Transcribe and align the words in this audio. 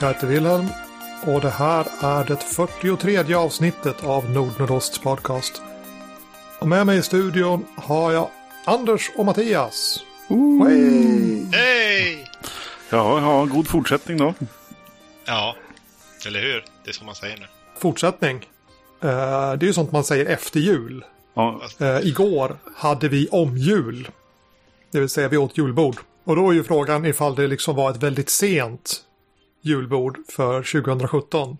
Jag 0.00 0.08
heter 0.08 0.26
Wilhelm 0.26 0.66
och 1.26 1.40
det 1.40 1.50
här 1.50 1.86
är 2.02 2.24
det 2.24 2.36
43 2.36 3.34
avsnittet 3.34 4.04
av 4.04 4.30
Nordnordosts 4.30 4.98
podcast. 4.98 5.62
Och 6.58 6.68
med 6.68 6.86
mig 6.86 6.98
i 6.98 7.02
studion 7.02 7.64
har 7.76 8.12
jag 8.12 8.28
Anders 8.64 9.10
och 9.16 9.24
Mattias. 9.26 10.04
Hey! 10.28 11.44
Hej! 11.52 12.26
Ja, 12.90 13.20
ja, 13.20 13.44
god 13.44 13.68
fortsättning 13.68 14.18
då. 14.18 14.34
Ja, 15.24 15.56
eller 16.26 16.40
hur? 16.40 16.64
Det 16.84 16.90
är 16.90 16.94
som 16.94 17.06
man 17.06 17.14
säger 17.14 17.36
nu. 17.36 17.46
Fortsättning. 17.78 18.36
Eh, 19.00 19.08
det 19.52 19.64
är 19.64 19.66
ju 19.66 19.72
sånt 19.72 19.92
man 19.92 20.04
säger 20.04 20.26
efter 20.26 20.60
jul. 20.60 21.04
Ja, 21.34 21.60
Eh, 21.78 21.98
igår 22.06 22.56
hade 22.76 23.08
vi 23.08 23.28
omjul. 23.28 24.08
Det 24.90 25.00
vill 25.00 25.08
säga 25.08 25.28
vi 25.28 25.36
åt 25.36 25.58
julbord. 25.58 25.96
Och 26.24 26.36
då 26.36 26.50
är 26.50 26.54
ju 26.54 26.64
frågan 26.64 27.06
ifall 27.06 27.34
det 27.34 27.46
liksom 27.46 27.76
var 27.76 27.90
ett 27.90 28.02
väldigt 28.02 28.30
sent 28.30 29.04
julbord 29.62 30.18
för 30.28 30.62
2017. 30.82 31.58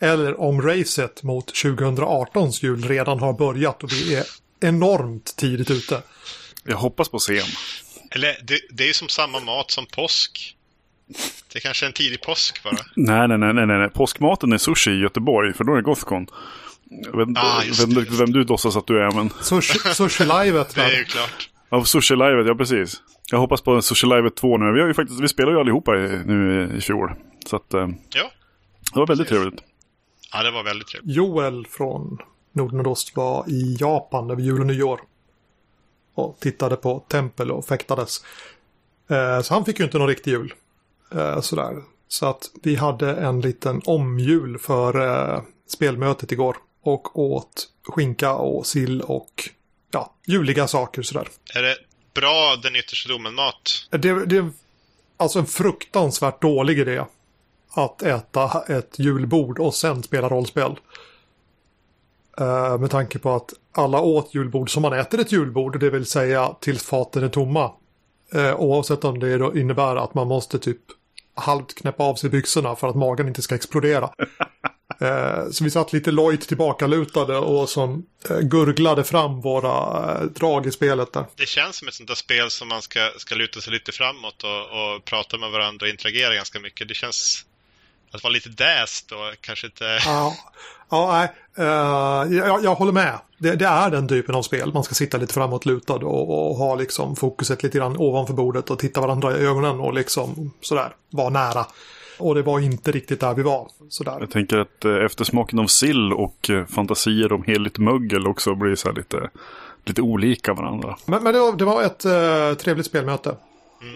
Eller 0.00 0.40
om 0.40 0.62
racet 0.62 1.22
mot 1.22 1.52
2018s 1.52 2.64
jul 2.64 2.84
redan 2.84 3.18
har 3.18 3.32
börjat 3.32 3.82
och 3.82 3.92
vi 3.92 4.14
är 4.14 4.24
enormt 4.60 5.36
tidigt 5.36 5.70
ute. 5.70 6.02
jag 6.64 6.76
hoppas 6.76 7.08
på 7.08 7.18
sen. 7.18 7.36
Eller, 8.10 8.36
det, 8.42 8.60
det 8.70 8.82
är 8.82 8.86
ju 8.86 8.92
som 8.92 9.08
samma 9.08 9.40
mat 9.40 9.70
som 9.70 9.86
påsk. 9.86 10.54
Det 11.52 11.58
är 11.58 11.60
kanske 11.60 11.84
är 11.84 11.88
en 11.88 11.92
tidig 11.92 12.22
påsk 12.22 12.64
bara. 12.64 12.76
Nej, 12.96 13.28
nej, 13.28 13.38
nej, 13.38 13.66
nej, 13.66 13.78
nej. 13.78 13.90
Påskmaten 13.90 14.52
är 14.52 14.58
sushi 14.58 14.90
i 14.90 15.00
Göteborg, 15.00 15.52
för 15.52 15.64
då 15.64 15.72
är 15.72 15.76
det 15.76 15.82
Gothcon. 15.82 16.26
Jag 16.90 17.16
vet 17.16 17.28
Ah, 17.38 17.62
vem, 17.80 17.90
just 17.90 18.20
vem 18.20 18.32
du 18.32 18.44
låtsas 18.44 18.76
att 18.76 18.86
du 18.86 19.02
är, 19.02 19.10
men... 19.10 19.30
Sushi, 19.42 19.78
sushi-livet 19.94 20.74
Det 20.74 20.82
är 20.82 20.98
ju 20.98 21.04
klart. 21.04 21.50
Ja, 21.70 21.84
sushi 21.84 22.16
livet, 22.16 22.46
ja 22.46 22.54
precis. 22.54 23.02
Jag 23.30 23.38
hoppas 23.38 23.60
på 23.60 23.82
sushi 23.82 24.06
livet 24.06 24.36
2 24.36 24.58
nu. 24.58 24.72
Vi, 24.72 24.80
har 24.80 24.88
ju 24.88 24.94
faktiskt, 24.94 25.20
vi 25.20 25.28
spelar 25.28 25.52
ju 25.52 25.60
allihopa 25.60 25.96
i, 25.96 26.22
nu 26.26 26.70
i 26.78 26.80
fjol. 26.80 27.10
Så 27.48 27.56
att 27.56 27.74
eh, 27.74 27.88
Ja. 28.14 28.30
det 28.92 28.98
var 28.98 29.06
väldigt 29.06 29.28
trevligt. 29.28 29.60
ja, 30.32 30.42
det 30.42 30.50
var 30.50 30.62
väldigt 30.64 30.88
trevligt. 30.88 31.16
Joel 31.16 31.66
från 31.66 32.18
Nordnordost 32.52 33.16
var 33.16 33.44
i 33.50 33.76
Japan 33.80 34.30
över 34.30 34.42
jul 34.42 34.60
och 34.60 34.66
nyår. 34.66 35.00
Och 36.14 36.40
tittade 36.40 36.76
på 36.76 37.04
tempel 37.08 37.50
och 37.50 37.66
fäktades. 37.66 38.24
Eh, 39.10 39.40
så 39.42 39.54
han 39.54 39.64
fick 39.64 39.78
ju 39.78 39.84
inte 39.84 39.98
någon 39.98 40.08
riktig 40.08 40.30
jul. 40.30 40.54
Eh, 41.14 41.40
sådär. 41.40 41.82
Så 42.08 42.26
att 42.26 42.50
vi 42.62 42.76
hade 42.76 43.16
en 43.16 43.40
liten 43.40 43.82
omjul 43.84 44.58
för 44.58 45.42
spelmötet 45.68 46.32
igår. 46.32 46.56
Och 46.82 47.18
åt 47.18 47.68
skinka 47.88 48.34
och 48.34 48.66
sill 48.66 49.02
och 49.02 49.48
ja, 49.90 50.14
juliga 50.26 50.68
saker 50.68 51.02
sådär. 51.02 51.28
Är 51.54 51.62
det 51.62 51.76
bra 52.14 52.56
den 52.62 52.76
yttersta 52.76 53.08
domen-mat? 53.12 53.88
Det, 53.90 54.26
det 54.26 54.36
är 54.36 54.50
alltså 55.16 55.38
en 55.38 55.46
fruktansvärt 55.46 56.42
dålig 56.42 56.78
idé. 56.78 57.04
Att 57.70 58.02
äta 58.02 58.62
ett 58.68 58.98
julbord 58.98 59.58
och 59.58 59.74
sen 59.74 60.02
spela 60.02 60.28
rollspel. 60.28 60.78
Eh, 62.38 62.78
med 62.78 62.90
tanke 62.90 63.18
på 63.18 63.34
att 63.34 63.54
alla 63.72 64.00
åt 64.00 64.34
julbord 64.34 64.70
som 64.70 64.82
man 64.82 64.92
äter 64.92 65.20
ett 65.20 65.32
julbord, 65.32 65.80
det 65.80 65.90
vill 65.90 66.06
säga 66.06 66.56
tills 66.60 66.82
faten 66.82 67.24
är 67.24 67.28
tomma. 67.28 67.72
Uh, 68.34 68.54
oavsett 68.54 69.04
om 69.04 69.18
det 69.18 69.38
då 69.38 69.56
innebär 69.56 69.96
att 69.96 70.14
man 70.14 70.28
måste 70.28 70.58
typ 70.58 70.80
halvt 71.34 71.74
knäppa 71.74 72.04
av 72.04 72.14
sig 72.14 72.30
byxorna 72.30 72.76
för 72.76 72.88
att 72.88 72.96
magen 72.96 73.28
inte 73.28 73.42
ska 73.42 73.54
explodera. 73.54 74.10
Eh, 75.00 75.50
så 75.50 75.64
vi 75.64 75.70
satt 75.70 75.92
lite 75.92 76.10
lojt 76.10 76.48
tillbakalutade 76.48 77.36
och 77.38 77.68
som 77.68 78.06
eh, 78.30 78.38
gurglade 78.38 79.04
fram 79.04 79.40
våra 79.40 80.14
eh, 80.14 80.22
drag 80.22 80.66
i 80.66 80.70
spelet 80.70 81.12
där. 81.12 81.24
Det 81.36 81.46
känns 81.46 81.76
som 81.76 81.88
ett 81.88 81.94
sånt 81.94 82.08
där 82.08 82.14
spel 82.14 82.50
som 82.50 82.68
man 82.68 82.82
ska, 82.82 83.10
ska 83.16 83.34
luta 83.34 83.60
sig 83.60 83.72
lite 83.72 83.92
framåt 83.92 84.42
och, 84.42 84.60
och 84.60 85.04
prata 85.04 85.38
med 85.38 85.50
varandra 85.50 85.84
och 85.84 85.90
interagera 85.90 86.34
ganska 86.34 86.60
mycket. 86.60 86.88
Det 86.88 86.94
känns 86.94 87.44
att 88.12 88.22
vara 88.22 88.32
lite 88.32 88.48
däst 88.48 89.12
och 89.12 89.40
kanske 89.40 89.66
inte... 89.66 89.84
Ja, 90.04 90.32
ja 90.90 91.12
nej. 91.12 91.28
eh, 91.66 92.36
jag, 92.38 92.64
jag 92.64 92.74
håller 92.74 92.92
med. 92.92 93.18
Det, 93.38 93.56
det 93.56 93.66
är 93.66 93.90
den 93.90 94.08
typen 94.08 94.34
av 94.34 94.42
spel. 94.42 94.72
Man 94.72 94.84
ska 94.84 94.94
sitta 94.94 95.18
lite 95.18 95.34
framåtlutad 95.34 95.94
och, 95.94 96.50
och 96.50 96.56
ha 96.56 96.74
liksom 96.74 97.16
fokuset 97.16 97.62
lite 97.62 97.78
grann 97.78 97.96
ovanför 97.96 98.34
bordet 98.34 98.70
och 98.70 98.78
titta 98.78 99.00
varandra 99.00 99.38
i 99.38 99.46
ögonen 99.46 99.80
och 99.80 99.94
liksom 99.94 100.52
sådär 100.60 100.92
vara 101.10 101.28
nära. 101.28 101.66
Och 102.18 102.34
det 102.34 102.42
var 102.42 102.60
inte 102.60 102.92
riktigt 102.92 103.20
där 103.20 103.34
vi 103.34 103.42
var. 103.42 103.68
Sådär. 103.88 104.16
Jag 104.20 104.30
tänker 104.30 104.58
att 104.58 104.84
eh, 104.84 104.94
eftersmaken 104.94 105.58
av 105.58 105.66
sill 105.66 106.12
och 106.12 106.50
eh, 106.50 106.66
fantasier 106.66 107.32
om 107.32 107.42
heligt 107.42 107.78
mögel 107.78 108.26
också 108.26 108.54
blir 108.54 108.74
så 108.74 108.88
här 108.88 108.94
lite, 108.94 109.30
lite 109.84 110.02
olika 110.02 110.54
varandra. 110.54 110.96
Men, 111.06 111.22
men 111.22 111.32
det, 111.32 111.40
var, 111.40 111.56
det 111.56 111.64
var 111.64 111.82
ett 111.82 112.04
eh, 112.04 112.54
trevligt 112.54 112.86
spelmöte. 112.86 113.36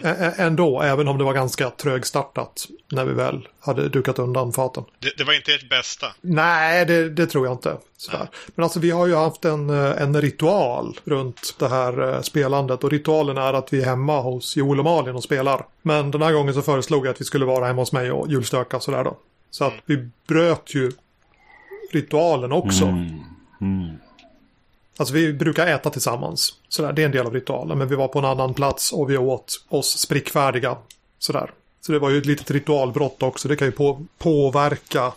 Ä- 0.03 0.33
ändå, 0.37 0.81
även 0.81 1.07
om 1.07 1.17
det 1.17 1.23
var 1.23 1.33
ganska 1.33 1.69
trögstartat 1.69 2.67
när 2.91 3.05
vi 3.05 3.13
väl 3.13 3.47
hade 3.59 3.89
dukat 3.89 4.19
undan 4.19 4.53
faten. 4.53 4.83
Det, 4.99 5.17
det 5.17 5.23
var 5.23 5.33
inte 5.33 5.51
ert 5.53 5.69
bästa. 5.69 6.07
Nej, 6.21 6.85
det, 6.85 7.09
det 7.09 7.27
tror 7.27 7.45
jag 7.45 7.53
inte. 7.53 7.77
Sådär. 7.97 8.29
Men 8.55 8.63
alltså 8.63 8.79
vi 8.79 8.91
har 8.91 9.07
ju 9.07 9.15
haft 9.15 9.45
en, 9.45 9.69
eh, 9.69 10.01
en 10.01 10.21
ritual 10.21 10.99
runt 11.05 11.55
det 11.59 11.67
här 11.67 12.13
eh, 12.13 12.21
spelandet. 12.21 12.83
Och 12.83 12.91
ritualen 12.91 13.37
är 13.37 13.53
att 13.53 13.73
vi 13.73 13.81
är 13.81 13.85
hemma 13.85 14.21
hos 14.21 14.55
Joel 14.57 14.79
och 14.79 14.85
Malin 14.85 15.15
och 15.15 15.23
spelar. 15.23 15.65
Men 15.81 16.11
den 16.11 16.21
här 16.21 16.33
gången 16.33 16.53
så 16.53 16.61
föreslog 16.61 17.05
jag 17.05 17.11
att 17.11 17.21
vi 17.21 17.25
skulle 17.25 17.45
vara 17.45 17.65
hemma 17.65 17.81
hos 17.81 17.91
mig 17.91 18.11
och 18.11 18.27
julstöka 18.31 18.79
sådär 18.79 19.03
då. 19.03 19.17
Så 19.51 19.65
att 19.65 19.73
vi 19.85 20.09
bröt 20.27 20.75
ju 20.75 20.91
ritualen 21.91 22.51
också. 22.51 22.85
Alltså 24.97 25.13
vi 25.13 25.33
brukar 25.33 25.67
äta 25.67 25.89
tillsammans. 25.89 26.53
Sådär, 26.69 26.93
det 26.93 27.01
är 27.01 27.05
en 27.05 27.11
del 27.11 27.25
av 27.25 27.33
ritualen. 27.33 27.77
Men 27.77 27.87
vi 27.87 27.95
var 27.95 28.07
på 28.07 28.19
en 28.19 28.25
annan 28.25 28.53
plats 28.53 28.91
och 28.91 29.09
vi 29.09 29.17
åt 29.17 29.65
oss 29.69 29.99
sprickfärdiga. 29.99 30.77
Sådär. 31.19 31.51
Så 31.81 31.91
det 31.91 31.99
var 31.99 32.09
ju 32.09 32.17
ett 32.17 32.25
litet 32.25 32.51
ritualbrott 32.51 33.23
också. 33.23 33.47
Det 33.47 33.55
kan 33.55 33.67
ju 33.67 33.71
på, 33.71 34.05
påverka 34.17 35.13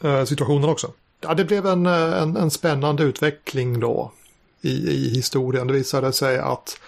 eh, 0.00 0.24
situationen 0.24 0.68
också. 0.68 0.92
Ja, 1.20 1.34
det 1.34 1.44
blev 1.44 1.66
en, 1.66 1.86
eh, 1.86 2.22
en, 2.22 2.36
en 2.36 2.50
spännande 2.50 3.02
utveckling 3.02 3.80
då 3.80 4.12
i, 4.60 4.70
i 4.70 5.14
historien. 5.14 5.66
Det 5.66 5.72
visade 5.72 6.12
sig 6.12 6.38
att 6.38 6.80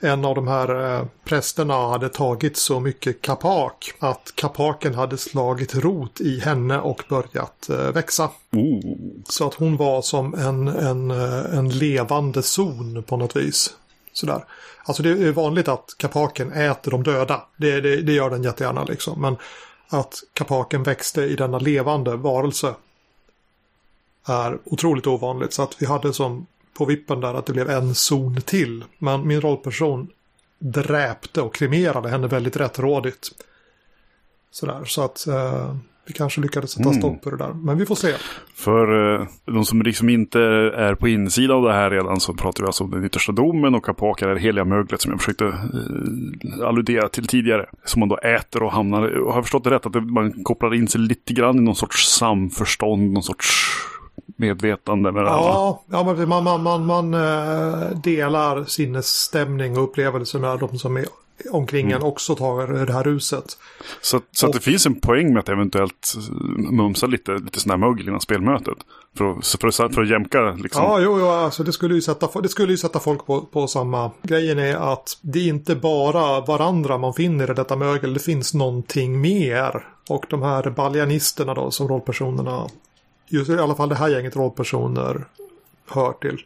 en 0.00 0.24
av 0.24 0.34
de 0.34 0.48
här 0.48 0.98
eh, 0.98 1.06
prästerna 1.24 1.88
hade 1.88 2.08
tagit 2.08 2.56
så 2.56 2.80
mycket 2.80 3.22
kapak 3.22 3.92
att 3.98 4.32
kapaken 4.34 4.94
hade 4.94 5.18
slagit 5.18 5.74
rot 5.74 6.20
i 6.20 6.40
henne 6.40 6.78
och 6.78 7.02
börjat 7.08 7.68
eh, 7.68 7.92
växa. 7.92 8.30
Oh. 8.52 8.96
Så 9.28 9.46
att 9.46 9.54
hon 9.54 9.76
var 9.76 10.02
som 10.02 10.34
en, 10.34 10.68
en, 10.68 11.10
eh, 11.10 11.58
en 11.58 11.68
levande 11.68 12.42
zon 12.42 13.02
på 13.02 13.16
något 13.16 13.36
vis. 13.36 13.76
Sådär. 14.12 14.44
Alltså 14.84 15.02
det 15.02 15.10
är 15.10 15.32
vanligt 15.32 15.68
att 15.68 15.94
kapaken 15.98 16.52
äter 16.52 16.90
de 16.90 17.02
döda. 17.02 17.42
Det, 17.56 17.80
det, 17.80 17.96
det 17.96 18.12
gör 18.12 18.30
den 18.30 18.42
jättegärna 18.42 18.84
liksom. 18.84 19.20
Men 19.20 19.36
att 19.88 20.14
kapaken 20.32 20.82
växte 20.82 21.22
i 21.22 21.36
denna 21.36 21.58
levande 21.58 22.16
varelse 22.16 22.74
är 24.26 24.58
otroligt 24.64 25.06
ovanligt. 25.06 25.52
Så 25.52 25.62
att 25.62 25.82
vi 25.82 25.86
hade 25.86 26.12
som 26.12 26.46
på 26.78 26.84
vippen 26.84 27.20
där 27.20 27.34
att 27.34 27.46
det 27.46 27.52
blev 27.52 27.70
en 27.70 27.94
zon 27.94 28.40
till. 28.40 28.84
Men 28.98 29.26
min 29.26 29.40
rollperson 29.40 30.08
dräpte 30.58 31.40
och 31.42 31.54
kremerade 31.54 32.08
henne 32.08 32.26
väldigt 32.26 32.56
rättrådigt. 32.56 33.28
Sådär, 34.50 34.84
så 34.84 35.02
att 35.04 35.26
eh, 35.26 35.76
vi 36.06 36.12
kanske 36.14 36.40
lyckades 36.40 36.70
sätta 36.70 36.88
Mm. 36.88 37.00
stopp 37.00 37.24
för 37.24 37.30
det 37.30 37.36
där. 37.36 37.52
Men 37.52 37.78
vi 37.78 37.86
får 37.86 37.94
se. 37.94 38.14
För 38.54 39.14
eh, 39.20 39.26
de 39.44 39.64
som 39.64 39.82
liksom 39.82 40.08
inte 40.08 40.40
är 40.76 40.94
på 40.94 41.08
insidan 41.08 41.56
av 41.56 41.62
det 41.62 41.72
här 41.72 41.90
redan 41.90 42.20
så 42.20 42.34
pratar 42.34 42.62
vi 42.62 42.66
alltså 42.66 42.84
om 42.84 42.90
den 42.90 43.04
yttersta 43.04 43.32
domen 43.32 43.74
och 43.74 43.84
kapakar 43.84 44.28
är 44.28 44.34
det 44.34 44.40
heliga 44.40 44.64
möglet 44.64 45.00
som 45.00 45.10
jag 45.12 45.20
försökte 45.20 45.44
eh, 45.44 46.66
alludera 46.66 47.08
till 47.08 47.26
tidigare. 47.26 47.66
Som 47.84 48.00
man 48.00 48.08
då 48.08 48.16
äter 48.16 48.62
och 48.62 48.72
hamnar, 48.72 49.02
och 49.18 49.28
har 49.30 49.36
jag 49.36 49.44
förstått 49.44 49.64
det 49.64 49.70
rätt 49.70 49.86
att 49.86 50.04
man 50.04 50.44
kopplar 50.44 50.74
in 50.74 50.88
sig 50.88 51.00
lite 51.00 51.32
grann 51.32 51.56
i 51.58 51.60
någon 51.60 51.74
sorts 51.76 52.08
samförstånd, 52.08 53.12
någon 53.12 53.22
sorts 53.22 53.74
medvetande 54.36 55.12
med 55.12 55.22
det? 55.24 55.30
Ja, 55.30 55.82
ja 55.86 56.04
men 56.04 56.28
man, 56.28 56.44
man, 56.44 56.62
man, 56.62 56.86
man 56.86 57.14
eh, 57.14 57.98
delar 58.02 58.64
sinnesstämning 58.64 59.78
och 59.78 59.84
upplevelser 59.84 60.38
med 60.38 60.58
de 60.58 60.78
som 60.78 60.96
är 60.96 61.04
omkring 61.50 61.90
en 61.90 62.02
också 62.02 62.34
tar 62.34 62.86
det 62.86 62.92
här 62.92 63.02
ruset. 63.02 63.58
Så, 64.00 64.20
så 64.32 64.46
att 64.46 64.52
det 64.52 64.60
finns 64.60 64.86
en 64.86 65.00
poäng 65.00 65.32
med 65.32 65.40
att 65.40 65.48
eventuellt 65.48 66.14
mumsa 66.70 67.06
lite, 67.06 67.32
lite 67.32 67.60
sån 67.60 67.70
här 67.70 67.76
mögel 67.76 68.08
innan 68.08 68.20
spelmötet. 68.20 68.78
För 69.18 69.38
att, 69.38 69.46
för 69.46 69.68
att, 69.68 69.94
för 69.94 70.02
att 70.02 70.10
jämka 70.10 70.50
liksom. 70.50 70.82
Ja, 70.82 71.00
jo, 71.00 71.18
jo 71.18 71.26
alltså 71.26 71.64
det 71.64 71.72
skulle 71.72 71.94
ju 71.94 72.00
sätta, 72.00 72.40
det 72.40 72.48
skulle 72.48 72.72
ju 72.72 72.76
sätta 72.76 73.00
folk 73.00 73.26
på, 73.26 73.40
på 73.40 73.66
samma. 73.66 74.10
Grejen 74.22 74.58
är 74.58 74.92
att 74.92 75.18
det 75.20 75.38
är 75.38 75.48
inte 75.48 75.74
bara 75.74 76.40
varandra 76.40 76.98
man 76.98 77.14
finner 77.14 77.50
i 77.50 77.54
detta 77.54 77.76
mögel, 77.76 78.14
det 78.14 78.20
finns 78.20 78.54
någonting 78.54 79.20
mer. 79.20 79.86
Och 80.08 80.26
de 80.30 80.42
här 80.42 80.70
baljanisterna 80.70 81.54
då 81.54 81.70
som 81.70 81.88
rollpersonerna, 81.88 82.66
just 83.28 83.50
i 83.50 83.58
alla 83.58 83.74
fall 83.74 83.88
det 83.88 83.94
här 83.94 84.08
gänget 84.08 84.36
rollpersoner 84.36 85.24
hör 85.86 86.12
till. 86.12 86.38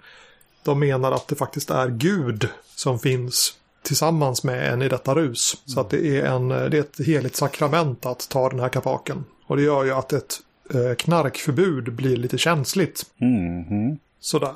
De 0.64 0.80
menar 0.80 1.12
att 1.12 1.28
det 1.28 1.34
faktiskt 1.34 1.70
är 1.70 1.88
Gud 1.88 2.48
som 2.74 2.98
finns 2.98 3.54
tillsammans 3.82 4.44
med 4.44 4.72
en 4.72 4.82
i 4.82 4.88
detta 4.88 5.14
rus. 5.14 5.62
Så 5.64 5.80
att 5.80 5.90
det 5.90 6.06
är, 6.06 6.24
en, 6.24 6.48
det 6.48 6.56
är 6.56 6.80
ett 6.80 7.06
heligt 7.06 7.36
sakrament 7.36 8.06
att 8.06 8.28
ta 8.28 8.48
den 8.48 8.60
här 8.60 8.68
kapaken. 8.68 9.24
Och 9.46 9.56
det 9.56 9.62
gör 9.62 9.84
ju 9.84 9.90
att 9.90 10.12
ett 10.12 10.40
eh, 10.74 10.94
knarkförbud 10.94 11.92
blir 11.92 12.16
lite 12.16 12.38
känsligt. 12.38 13.06
Mhm. 13.16 13.98
Sådär. 14.20 14.54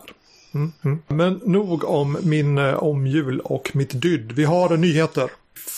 Mm, 0.54 0.72
mm. 0.84 1.02
Men 1.06 1.40
nog 1.44 1.84
om 1.84 2.18
min 2.22 2.58
eh, 2.58 2.74
omjul 2.74 3.40
och 3.40 3.70
mitt 3.76 4.02
dydd. 4.02 4.32
Vi 4.32 4.44
har 4.44 4.76
nyheter 4.76 5.30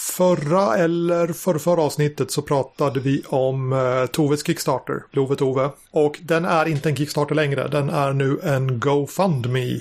förra 0.09 0.77
eller 0.77 1.33
för 1.33 1.59
förra 1.59 1.83
avsnittet 1.83 2.31
så 2.31 2.43
pratade 2.43 3.01
vi 3.01 3.23
om 3.27 3.73
eh, 3.73 4.07
Toves 4.07 4.47
Kickstarter, 4.47 5.03
Love 5.11 5.37
Tove. 5.37 5.71
Och 5.91 6.19
den 6.23 6.45
är 6.45 6.69
inte 6.69 6.89
en 6.89 6.97
Kickstarter 6.97 7.35
längre, 7.35 7.69
den 7.69 7.91
är 7.91 8.13
nu 8.13 8.41
en 8.43 8.81
GoFundMe. 8.81 9.81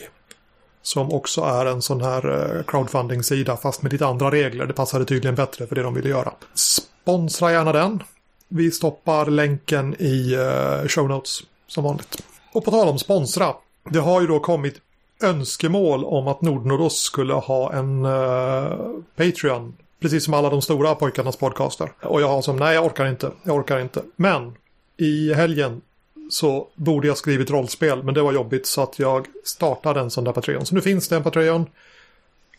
Som 0.82 1.12
också 1.12 1.42
är 1.42 1.66
en 1.66 1.82
sån 1.82 2.02
här 2.02 2.56
eh, 2.58 2.64
crowdfunding-sida 2.64 3.58
fast 3.58 3.82
med 3.82 3.92
lite 3.92 4.06
andra 4.06 4.32
regler. 4.32 4.66
Det 4.66 4.74
passade 4.74 5.06
tydligen 5.06 5.36
bättre 5.36 5.68
för 5.68 5.76
det 5.76 5.84
de 5.84 5.94
ville 5.94 6.10
göra. 6.10 6.34
Sponsra 6.54 7.52
gärna 7.52 7.72
den. 7.72 8.04
Vi 8.48 8.72
stoppar 8.72 9.26
länken 9.26 9.96
i 10.00 10.34
eh, 10.34 10.88
show 10.88 11.10
notes 11.10 11.40
som 11.68 11.84
vanligt. 11.84 12.24
Och 12.54 12.66
på 12.66 12.72
tal 12.72 12.88
om 12.88 13.00
sponsra. 13.00 13.54
Det 13.90 14.00
har 14.00 14.22
ju 14.22 14.28
då 14.28 14.40
kommit 14.40 14.76
önskemål 15.24 16.06
om 16.06 16.28
att 16.28 16.42
Nordnordos 16.42 17.02
skulle 17.02 17.34
ha 17.34 17.74
en 17.74 18.06
eh, 18.06 18.78
Patreon. 19.16 19.74
Precis 20.00 20.26
som 20.26 20.34
alla 20.34 20.50
de 20.50 20.62
stora 20.62 20.96
pojkarnas 20.96 21.38
podcaster. 21.38 21.92
Och 22.02 22.22
jag 22.22 22.28
har 22.28 22.42
som, 22.42 22.56
nej 22.56 22.76
jag 22.76 22.86
orkar 22.86 23.06
inte, 23.06 23.32
jag 23.44 23.56
orkar 23.56 23.80
inte. 23.80 24.04
Men 24.16 24.54
i 24.98 25.34
helgen 25.34 25.82
så 26.30 26.70
borde 26.76 27.08
jag 27.08 27.18
skrivit 27.18 27.50
rollspel, 27.50 28.04
men 28.04 28.14
det 28.14 28.22
var 28.22 28.34
jobbigt 28.34 28.66
så 28.66 28.84
att 28.84 29.00
jag 29.00 29.28
startade 29.44 30.00
en 30.00 30.12
sån 30.12 30.24
där 30.24 30.32
Patreon. 30.32 30.66
Så 30.66 30.76
nu 30.76 30.82
finns 30.82 31.08
det 31.08 31.16
en 31.16 31.24
Patreon. 31.24 31.70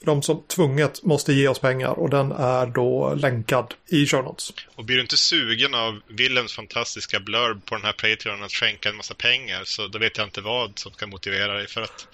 De 0.01 0.23
som 0.23 0.43
tvunget 0.43 1.03
måste 1.03 1.33
ge 1.33 1.49
oss 1.49 1.59
pengar 1.59 1.91
och 1.91 2.11
den 2.11 2.33
är 2.33 2.67
då 2.67 3.15
länkad 3.15 3.75
i 3.87 4.07
show 4.07 4.25
notes. 4.25 4.53
Och 4.75 4.85
blir 4.85 4.97
du 4.97 5.03
inte 5.03 5.17
sugen 5.17 5.75
av 5.75 6.01
Willems 6.09 6.53
fantastiska 6.53 7.21
blurb 7.21 7.65
på 7.65 7.75
den 7.75 7.85
här 7.85 7.93
Patreon 7.93 8.43
att 8.43 8.53
skänka 8.53 8.89
en 8.89 8.97
massa 8.97 9.15
pengar 9.15 9.63
så 9.65 9.87
då 9.87 9.99
vet 9.99 10.19
jag 10.19 10.27
inte 10.27 10.41
vad 10.41 10.79
som 10.79 10.93
ska 10.93 11.07
motivera 11.07 11.55
dig 11.55 11.67
för 11.67 11.83
att 11.83 12.09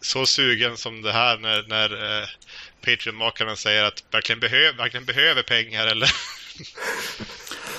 så 0.00 0.26
sugen 0.26 0.76
som 0.76 1.02
det 1.02 1.12
här 1.12 1.38
när, 1.38 1.64
när 1.68 2.20
eh, 2.22 2.28
Patreon-makarna 2.84 3.56
säger 3.56 3.84
att 3.84 4.04
verkligen, 4.10 4.40
behöv, 4.40 4.76
verkligen 4.76 5.04
behöver 5.06 5.42
pengar 5.42 5.86
eller 5.86 6.10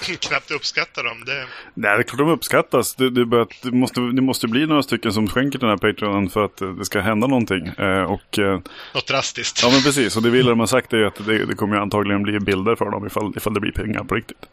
knappt 0.19 0.51
uppskattar 0.51 1.03
dem. 1.03 1.25
Det... 1.25 1.45
Nej, 1.73 1.97
det 1.97 2.01
är 2.01 2.03
klart 2.03 2.17
de 2.17 2.29
uppskattas. 2.29 2.95
Det, 2.95 3.09
det, 3.09 3.25
bör, 3.25 3.47
det, 3.61 3.71
måste, 3.71 4.01
det 4.01 4.21
måste 4.21 4.47
bli 4.47 4.65
några 4.65 4.83
stycken 4.83 5.13
som 5.13 5.27
skänker 5.27 5.59
den 5.59 5.69
här 5.69 5.77
Patreonen 5.77 6.29
för 6.29 6.45
att 6.45 6.57
det 6.77 6.85
ska 6.85 7.01
hända 7.01 7.27
någonting. 7.27 7.67
Eh, 7.67 8.03
och, 8.03 8.39
eh, 8.39 8.59
Något 8.93 9.07
drastiskt. 9.07 9.63
Ja, 9.63 9.69
men 9.69 9.81
precis. 9.81 10.17
Och 10.17 10.23
det 10.23 10.29
Willem 10.29 10.59
har 10.59 10.67
sagt 10.67 10.93
är 10.93 11.03
att 11.03 11.25
det, 11.25 11.45
det 11.45 11.55
kommer 11.55 11.77
antagligen 11.77 12.23
bli 12.23 12.39
bilder 12.39 12.75
för 12.75 12.91
dem 12.91 13.07
ifall, 13.07 13.33
ifall 13.37 13.53
det 13.53 13.59
blir 13.59 13.71
pengar 13.71 14.03
på 14.03 14.15
riktigt. 14.15 14.45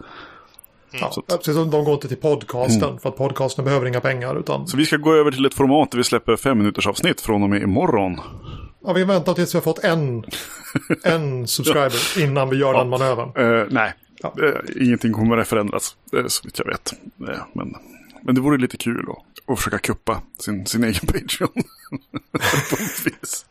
Mm. 0.93 1.11
Ja, 1.26 1.37
precis 1.37 1.55
som 1.55 1.70
de 1.70 1.85
går 1.85 1.94
inte 1.94 2.08
till 2.08 2.17
podcasten 2.17 2.88
mm. 2.88 2.99
för 2.99 3.08
att 3.08 3.17
podcasten 3.17 3.64
behöver 3.64 3.87
inga 3.87 4.00
pengar. 4.00 4.40
Utan... 4.40 4.67
Så 4.67 4.76
vi 4.76 4.87
ska 4.87 4.96
gå 4.96 5.14
över 5.14 5.31
till 5.31 5.46
ett 5.46 5.55
format 5.55 5.90
där 5.90 5.99
vi 5.99 6.05
släpper 6.05 6.37
fem 6.37 6.58
minuters 6.58 6.87
avsnitt 6.87 7.20
från 7.20 7.43
och 7.43 7.50
med 7.50 7.62
imorgon. 7.62 8.20
Ja, 8.85 8.93
vi 8.93 9.05
väntar 9.05 9.35
tills 9.35 9.55
vi 9.55 9.56
har 9.56 9.62
fått 9.62 9.85
en, 9.85 10.25
en 11.02 11.46
subscriber 11.46 12.23
innan 12.23 12.50
vi 12.50 12.56
gör 12.56 12.75
ja. 12.75 12.79
den 12.79 12.88
manövern. 12.88 13.37
Uh, 13.38 13.67
nej, 13.70 13.93
ja. 14.23 14.35
uh, 14.43 14.87
ingenting 14.87 15.12
kommer 15.12 15.37
att 15.37 15.49
förändras 15.49 15.96
uh, 16.14 16.26
så 16.26 16.44
vitt 16.44 16.58
jag 16.58 16.67
vet. 16.67 16.93
Uh, 17.29 17.43
men, 17.52 17.75
men 18.23 18.34
det 18.34 18.41
vore 18.41 18.58
lite 18.58 18.76
kul 18.76 19.06
att, 19.08 19.52
att 19.52 19.58
försöka 19.58 19.79
kuppa 19.79 20.23
sin, 20.38 20.67
sin 20.67 20.84
egen 20.84 21.06
Patreon. 21.06 21.52
på 22.70 22.76
ett 22.76 23.06
vis. 23.06 23.46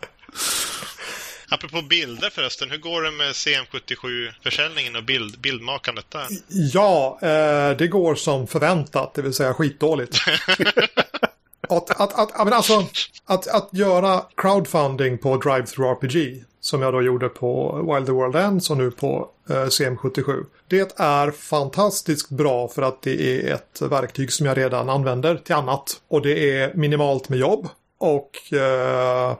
Apropå 1.49 1.81
bilder 1.81 2.29
förresten, 2.29 2.71
hur 2.71 2.77
går 2.77 3.01
det 3.01 3.11
med 3.11 3.31
CM77-försäljningen 3.31 4.95
och 4.95 5.03
bild, 5.03 5.39
bildmakandet 5.39 6.05
där? 6.11 6.27
Ja, 6.47 7.19
eh, 7.21 7.77
det 7.77 7.88
går 7.88 8.15
som 8.15 8.47
förväntat, 8.47 9.13
det 9.13 9.21
vill 9.21 9.33
säga 9.33 9.53
skitdåligt. 9.53 10.17
att, 11.69 12.01
att, 12.01 12.19
att, 12.19 12.45
men 12.45 12.53
alltså, 12.53 12.85
att, 13.25 13.47
att 13.47 13.69
göra 13.71 14.21
crowdfunding 14.38 15.17
på 15.17 15.38
Drive-Through 15.38 15.91
RPG, 15.91 16.44
som 16.59 16.81
jag 16.81 16.94
då 16.94 17.01
gjorde 17.01 17.29
på 17.29 17.81
Wild 17.94 18.05
the 18.05 18.11
World 18.11 18.35
Ends 18.35 18.69
och 18.69 18.77
nu 18.77 18.91
på 18.91 19.29
eh, 19.49 19.53
CM77. 19.53 20.45
Det 20.67 20.99
är 20.99 21.31
fantastiskt 21.31 22.29
bra 22.29 22.67
för 22.67 22.81
att 22.81 23.01
det 23.01 23.21
är 23.21 23.53
ett 23.53 23.81
verktyg 23.81 24.33
som 24.33 24.45
jag 24.45 24.57
redan 24.57 24.89
använder 24.89 25.35
till 25.35 25.55
annat. 25.55 26.01
Och 26.07 26.21
det 26.21 26.59
är 26.59 26.73
minimalt 26.73 27.29
med 27.29 27.39
jobb. 27.39 27.67
Och 27.99 28.53
eh, 28.53 29.38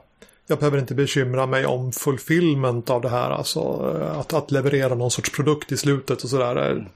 jag 0.48 0.60
behöver 0.60 0.78
inte 0.78 0.96
bekymra 0.96 1.46
mig 1.46 1.66
om 1.66 1.92
fulfillment 1.92 2.90
av 2.90 3.02
det 3.02 3.10
här. 3.10 3.32
Alltså 3.32 3.60
eh, 4.02 4.20
att, 4.20 4.34
att 4.34 4.52
leverera 4.52 4.96
någon 4.96 5.12
sorts 5.12 5.32
produkt 5.32 5.72
i 5.72 5.78
slutet 5.78 6.24
och 6.24 6.30
sådär. 6.30 6.88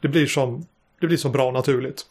Det 0.00 0.08
blir 0.08 0.26
som, 0.26 0.66
det 1.00 1.06
blir 1.06 1.16
så 1.16 1.28
bra 1.28 1.50
naturligt. 1.50 2.06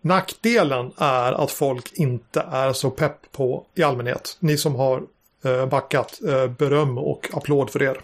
Nackdelen 0.00 0.92
är 0.96 1.32
att 1.32 1.50
folk 1.50 1.92
inte 1.92 2.40
är 2.40 2.72
så 2.72 2.90
pepp 2.90 3.32
på 3.32 3.66
i 3.74 3.82
allmänhet. 3.82 4.36
Ni 4.40 4.58
som 4.58 4.74
har 4.74 5.02
eh, 5.44 5.66
backat, 5.66 6.20
eh, 6.28 6.46
beröm 6.46 6.98
och 6.98 7.30
applåd 7.32 7.70
för 7.70 7.82
er. 7.82 8.00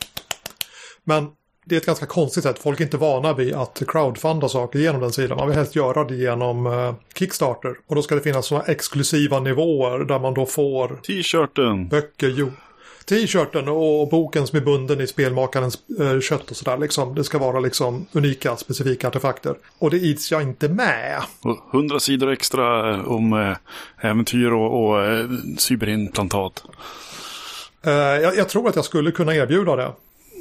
Men 1.04 1.30
det 1.64 1.74
är 1.74 1.80
ett 1.80 1.86
ganska 1.86 2.06
konstigt 2.06 2.42
sätt. 2.42 2.58
Folk 2.58 2.80
är 2.80 2.84
inte 2.84 2.96
vana 2.96 3.32
vid 3.32 3.54
att 3.54 3.82
crowdfunda 3.88 4.48
saker 4.48 4.78
genom 4.78 5.00
den 5.00 5.12
sidan. 5.12 5.36
Man 5.38 5.48
vill 5.48 5.56
helst 5.56 5.76
göra 5.76 6.04
det 6.04 6.14
genom 6.14 6.66
uh, 6.66 6.94
Kickstarter. 7.14 7.74
Och 7.86 7.94
då 7.94 8.02
ska 8.02 8.14
det 8.14 8.20
finnas 8.20 8.46
sådana 8.46 8.64
exklusiva 8.66 9.40
nivåer 9.40 9.98
där 9.98 10.18
man 10.18 10.34
då 10.34 10.46
får... 10.46 10.88
T-shirten! 10.88 11.88
Böcker, 11.88 12.34
jo. 12.36 12.52
T-shirten 13.08 13.68
och 13.68 14.08
boken 14.08 14.46
som 14.46 14.58
är 14.58 14.62
bunden 14.62 15.00
i 15.00 15.06
spelmakarens 15.06 15.78
uh, 16.00 16.20
kött 16.20 16.50
och 16.50 16.56
sådär 16.56 16.78
liksom. 16.78 17.14
Det 17.14 17.24
ska 17.24 17.38
vara 17.38 17.60
liksom 17.60 18.06
unika, 18.12 18.56
specifika 18.56 19.08
artefakter. 19.08 19.54
Och 19.78 19.90
det 19.90 19.96
ids 19.96 20.32
jag 20.32 20.42
inte 20.42 20.68
med. 20.68 21.22
Hundra 21.70 22.00
sidor 22.00 22.32
extra 22.32 22.94
eh, 22.94 23.08
om 23.08 23.32
uh, 23.32 23.56
äventyr 24.00 24.52
och, 24.52 24.84
och 24.84 25.08
uh, 25.08 25.30
cyberimplantat. 25.58 26.64
Jag, 27.86 28.36
jag 28.36 28.48
tror 28.48 28.68
att 28.68 28.76
jag 28.76 28.84
skulle 28.84 29.10
kunna 29.10 29.34
erbjuda 29.34 29.76
det. 29.76 29.92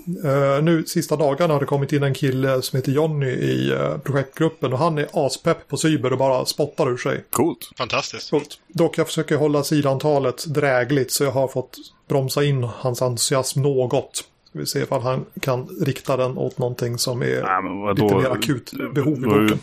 Uh, 0.08 0.64
nu 0.64 0.84
sista 0.86 1.16
dagarna 1.16 1.54
har 1.54 1.60
det 1.60 1.66
kommit 1.66 1.94
in 1.94 2.04
en 2.04 2.14
kille 2.14 2.62
som 2.62 2.78
heter 2.78 2.92
Jonny 2.92 3.32
i 3.32 3.72
uh, 3.72 3.98
projektgruppen 3.98 4.74
och 4.74 4.80
han 4.80 4.98
är 4.98 5.26
aspepp 5.26 5.68
på 5.68 5.78
cyber 5.78 6.12
och 6.12 6.18
bara 6.18 6.46
spottar 6.46 6.90
ur 6.90 6.98
sig. 6.98 7.24
Coolt. 7.30 7.72
Fantastiskt. 7.78 8.30
Coolt. 8.30 8.60
Dock 8.68 8.98
jag 8.98 9.08
försöker 9.08 9.38
hålla 9.38 9.64
sidantalet 9.64 10.46
drägligt 10.48 11.12
så 11.12 11.24
jag 11.24 11.32
har 11.32 11.48
fått 11.48 11.78
bromsa 12.08 12.44
in 12.44 12.64
hans 12.64 13.02
entusiasm 13.02 13.62
något. 13.62 14.24
Vi 14.52 14.66
se 14.66 14.80
ifall 14.80 15.02
han 15.02 15.26
kan 15.40 15.68
rikta 15.82 16.18
den 16.18 16.38
åt 16.38 16.58
någonting 16.58 16.98
som 16.98 17.22
är 17.22 17.62
Nej, 17.62 17.96
lite 17.96 18.16
mer 18.16 18.30
akut 18.30 18.72
behov 18.94 19.18
i 19.18 19.22
boken. 19.22 19.60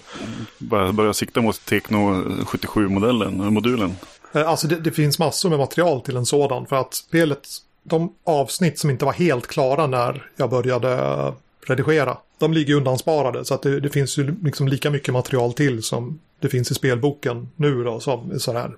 Börja, 0.58 0.92
börja 0.92 1.12
sikta 1.12 1.40
mot 1.40 1.66
Tekno 1.66 1.98
77-modellen, 2.24 3.52
modulen. 3.52 3.96
Uh, 4.36 4.48
alltså 4.48 4.68
det, 4.68 4.76
det 4.76 4.90
finns 4.90 5.18
massor 5.18 5.50
med 5.50 5.58
material 5.58 6.00
till 6.00 6.16
en 6.16 6.26
sådan 6.26 6.66
för 6.66 6.76
att 6.76 6.94
spelet 6.94 7.48
de 7.90 8.14
avsnitt 8.24 8.78
som 8.78 8.90
inte 8.90 9.04
var 9.04 9.12
helt 9.12 9.46
klara 9.46 9.86
när 9.86 10.30
jag 10.36 10.50
började 10.50 11.32
redigera. 11.66 12.16
De 12.38 12.52
ligger 12.52 12.74
undansparade 12.74 13.44
så 13.44 13.54
att 13.54 13.62
det, 13.62 13.80
det 13.80 13.90
finns 13.90 14.18
ju 14.18 14.36
liksom 14.42 14.68
lika 14.68 14.90
mycket 14.90 15.14
material 15.14 15.52
till 15.52 15.82
som 15.82 16.20
det 16.40 16.48
finns 16.48 16.70
i 16.70 16.74
spelboken 16.74 17.48
nu 17.56 17.84
då 17.84 18.00
som 18.00 18.30
är 18.30 18.38
sådär 18.38 18.76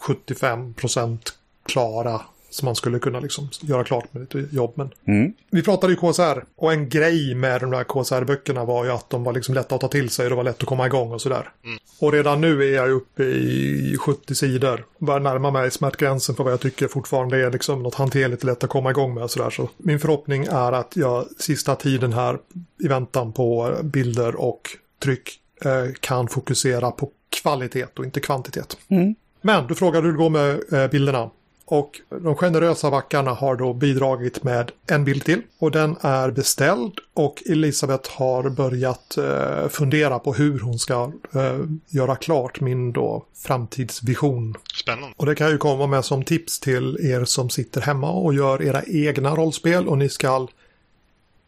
75% 0.00 1.18
klara 1.66 2.20
som 2.54 2.66
man 2.66 2.76
skulle 2.76 2.98
kunna 2.98 3.20
liksom 3.20 3.48
göra 3.60 3.84
klart 3.84 4.14
med 4.14 4.20
lite 4.20 4.56
jobb. 4.56 4.72
Men 4.74 4.90
mm. 5.06 5.32
Vi 5.50 5.62
pratade 5.62 5.92
ju 5.92 5.96
KSR 5.96 6.44
och 6.56 6.72
en 6.72 6.88
grej 6.88 7.34
med 7.34 7.60
de 7.60 7.70
där 7.70 7.84
KSR-böckerna 7.84 8.64
var 8.64 8.84
ju 8.84 8.90
att 8.90 9.10
de 9.10 9.24
var 9.24 9.32
liksom 9.32 9.54
lätta 9.54 9.74
att 9.74 9.80
ta 9.80 9.88
till 9.88 10.10
sig 10.10 10.26
och 10.26 10.30
det 10.30 10.36
var 10.36 10.44
lätt 10.44 10.62
att 10.62 10.68
komma 10.68 10.86
igång 10.86 11.12
och 11.12 11.20
sådär. 11.20 11.50
Mm. 11.64 11.78
Och 12.00 12.12
redan 12.12 12.40
nu 12.40 12.64
är 12.64 12.74
jag 12.74 12.90
uppe 12.90 13.22
i 13.24 13.96
70 14.00 14.34
sidor. 14.34 14.84
Börjar 14.98 15.20
närma 15.20 15.50
mig 15.50 15.70
smärtgränsen 15.70 16.34
för 16.34 16.44
vad 16.44 16.52
jag 16.52 16.60
tycker 16.60 16.88
fortfarande 16.88 17.46
är 17.46 17.50
liksom 17.50 17.82
något 17.82 17.94
hanterligt 17.94 18.44
lätt 18.44 18.64
att 18.64 18.70
komma 18.70 18.90
igång 18.90 19.14
med 19.14 19.22
och 19.22 19.30
sådär. 19.30 19.50
Så 19.50 19.68
min 19.76 20.00
förhoppning 20.00 20.44
är 20.44 20.72
att 20.72 20.96
jag 20.96 21.26
sista 21.38 21.76
tiden 21.76 22.12
här 22.12 22.38
i 22.84 22.88
väntan 22.88 23.32
på 23.32 23.76
bilder 23.82 24.36
och 24.36 24.60
tryck 25.02 25.40
eh, 25.64 25.92
kan 26.00 26.28
fokusera 26.28 26.90
på 26.90 27.10
kvalitet 27.42 27.86
och 27.98 28.04
inte 28.04 28.20
kvantitet. 28.20 28.76
Mm. 28.88 29.14
Men 29.40 29.66
du 29.66 29.74
frågade 29.74 30.06
hur 30.06 30.12
det 30.12 30.18
går 30.18 30.30
med 30.30 30.60
eh, 30.72 30.90
bilderna. 30.90 31.30
Och 31.66 32.00
de 32.22 32.34
generösa 32.34 32.90
backarna 32.90 33.30
har 33.30 33.56
då 33.56 33.72
bidragit 33.72 34.42
med 34.42 34.72
en 34.86 35.04
bild 35.04 35.24
till. 35.24 35.42
Och 35.58 35.70
den 35.70 35.96
är 36.00 36.30
beställd 36.30 36.92
och 37.14 37.42
Elisabeth 37.46 38.10
har 38.10 38.50
börjat 38.50 39.16
eh, 39.16 39.68
fundera 39.68 40.18
på 40.18 40.34
hur 40.34 40.60
hon 40.60 40.78
ska 40.78 41.12
eh, 41.34 41.58
göra 41.88 42.16
klart 42.16 42.60
min 42.60 42.92
då 42.92 43.26
framtidsvision. 43.34 44.54
Spännande. 44.82 45.14
Och 45.16 45.26
det 45.26 45.34
kan 45.34 45.50
ju 45.50 45.58
komma 45.58 45.86
med 45.86 46.04
som 46.04 46.24
tips 46.24 46.60
till 46.60 46.98
er 47.00 47.24
som 47.24 47.50
sitter 47.50 47.80
hemma 47.80 48.10
och 48.10 48.34
gör 48.34 48.62
era 48.62 48.82
egna 48.86 49.34
rollspel 49.34 49.88
och 49.88 49.98
ni 49.98 50.08
ska 50.08 50.46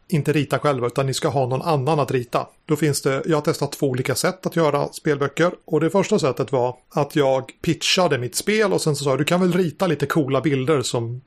inte 0.09 0.33
rita 0.33 0.59
själva 0.59 0.87
utan 0.87 1.07
ni 1.07 1.15
ska 1.15 1.29
ha 1.29 1.47
någon 1.47 1.63
annan 1.63 2.01
att 2.01 2.11
rita. 2.11 2.47
Då 2.67 2.77
finns 2.77 3.03
det, 3.03 3.23
jag 3.27 3.37
har 3.37 3.43
testat 3.43 3.73
två 3.73 3.87
olika 3.87 4.15
sätt 4.15 4.47
att 4.47 4.57
göra 4.57 4.93
spelböcker 4.93 5.53
och 5.65 5.81
det 5.81 5.91
första 5.91 6.19
sättet 6.19 6.53
var 6.53 6.77
att 6.91 7.17
jag 7.17 7.53
pitchade 7.63 8.19
mitt 8.19 8.35
spel 8.35 8.73
och 8.73 8.81
sen 8.81 8.97
så 8.97 9.05
sa 9.05 9.11
jag 9.11 9.19
du 9.19 9.25
kan 9.25 9.41
väl 9.41 9.53
rita 9.53 9.87
lite 9.87 10.07
coola 10.07 10.41
bilder 10.41 10.83
som 10.83 11.21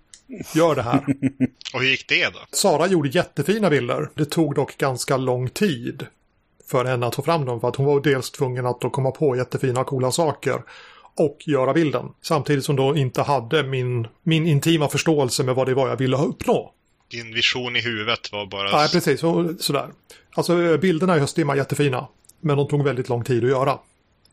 gör 0.56 0.76
det 0.76 0.82
här. 0.82 0.98
och 1.74 1.82
hur 1.82 1.90
gick 1.90 2.10
det 2.10 2.26
då? 2.26 2.40
Sara 2.52 2.88
gjorde 2.88 3.10
jättefina 3.10 3.70
bilder. 3.70 4.10
Det 4.16 4.26
tog 4.26 4.56
dock 4.56 4.78
ganska 4.78 5.18
lång 5.18 5.50
tid 5.50 6.06
för 6.68 6.86
henne 6.86 7.06
att 7.06 7.16
få 7.16 7.22
fram 7.22 7.46
dem 7.46 7.62
för 7.62 7.68
att 7.68 7.76
hon 7.76 7.86
var 7.86 8.02
dels 8.02 8.32
tvungen 8.32 8.66
att 8.66 8.82
då 8.82 8.90
komma 8.90 9.12
på 9.12 9.36
jättefina 9.36 9.84
coola 9.84 10.12
saker 10.12 10.64
och 11.16 11.38
göra 11.46 11.74
bilden. 11.74 12.06
Samtidigt 12.22 12.66
som 12.66 12.76
då 12.76 12.96
inte 12.96 13.22
hade 13.22 13.64
min, 13.64 14.08
min 14.24 14.48
intima 14.48 14.88
förståelse 14.88 15.44
med 15.44 15.56
vad 15.56 15.68
det 15.68 15.74
var 15.74 15.90
jag 15.90 15.98
ville 15.98 16.18
uppnå. 16.18 16.74
Din 17.12 17.34
vision 17.34 17.76
i 17.76 17.82
huvudet 17.82 18.32
var 18.32 18.46
bara... 18.46 18.72
Nej, 18.72 18.90
precis. 18.90 19.20
Så, 19.20 19.54
sådär. 19.60 19.90
Alltså 20.36 20.78
bilderna 20.78 21.18
i 21.18 21.20
Höstdimma 21.20 21.54
är 21.54 21.58
jättefina. 21.58 22.08
Men 22.42 22.58
de 22.58 22.68
tog 22.68 22.84
väldigt 22.84 23.10
lång 23.10 23.24
tid 23.24 23.44
att 23.44 23.50
göra. 23.50 23.80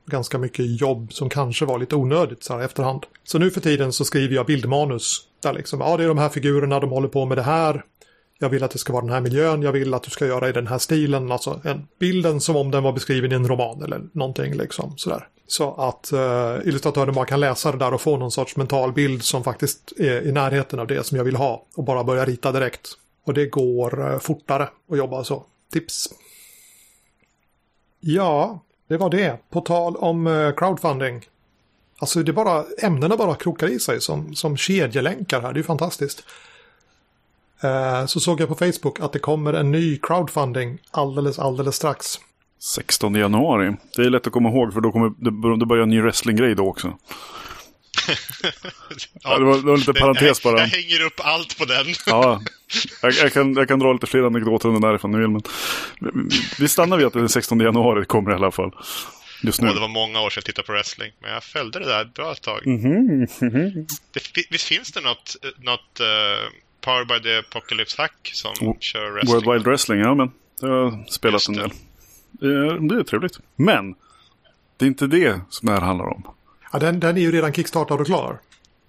Ganska 0.06 0.38
mycket 0.38 0.80
jobb 0.80 1.12
som 1.12 1.28
kanske 1.28 1.64
var 1.64 1.78
lite 1.78 1.96
onödigt 1.96 2.44
så 2.44 2.52
här 2.52 2.62
i 2.62 2.64
efterhand. 2.64 3.06
Så 3.24 3.38
nu 3.38 3.50
för 3.50 3.60
tiden 3.60 3.92
så 3.92 4.04
skriver 4.04 4.34
jag 4.34 4.46
bildmanus. 4.46 5.20
Där 5.42 5.52
liksom, 5.52 5.80
ja 5.80 5.96
det 5.96 6.04
är 6.04 6.08
de 6.08 6.18
här 6.18 6.28
figurerna, 6.28 6.80
de 6.80 6.90
håller 6.90 7.08
på 7.08 7.24
med 7.24 7.38
det 7.38 7.42
här. 7.42 7.82
Jag 8.38 8.48
vill 8.48 8.62
att 8.62 8.70
det 8.70 8.78
ska 8.78 8.92
vara 8.92 9.02
den 9.02 9.12
här 9.12 9.20
miljön, 9.20 9.62
jag 9.62 9.72
vill 9.72 9.94
att 9.94 10.02
du 10.02 10.10
ska 10.10 10.26
göra 10.26 10.48
i 10.48 10.52
den 10.52 10.66
här 10.66 10.78
stilen. 10.78 11.32
Alltså 11.32 11.60
en, 11.64 11.86
bilden 11.98 12.40
som 12.40 12.56
om 12.56 12.70
den 12.70 12.82
var 12.82 12.92
beskriven 12.92 13.32
i 13.32 13.34
en 13.34 13.48
roman 13.48 13.82
eller 13.82 14.00
någonting 14.12 14.54
liksom 14.54 14.94
sådär. 14.96 15.28
Så 15.46 15.74
att 15.74 16.12
eh, 16.12 16.56
illustratören 16.64 17.14
bara 17.14 17.26
kan 17.26 17.40
läsa 17.40 17.72
det 17.72 17.78
där 17.78 17.94
och 17.94 18.00
få 18.00 18.16
någon 18.16 18.30
sorts 18.30 18.56
mental 18.56 18.92
bild 18.92 19.22
som 19.22 19.44
faktiskt 19.44 19.92
är 19.96 20.26
i 20.26 20.32
närheten 20.32 20.78
av 20.78 20.86
det 20.86 21.06
som 21.06 21.16
jag 21.16 21.24
vill 21.24 21.36
ha. 21.36 21.64
Och 21.74 21.84
bara 21.84 22.04
börja 22.04 22.24
rita 22.24 22.52
direkt. 22.52 22.88
Och 23.24 23.34
det 23.34 23.46
går 23.46 24.12
eh, 24.12 24.18
fortare 24.18 24.68
att 24.90 24.98
jobba 24.98 25.24
så. 25.24 25.44
Tips. 25.72 26.08
Ja, 28.00 28.60
det 28.88 28.96
var 28.96 29.10
det. 29.10 29.50
På 29.50 29.60
tal 29.60 29.96
om 29.96 30.26
eh, 30.26 30.52
crowdfunding. 30.54 31.26
Alltså 31.98 32.22
det 32.22 32.30
är 32.30 32.32
bara, 32.32 32.64
ämnena 32.78 33.16
bara 33.16 33.34
krokar 33.34 33.68
i 33.68 33.78
sig 33.78 34.00
som, 34.00 34.34
som 34.34 34.56
kedjelänkar 34.56 35.40
här. 35.40 35.52
Det 35.52 35.60
är 35.60 35.64
fantastiskt. 35.64 36.24
Eh, 37.60 38.06
så 38.06 38.20
såg 38.20 38.40
jag 38.40 38.48
på 38.48 38.54
Facebook 38.54 39.00
att 39.00 39.12
det 39.12 39.18
kommer 39.18 39.52
en 39.52 39.70
ny 39.70 39.98
crowdfunding 39.98 40.78
alldeles, 40.90 41.38
alldeles 41.38 41.76
strax. 41.76 42.18
16 42.60 43.14
januari. 43.14 43.76
Det 43.96 44.02
är 44.02 44.10
lätt 44.10 44.26
att 44.26 44.32
komma 44.32 44.48
ihåg 44.48 44.72
för 44.72 44.80
då 44.80 44.92
kommer 44.92 45.12
det 45.58 45.66
börjar 45.66 45.82
en 45.82 45.88
ny 45.88 46.00
wrestlinggrej 46.00 46.54
då 46.54 46.68
också. 46.68 46.98
ja, 49.22 49.38
det, 49.38 49.44
var, 49.44 49.56
det 49.56 49.62
var 49.62 49.76
lite 49.76 49.92
parentes 49.92 50.42
bara. 50.42 50.60
Jag 50.60 50.66
hänger 50.66 51.02
upp 51.06 51.20
allt 51.24 51.58
på 51.58 51.64
den. 51.64 51.86
ja, 52.06 52.42
jag, 53.02 53.12
jag, 53.12 53.32
kan, 53.32 53.54
jag 53.54 53.68
kan 53.68 53.78
dra 53.78 53.92
lite 53.92 54.06
fler 54.06 54.22
anekdoter 54.22 54.68
under 54.68 54.88
därifrån 54.88 55.12
nu 55.12 55.28
Men 55.28 55.42
vi 56.58 56.68
stannar 56.68 56.96
vid 56.96 57.06
att 57.06 57.12
den 57.12 57.28
16 57.28 57.60
januari 57.60 58.04
kommer 58.04 58.30
i 58.30 58.34
alla 58.34 58.50
fall. 58.50 58.72
Just 59.42 59.60
nu. 59.60 59.68
Och 59.68 59.74
det 59.74 59.80
var 59.80 59.88
många 59.88 60.20
år 60.20 60.30
sedan 60.30 60.38
jag 60.40 60.44
tittade 60.44 60.66
på 60.66 60.72
wrestling. 60.72 61.12
Men 61.22 61.32
jag 61.32 61.44
följde 61.44 61.78
det 61.78 61.84
där 61.84 62.02
ett 62.02 62.14
bra 62.14 62.34
tag. 62.34 62.66
Mm 62.66 63.26
-hmm. 63.26 63.86
det, 64.12 64.42
visst 64.50 64.64
finns 64.64 64.92
det 64.92 65.00
något, 65.00 65.36
något 65.58 66.00
uh, 66.00 66.06
Power 66.80 67.04
by 67.04 67.22
the 67.22 67.38
Apocalypse 67.38 68.02
Hack 68.02 68.30
som 68.32 68.68
oh, 68.68 68.76
kör 68.80 69.10
wrestling? 69.10 69.34
World 69.34 69.52
Wide 69.52 69.70
Wrestling, 69.70 70.00
ja 70.00 70.14
men. 70.14 70.30
Det 70.60 70.66
har 70.66 71.04
spelat 71.10 71.48
en 71.48 71.54
del. 71.54 71.70
Det 72.40 72.94
är 72.94 73.04
trevligt. 73.04 73.40
Men 73.56 73.94
det 74.76 74.84
är 74.84 74.86
inte 74.86 75.06
det 75.06 75.40
som 75.48 75.66
det 75.66 75.72
här 75.72 75.80
handlar 75.80 76.06
om. 76.06 76.22
Ja, 76.72 76.78
den, 76.78 77.00
den 77.00 77.16
är 77.16 77.20
ju 77.20 77.32
redan 77.32 77.52
kickstartad 77.52 78.00
och 78.00 78.06
klar. 78.06 78.40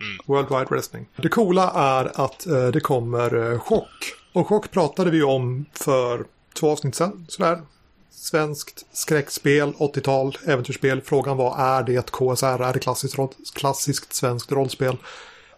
Mm. 0.02 0.18
World 0.26 0.50
Wide 0.50 0.66
Wrestling. 0.70 1.08
Det 1.16 1.30
coola 1.30 1.72
är 1.72 2.26
att 2.26 2.48
eh, 2.48 2.68
det 2.68 2.80
kommer 2.80 3.52
eh, 3.52 3.60
chock. 3.60 4.14
Och 4.34 4.48
chock 4.48 4.72
pratade 4.72 5.12
vi 5.12 5.24
om 5.24 5.66
för 5.74 6.26
två 6.54 6.72
avsnitt 6.72 6.96
sedan. 6.96 7.26
Sådär. 7.30 7.62
Svenskt 8.10 8.86
skräckspel, 8.92 9.74
80-tal, 9.74 10.38
äventyrsspel. 10.46 11.02
Frågan 11.02 11.38
var 11.38 11.58
är 11.60 11.84
det 11.84 12.12
KSR, 12.12 12.64
är 12.64 12.74
det 12.74 12.80
klassiskt, 12.80 13.18
klassiskt 13.54 14.14
svenskt 14.14 14.52
rollspel? 14.52 14.98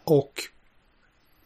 Och 0.03 0.33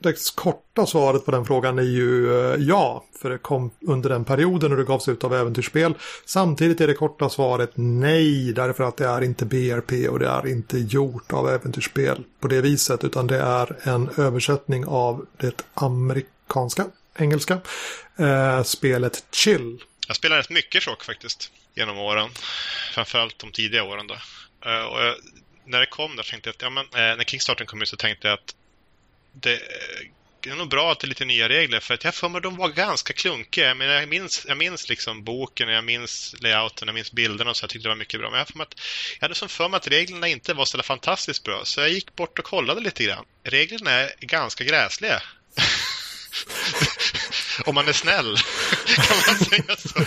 det 0.04 0.36
korta 0.36 0.86
svaret 0.86 1.26
på 1.26 1.32
den 1.32 1.46
frågan 1.46 1.80
är 1.80 1.84
ju 1.84 2.40
eh, 2.40 2.56
ja, 2.60 3.06
för 3.22 3.30
det 3.30 3.38
kom 3.38 3.72
under 3.82 4.10
den 4.10 4.26
perioden 4.26 4.70
när 4.70 4.78
det 4.78 4.84
gavs 4.84 5.08
ut 5.08 5.24
av 5.24 5.36
äventyrsspel. 5.36 5.94
Samtidigt 6.26 6.82
är 6.82 6.88
det 6.88 6.94
korta 6.94 7.30
svaret 7.30 7.72
nej, 7.76 8.54
därför 8.54 8.84
att 8.84 8.98
det 8.98 9.08
är 9.08 9.22
inte 9.22 9.46
BRP 9.46 10.10
och 10.10 10.20
det 10.20 10.28
är 10.28 10.48
inte 10.48 10.78
gjort 10.78 11.34
av 11.34 11.50
äventyrsspel 11.50 12.24
på 12.40 12.48
det 12.48 12.62
viset, 12.62 13.04
utan 13.04 13.28
det 13.28 13.38
är 13.38 13.88
en 13.88 14.10
översättning 14.18 14.86
av 14.86 15.26
det 15.38 15.62
amerikanska, 15.74 16.86
engelska, 17.16 17.62
eh, 18.20 18.64
spelet 18.64 19.24
Chill. 19.32 19.84
Jag 20.08 20.16
spelar 20.16 20.38
rätt 20.38 20.50
mycket 20.50 20.84
chock 20.84 21.04
faktiskt, 21.04 21.52
genom 21.76 21.98
åren. 21.98 22.30
Framförallt 22.94 23.40
de 23.40 23.52
tidiga 23.52 23.84
åren 23.84 24.08
då. 24.08 24.14
Eh, 24.70 24.84
och 24.84 25.02
jag, 25.02 25.16
när 25.66 25.80
det 25.80 25.86
kom 25.86 26.16
där 26.16 26.24
tänkte 26.24 26.50
jag 26.50 26.54
att, 26.54 26.62
ja 26.62 26.70
men, 26.70 26.86
eh, 26.86 27.18
när 27.18 27.24
Kickstarten 27.24 27.68
kom 27.68 27.82
ut 27.82 27.88
så 27.88 27.98
tänkte 27.98 28.28
jag 28.28 28.34
att 28.34 28.56
det 29.34 29.62
är 30.50 30.56
nog 30.56 30.70
bra 30.70 30.92
att 30.92 31.00
det 31.00 31.06
är 31.06 31.10
lite 31.10 31.26
nya 31.26 31.50
regler 31.50 31.80
för 31.80 31.94
att 31.94 32.04
jag 32.04 32.16
för 32.16 32.30
mig 32.30 32.42
de 32.42 32.56
var 32.58 32.70
ganska 32.70 33.14
klunkiga. 33.14 33.76
Men 33.76 33.88
jag 33.88 34.10
minns, 34.10 34.46
jag 34.48 34.58
minns 34.58 34.90
liksom 34.90 35.24
boken, 35.24 35.70
jag 35.70 35.84
minns 35.84 36.36
layouten, 36.40 36.88
jag 36.88 36.96
minns 36.96 37.12
bilderna 37.12 37.50
och 37.50 37.58
så. 37.58 37.64
Jag 37.64 37.70
tyckte 37.70 37.86
det 37.86 37.90
var 37.90 37.96
mycket 37.96 38.20
bra. 38.20 38.30
Men 38.30 38.38
jag, 38.38 38.48
för 38.48 38.62
att, 38.62 38.76
jag 39.20 39.26
hade 39.26 39.36
som 39.36 39.50
för 39.50 39.70
mig 39.70 39.78
att 39.78 39.88
reglerna 39.88 40.28
inte 40.28 40.54
var 40.54 40.66
så 40.66 40.84
fantastiskt 40.84 41.44
bra. 41.44 41.66
Så 41.66 41.82
jag 41.82 41.90
gick 41.90 42.16
bort 42.16 42.40
och 42.40 42.46
kollade 42.46 42.82
lite 42.82 43.04
grann. 43.04 43.26
Reglerna 43.44 43.92
är 43.92 44.14
ganska 44.20 44.64
gräsliga. 44.64 45.22
Om 47.66 47.76
man 47.76 47.88
är 47.88 47.94
snäll, 47.94 48.38
kan 48.86 49.06
man 49.28 49.38
säga 49.46 49.76
så. 49.76 50.00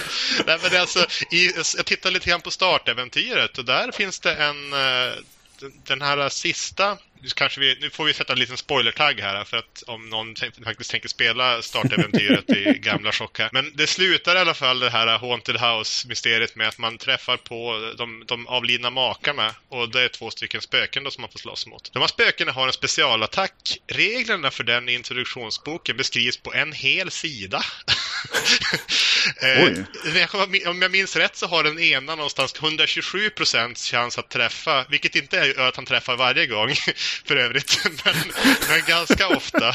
Nej, 0.46 0.58
men 0.62 0.80
alltså, 0.80 1.06
i, 1.30 1.52
jag 1.76 1.86
tittade 1.86 2.14
lite 2.14 2.30
grann 2.30 2.40
på 2.40 2.50
startäventyret 2.50 3.58
och 3.58 3.64
där 3.64 3.92
finns 3.92 4.20
det 4.20 4.34
en... 4.34 4.72
Eh, 4.72 5.12
den 5.60 6.02
här 6.02 6.28
sista 6.28 6.98
kanske 7.34 7.60
vi, 7.60 7.78
nu 7.80 7.90
får 7.90 8.04
vi 8.04 8.14
sätta 8.14 8.32
en 8.32 8.38
liten 8.38 8.56
spoiler-tagg 8.56 9.20
här 9.20 9.44
för 9.44 9.56
att 9.56 9.82
om 9.86 10.08
någon 10.08 10.34
faktiskt 10.64 10.90
tänker 10.90 11.08
spela 11.08 11.62
startäventyret 11.62 12.50
i 12.50 12.78
gamla 12.82 13.12
chock 13.12 13.38
här. 13.38 13.50
Men 13.52 13.72
det 13.74 13.86
slutar 13.86 14.36
i 14.36 14.38
alla 14.38 14.54
fall 14.54 14.78
det 14.78 14.90
här 14.90 15.18
Haunted 15.18 15.56
House-mysteriet 15.56 16.56
med 16.56 16.68
att 16.68 16.78
man 16.78 16.98
träffar 16.98 17.36
på 17.36 17.92
de, 17.98 18.24
de 18.26 18.46
avlidna 18.46 18.90
makarna 18.90 19.54
och 19.68 19.88
det 19.88 20.00
är 20.00 20.08
två 20.08 20.30
stycken 20.30 20.60
spöken 20.60 21.04
då 21.04 21.10
som 21.10 21.22
man 21.22 21.30
får 21.30 21.38
slåss 21.38 21.66
mot. 21.66 21.92
De 21.92 21.98
här 21.98 22.06
spökena 22.06 22.52
har 22.52 22.66
en 22.66 22.72
specialattack. 22.72 23.80
Reglerna 23.86 24.50
för 24.50 24.64
den 24.64 24.88
i 24.88 24.92
introduktionsboken 24.94 25.96
beskrivs 25.96 26.36
på 26.36 26.54
en 26.54 26.72
hel 26.72 27.10
sida. 27.10 27.62
eh, 29.42 30.70
om 30.70 30.82
jag 30.82 30.90
minns 30.90 31.16
rätt 31.16 31.36
så 31.36 31.46
har 31.46 31.64
den 31.64 31.78
ena 31.78 32.14
någonstans 32.14 32.54
127% 32.54 33.90
chans 33.90 34.18
att 34.18 34.30
träffa, 34.30 34.86
vilket 34.88 35.16
inte 35.16 35.38
är 35.38 35.60
att 35.60 35.76
han 35.76 35.86
träffar 35.86 36.16
varje 36.16 36.46
gång 36.46 36.74
för 37.24 37.36
övrigt, 37.36 37.80
men, 38.04 38.14
men 38.68 38.82
ganska 38.86 39.28
ofta. 39.28 39.68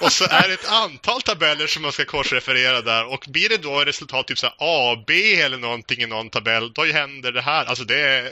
Och 0.00 0.12
så 0.12 0.24
är 0.24 0.48
det 0.48 0.54
ett 0.54 0.68
antal 0.68 1.22
tabeller 1.22 1.66
som 1.66 1.82
man 1.82 1.92
ska 1.92 2.04
korsreferera 2.04 2.80
där 2.80 3.12
och 3.12 3.24
blir 3.28 3.48
det 3.48 3.56
då 3.56 3.80
resultat 3.80 4.26
typ 4.26 4.38
så 4.38 4.46
här 4.46 4.54
AB 4.58 5.10
eller 5.10 5.58
någonting 5.58 6.02
i 6.02 6.06
någon 6.06 6.30
tabell, 6.30 6.72
då 6.72 6.84
händer 6.84 7.32
det 7.32 7.40
här. 7.40 7.64
Alltså 7.64 7.84
det 7.84 8.00
är, 8.00 8.30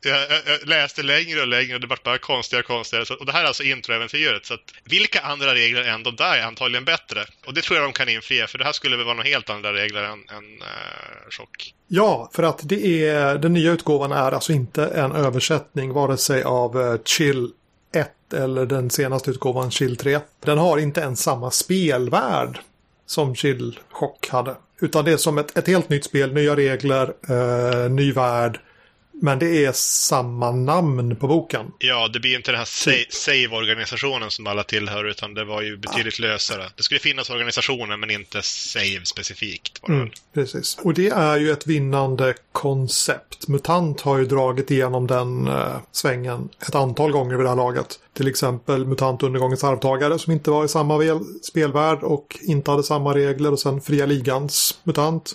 jag, 0.00 0.20
jag 0.46 0.68
läste 0.68 1.02
längre 1.02 1.40
och 1.40 1.48
längre 1.48 1.74
och 1.74 1.80
det 1.80 1.86
vart 1.86 2.02
bara 2.02 2.18
konstigare 2.18 2.62
och 2.62 2.66
konstigare. 2.66 3.06
Så, 3.06 3.14
och 3.14 3.26
det 3.26 3.32
här 3.32 3.42
är 3.42 3.46
alltså 3.46 3.62
introäventyret. 3.62 4.46
Så 4.46 4.54
att, 4.54 4.60
vilka 4.84 5.20
andra 5.20 5.54
regler 5.54 5.82
än 5.82 6.02
de 6.02 6.16
där 6.16 6.36
är 6.36 6.42
antagligen 6.42 6.84
bättre? 6.84 7.24
Och 7.46 7.54
det 7.54 7.62
tror 7.62 7.78
jag 7.78 7.86
de 7.86 7.92
kan 7.92 8.08
infria, 8.08 8.46
för 8.46 8.58
det 8.58 8.64
här 8.64 8.72
skulle 8.72 8.96
väl 8.96 9.04
vara 9.04 9.14
några 9.14 9.28
helt 9.28 9.50
andra 9.50 9.72
regler 9.72 10.02
än, 10.02 10.12
än 10.12 10.44
uh, 10.44 11.30
chock. 11.30 11.74
Ja, 11.88 12.30
för 12.34 12.42
att 12.42 12.60
det 12.62 13.08
är, 13.08 13.38
den 13.38 13.52
nya 13.52 13.72
utgåvan 13.72 14.12
är 14.12 14.32
alltså 14.32 14.52
inte 14.52 14.86
en 14.86 15.12
översättning 15.12 15.92
vare 15.92 16.16
sig 16.16 16.42
av 16.42 16.76
uh, 16.76 17.02
Chill 17.04 17.50
1 17.92 18.32
eller 18.34 18.66
den 18.66 18.90
senaste 18.90 19.30
utgåvan 19.30 19.70
Chill 19.70 19.96
3. 19.96 20.20
Den 20.40 20.58
har 20.58 20.78
inte 20.78 21.00
ens 21.00 21.22
samma 21.22 21.50
spelvärld 21.50 22.58
som 23.06 23.34
Chill 23.34 23.78
Chock 23.90 24.28
hade. 24.28 24.54
Utan 24.80 25.04
det 25.04 25.12
är 25.12 25.16
som 25.16 25.38
ett, 25.38 25.58
ett 25.58 25.66
helt 25.66 25.88
nytt 25.88 26.04
spel, 26.04 26.34
nya 26.34 26.56
regler, 26.56 27.14
eh, 27.28 27.90
ny 27.90 28.12
värld 28.12 28.60
men 29.20 29.38
det 29.38 29.64
är 29.64 29.72
samma 29.72 30.50
namn 30.50 31.16
på 31.16 31.28
boken. 31.28 31.72
Ja, 31.78 32.08
det 32.08 32.20
blir 32.20 32.36
inte 32.36 32.50
den 32.50 32.58
här 32.58 33.06
save-organisationen 33.10 34.30
som 34.30 34.46
alla 34.46 34.64
tillhör, 34.64 35.04
utan 35.04 35.34
det 35.34 35.44
var 35.44 35.62
ju 35.62 35.76
betydligt 35.76 36.18
ja. 36.18 36.26
lösare. 36.26 36.70
Det 36.76 36.82
skulle 36.82 37.00
finnas 37.00 37.30
organisationer, 37.30 37.96
men 37.96 38.10
inte 38.10 38.42
save 38.42 39.04
specifikt. 39.04 39.88
Mm, 39.88 40.10
precis. 40.34 40.78
Och 40.82 40.94
det 40.94 41.08
är 41.08 41.36
ju 41.36 41.50
ett 41.50 41.66
vinnande 41.66 42.34
koncept. 42.52 43.48
MUTANT 43.48 44.00
har 44.00 44.18
ju 44.18 44.24
dragit 44.24 44.70
igenom 44.70 45.06
den 45.06 45.48
uh, 45.48 45.76
svängen 45.92 46.48
ett 46.68 46.74
antal 46.74 47.12
gånger 47.12 47.36
vid 47.36 47.44
det 47.44 47.48
här 47.48 47.56
laget. 47.56 47.98
Till 48.12 48.28
exempel 48.28 48.86
MUTANT 48.86 49.22
Undergångens 49.22 49.64
arvtagare 49.64 50.18
som 50.18 50.32
inte 50.32 50.50
var 50.50 50.64
i 50.64 50.68
samma 50.68 51.20
spelvärld 51.42 52.02
och 52.02 52.38
inte 52.42 52.70
hade 52.70 52.82
samma 52.82 53.14
regler 53.14 53.52
och 53.52 53.58
sen 53.58 53.80
Fria 53.80 54.06
Ligans 54.06 54.78
MUTANT 54.84 55.34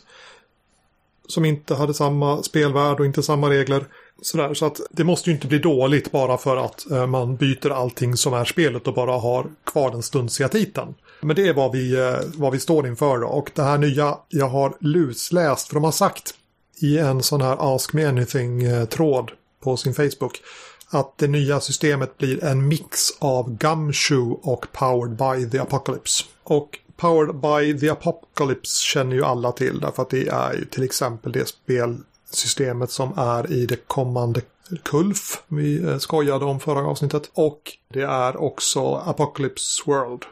som 1.27 1.45
inte 1.45 1.75
hade 1.75 1.93
samma 1.93 2.43
spelvärld 2.43 2.99
och 2.99 3.05
inte 3.05 3.23
samma 3.23 3.49
regler. 3.49 3.85
Sådär, 4.21 4.53
så 4.53 4.65
att 4.65 4.81
det 4.91 5.03
måste 5.03 5.29
ju 5.29 5.35
inte 5.35 5.47
bli 5.47 5.59
dåligt 5.59 6.11
bara 6.11 6.37
för 6.37 6.57
att 6.57 6.91
eh, 6.91 7.07
man 7.07 7.35
byter 7.35 7.69
allting 7.69 8.17
som 8.17 8.33
är 8.33 8.45
spelet 8.45 8.87
och 8.87 8.93
bara 8.93 9.17
har 9.17 9.45
kvar 9.65 9.91
den 9.91 10.03
stunsiga 10.03 10.49
titeln. 10.49 10.93
Men 11.21 11.35
det 11.35 11.47
är 11.47 11.53
vad 11.53 11.71
vi, 11.71 11.95
eh, 11.95 12.15
vad 12.35 12.51
vi 12.51 12.59
står 12.59 12.87
inför 12.87 13.17
då. 13.17 13.27
Och 13.27 13.51
det 13.55 13.63
här 13.63 13.77
nya 13.77 14.17
jag 14.29 14.49
har 14.49 14.77
lusläst, 14.79 15.67
för 15.67 15.75
de 15.75 15.83
har 15.83 15.91
sagt 15.91 16.33
i 16.81 16.97
en 16.97 17.23
sån 17.23 17.41
här 17.41 17.75
Ask 17.75 17.93
Me 17.93 18.05
Anything-tråd 18.05 19.31
på 19.63 19.77
sin 19.77 19.93
Facebook 19.93 20.41
att 20.89 21.17
det 21.17 21.27
nya 21.27 21.59
systemet 21.59 22.17
blir 22.17 22.43
en 22.43 22.67
mix 22.67 23.09
av 23.19 23.57
Gumshoe 23.57 24.37
och 24.41 24.65
Powered 24.71 25.17
by 25.17 25.49
the 25.49 25.59
Apocalypse. 25.59 26.23
Och 26.43 26.79
Powered 26.97 27.35
by 27.35 27.79
the 27.79 27.89
Apocalypse 27.89 28.81
känner 28.81 29.15
ju 29.15 29.23
alla 29.23 29.51
till 29.51 29.79
därför 29.79 30.01
att 30.01 30.09
det 30.09 30.27
är 30.27 30.53
ju 30.53 30.65
till 30.65 30.83
exempel 30.83 31.31
det 31.31 31.47
spelsystemet 31.47 32.91
som 32.91 33.13
är 33.17 33.51
i 33.51 33.65
det 33.65 33.87
kommande 33.87 34.41
Kulf 34.83 35.43
vi 35.47 35.83
eh, 35.83 35.97
skojade 35.97 36.45
om 36.45 36.59
förra 36.59 36.87
avsnittet. 36.87 37.31
Och 37.33 37.61
det 37.93 38.01
är 38.01 38.37
också 38.37 38.95
Apocalypse 38.95 39.83
World. 39.85 40.25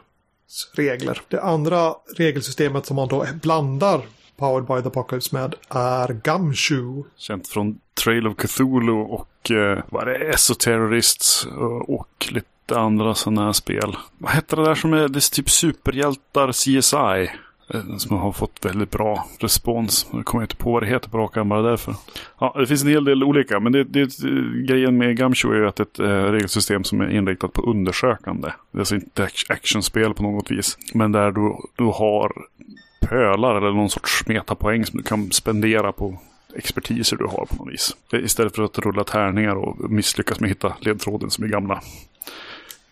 regler. 0.72 1.22
Det 1.28 1.40
andra 1.40 1.94
regelsystemet 2.16 2.86
som 2.86 2.96
man 2.96 3.08
då 3.08 3.26
blandar 3.42 4.02
Powered 4.36 4.66
by 4.66 4.82
the 4.82 4.88
Apocalypse 4.88 5.36
med 5.36 5.54
är 5.68 6.20
Gumshoe. 6.24 7.04
Känt 7.16 7.48
från 7.48 7.80
Trail 8.04 8.26
of 8.26 8.36
Cthulhu 8.36 8.92
och 8.92 9.50
eh, 9.50 9.84
vad 9.88 10.08
är 10.08 10.18
det, 10.18 10.30
Esoterrorists 10.30 11.46
eh, 11.46 11.52
och, 11.52 12.00
och 12.00 12.32
lite 12.68 12.80
andra 12.80 13.14
sådana 13.14 13.44
här 13.44 13.52
spel. 13.52 13.96
Vad 14.18 14.32
heter 14.32 14.56
det 14.56 14.64
där 14.64 14.74
som 14.74 14.92
är, 14.92 15.08
det 15.08 15.18
är 15.18 15.34
typ 15.34 15.50
superhjältar 15.50 16.52
CSI? 16.52 17.30
Eh, 17.74 17.96
som 17.96 18.16
har 18.16 18.32
fått 18.32 18.64
väldigt 18.64 18.90
bra 18.90 19.26
respons. 19.40 20.06
Jag 20.12 20.24
kommer 20.24 20.44
inte 20.44 20.56
på 20.56 20.72
vad 20.72 20.82
det 20.82 20.86
heter 20.86 21.08
på 21.08 21.18
rak 21.18 21.36
arm 21.36 21.48
bara 21.48 21.62
därför. 21.62 21.94
Ja, 22.38 22.56
det 22.58 22.66
finns 22.66 22.82
en 22.82 22.88
hel 22.88 23.04
del 23.04 23.24
olika, 23.24 23.60
men 23.60 23.72
det, 23.72 23.84
det, 23.84 24.10
grejen 24.68 24.98
med 24.98 25.16
Gumshoe 25.16 25.54
är 25.54 25.60
ju 25.60 25.68
att 25.68 25.76
det 25.76 25.82
är 25.82 25.86
ett 25.86 25.98
eh, 25.98 26.32
regelsystem 26.32 26.84
som 26.84 27.00
är 27.00 27.08
inriktat 27.08 27.52
på 27.52 27.62
undersökande. 27.62 28.48
Det 28.70 28.78
är 28.78 28.80
alltså 28.80 28.94
inte 28.94 29.28
actionspel 29.48 30.14
på 30.14 30.22
något 30.22 30.50
vis. 30.50 30.78
Men 30.94 31.12
där 31.12 31.32
du, 31.32 31.56
du 31.76 31.84
har 31.84 32.32
pölar 33.00 33.56
eller 33.56 33.72
någon 33.72 33.90
sorts 33.90 34.26
metapoäng 34.26 34.86
som 34.86 34.96
du 34.96 35.02
kan 35.02 35.30
spendera 35.30 35.92
på 35.92 36.18
expertiser 36.56 37.16
du 37.16 37.24
har 37.24 37.46
på 37.46 37.64
något 37.64 37.72
vis. 37.72 37.96
Istället 38.12 38.54
för 38.54 38.62
att 38.62 38.78
rulla 38.78 39.04
tärningar 39.04 39.56
och 39.56 39.90
misslyckas 39.90 40.40
med 40.40 40.46
att 40.46 40.56
hitta 40.56 40.76
ledtråden 40.80 41.30
som 41.30 41.44
är 41.44 41.48
gamla 41.48 41.82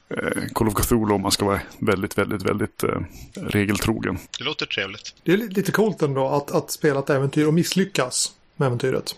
eh, 0.08 0.42
Call 0.54 0.68
of 0.68 0.75
Cthulhu 0.75 1.14
om 1.14 1.23
man 1.23 1.30
ska 1.30 1.44
vara 1.44 1.61
väldigt, 1.78 2.18
väldigt, 2.18 2.42
väldigt 2.42 2.82
eh, 2.82 3.00
regeltrogen. 3.34 4.18
Det 4.38 4.44
låter 4.44 4.66
trevligt. 4.66 5.14
Det 5.23 5.32
är 5.32 5.37
lite 5.37 5.73
coolt 5.73 6.02
ändå 6.02 6.28
att, 6.28 6.50
att 6.50 6.70
spela 6.70 6.99
ett 6.99 7.11
äventyr 7.11 7.46
och 7.46 7.54
misslyckas 7.54 8.32
med 8.56 8.66
äventyret. 8.66 9.14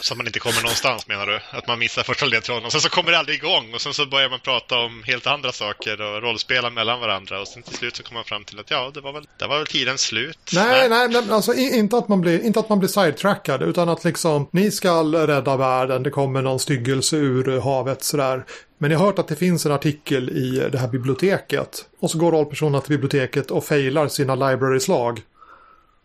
Så 0.00 0.14
man 0.14 0.26
inte 0.26 0.38
kommer 0.38 0.62
någonstans 0.62 1.08
menar 1.08 1.26
du? 1.26 1.40
Att 1.50 1.66
man 1.66 1.78
missar 1.78 2.02
första 2.02 2.26
ledtråden 2.26 2.64
och 2.64 2.72
sen 2.72 2.80
så 2.80 2.88
kommer 2.88 3.10
det 3.12 3.18
aldrig 3.18 3.38
igång 3.38 3.74
och 3.74 3.80
sen 3.80 3.94
så 3.94 4.06
börjar 4.06 4.30
man 4.30 4.40
prata 4.40 4.78
om 4.78 5.02
helt 5.06 5.26
andra 5.26 5.52
saker 5.52 6.00
och 6.00 6.22
rollspela 6.22 6.70
mellan 6.70 7.00
varandra 7.00 7.40
och 7.40 7.48
sen 7.48 7.62
till 7.62 7.76
slut 7.76 7.96
så 7.96 8.02
kommer 8.02 8.18
man 8.18 8.24
fram 8.24 8.44
till 8.44 8.60
att 8.60 8.70
ja, 8.70 8.90
det 8.94 9.00
var 9.00 9.12
väl, 9.12 9.26
det 9.38 9.46
var 9.46 9.58
väl 9.58 9.66
tiden 9.66 9.98
slut. 9.98 10.50
Nej, 10.54 10.88
nej, 10.88 11.08
nej 11.08 11.30
alltså 11.30 11.54
inte 11.54 11.96
att 11.96 12.08
man 12.08 12.20
blir, 12.20 12.40
inte 12.40 12.60
att 12.60 12.68
man 12.68 12.78
blir 12.78 12.88
sidetrackad 12.88 13.62
utan 13.62 13.88
att 13.88 14.04
liksom 14.04 14.48
ni 14.50 14.70
ska 14.70 15.02
rädda 15.02 15.56
världen, 15.56 16.02
det 16.02 16.10
kommer 16.10 16.42
någon 16.42 16.60
styggelse 16.60 17.16
ur 17.16 17.60
havet 17.60 18.04
sådär. 18.04 18.44
Men 18.78 18.90
jag 18.90 18.98
har 18.98 19.06
hört 19.06 19.18
att 19.18 19.28
det 19.28 19.36
finns 19.36 19.66
en 19.66 19.72
artikel 19.72 20.30
i 20.30 20.68
det 20.72 20.78
här 20.78 20.88
biblioteket 20.88 21.86
och 21.98 22.10
så 22.10 22.18
går 22.18 22.32
rollpersonerna 22.32 22.80
till 22.80 22.90
biblioteket 22.90 23.50
och 23.50 23.64
failar 23.64 24.08
sina 24.08 24.34
library-slag. 24.34 25.20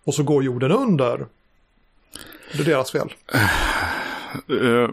Och 0.04 0.16
så 0.16 0.24
går 0.24 0.44
jorden 0.44 0.72
under. 0.72 1.28
Det 2.54 2.60
är 2.60 2.66
deras 2.66 2.92
fel. 2.92 3.14
Uh, 4.50 4.90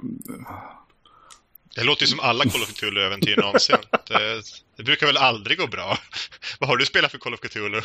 det 1.74 1.84
låter 1.84 2.02
ju 2.02 2.06
som 2.06 2.20
alla 2.20 2.44
Call 2.44 2.62
of 2.62 2.72
Cthulhu-äventyr 2.72 3.36
någonsin. 3.36 3.76
Det, 4.08 4.42
det, 4.76 4.82
brukar 4.82 5.06
väl 5.06 5.16
aldrig 5.16 5.58
gå 5.58 5.66
bra. 5.66 5.98
Vad 6.58 6.68
har 6.68 6.76
du 6.76 6.86
spelat 6.86 7.10
för 7.10 7.18
Call 7.18 7.34
of 7.34 7.40
Cthulhu? 7.40 7.80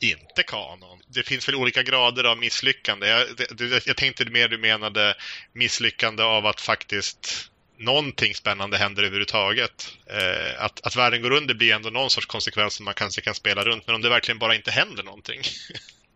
Inte 0.00 0.42
kanon. 0.42 1.00
Det 1.08 1.22
finns 1.22 1.48
väl 1.48 1.54
olika 1.54 1.82
grader 1.82 2.24
av 2.24 2.38
misslyckande. 2.38 3.08
Jag, 3.08 3.26
det, 3.56 3.86
jag 3.86 3.96
tänkte 3.96 4.24
mer 4.24 4.48
du 4.48 4.58
menade 4.58 5.14
misslyckande 5.52 6.22
av 6.22 6.46
att 6.46 6.60
faktiskt 6.60 7.50
någonting 7.78 8.34
spännande 8.34 8.76
händer 8.76 9.02
överhuvudtaget. 9.02 9.88
Eh, 10.06 10.64
att, 10.64 10.86
att 10.86 10.96
världen 10.96 11.22
går 11.22 11.30
under 11.30 11.54
blir 11.54 11.74
ändå 11.74 11.90
någon 11.90 12.10
sorts 12.10 12.26
konsekvens 12.26 12.74
som 12.74 12.84
man 12.84 12.94
kanske 12.94 13.20
kan 13.20 13.34
spela 13.34 13.64
runt. 13.64 13.86
Men 13.86 13.94
om 13.94 14.02
det 14.02 14.08
verkligen 14.08 14.38
bara 14.38 14.54
inte 14.54 14.70
händer 14.70 15.02
någonting. 15.02 15.40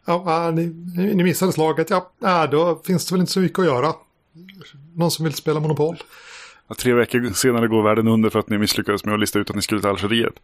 Ja, 0.07 0.51
ni, 0.51 0.67
ni 1.15 1.23
missade 1.23 1.53
slaget. 1.53 1.91
Ja, 2.21 2.47
då 2.47 2.83
finns 2.87 3.07
det 3.07 3.15
väl 3.15 3.21
inte 3.21 3.33
så 3.33 3.41
mycket 3.41 3.59
att 3.59 3.65
göra. 3.65 3.95
Någon 4.97 5.11
som 5.11 5.25
vill 5.25 5.35
spela 5.35 5.61
Monopol? 5.61 5.97
Ja, 6.69 6.75
tre 6.75 6.93
veckor 6.93 7.33
senare 7.33 7.69
går 7.69 7.83
världen 7.83 8.09
under 8.09 8.31
för 8.31 8.39
att 8.39 8.49
ni 8.49 8.59
misslyckades 8.59 9.05
med 9.05 9.15
att 9.15 9.21
lista 9.21 9.39
ut 9.39 9.51
att 9.51 9.57
ni 9.57 9.63
skulle 9.63 9.81
till 9.81 9.91
Algeriet. 9.91 10.35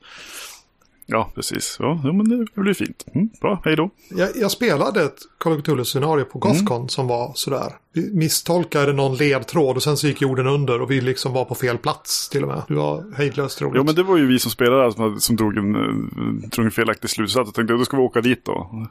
Ja, 1.07 1.31
precis. 1.35 1.77
Ja, 1.81 2.01
men 2.03 2.29
det 2.29 2.61
blir 2.61 2.75
fint. 2.75 3.05
Mm, 3.15 3.29
bra, 3.41 3.63
hej 3.65 3.77
då. 3.77 3.91
Jag, 4.11 4.29
jag, 4.35 4.51
spelade 4.51 5.03
ett 5.03 5.19
Call 5.39 5.53
of 5.53 5.63
Cthulhu-scenario 5.63 6.25
på 6.25 6.39
Gothcon 6.39 6.77
mm. 6.77 6.89
som 6.89 7.07
var 7.07 7.33
sådär. 7.35 7.73
Vi 7.93 8.11
misstolkade 8.13 8.93
någon 8.93 9.17
ledtråd 9.17 9.77
och 9.77 9.83
sen 9.83 9.97
så 9.97 10.07
gick 10.07 10.23
jorden 10.23 10.47
under 10.47 10.81
och 10.81 10.91
vi 10.91 11.01
liksom 11.01 11.33
var 11.33 11.45
på 11.45 11.55
fel 11.55 11.79
plats 11.79 12.29
till 12.29 12.43
och 12.43 12.49
med. 12.49 12.63
Det 12.69 12.75
var 12.75 13.17
hejdlöst 13.17 13.63
roligt. 13.63 13.77
Ja, 13.77 13.83
men 13.83 13.95
det 13.95 14.03
var 14.03 14.17
ju 14.17 14.27
vi 14.27 14.39
som 14.39 14.51
spelade 14.51 14.93
som, 14.93 15.21
som 15.21 15.37
drog, 15.37 15.57
en, 15.57 15.73
drog 16.51 16.67
en 16.67 16.73
felaktig 16.73 17.11
slutsats 17.11 17.49
och 17.49 17.55
tänkte 17.55 17.75
att 17.75 17.81
då 17.81 17.85
ska 17.85 17.97
vi 17.97 18.03
åka 18.03 18.21
dit 18.21 18.45
då. 18.45 18.87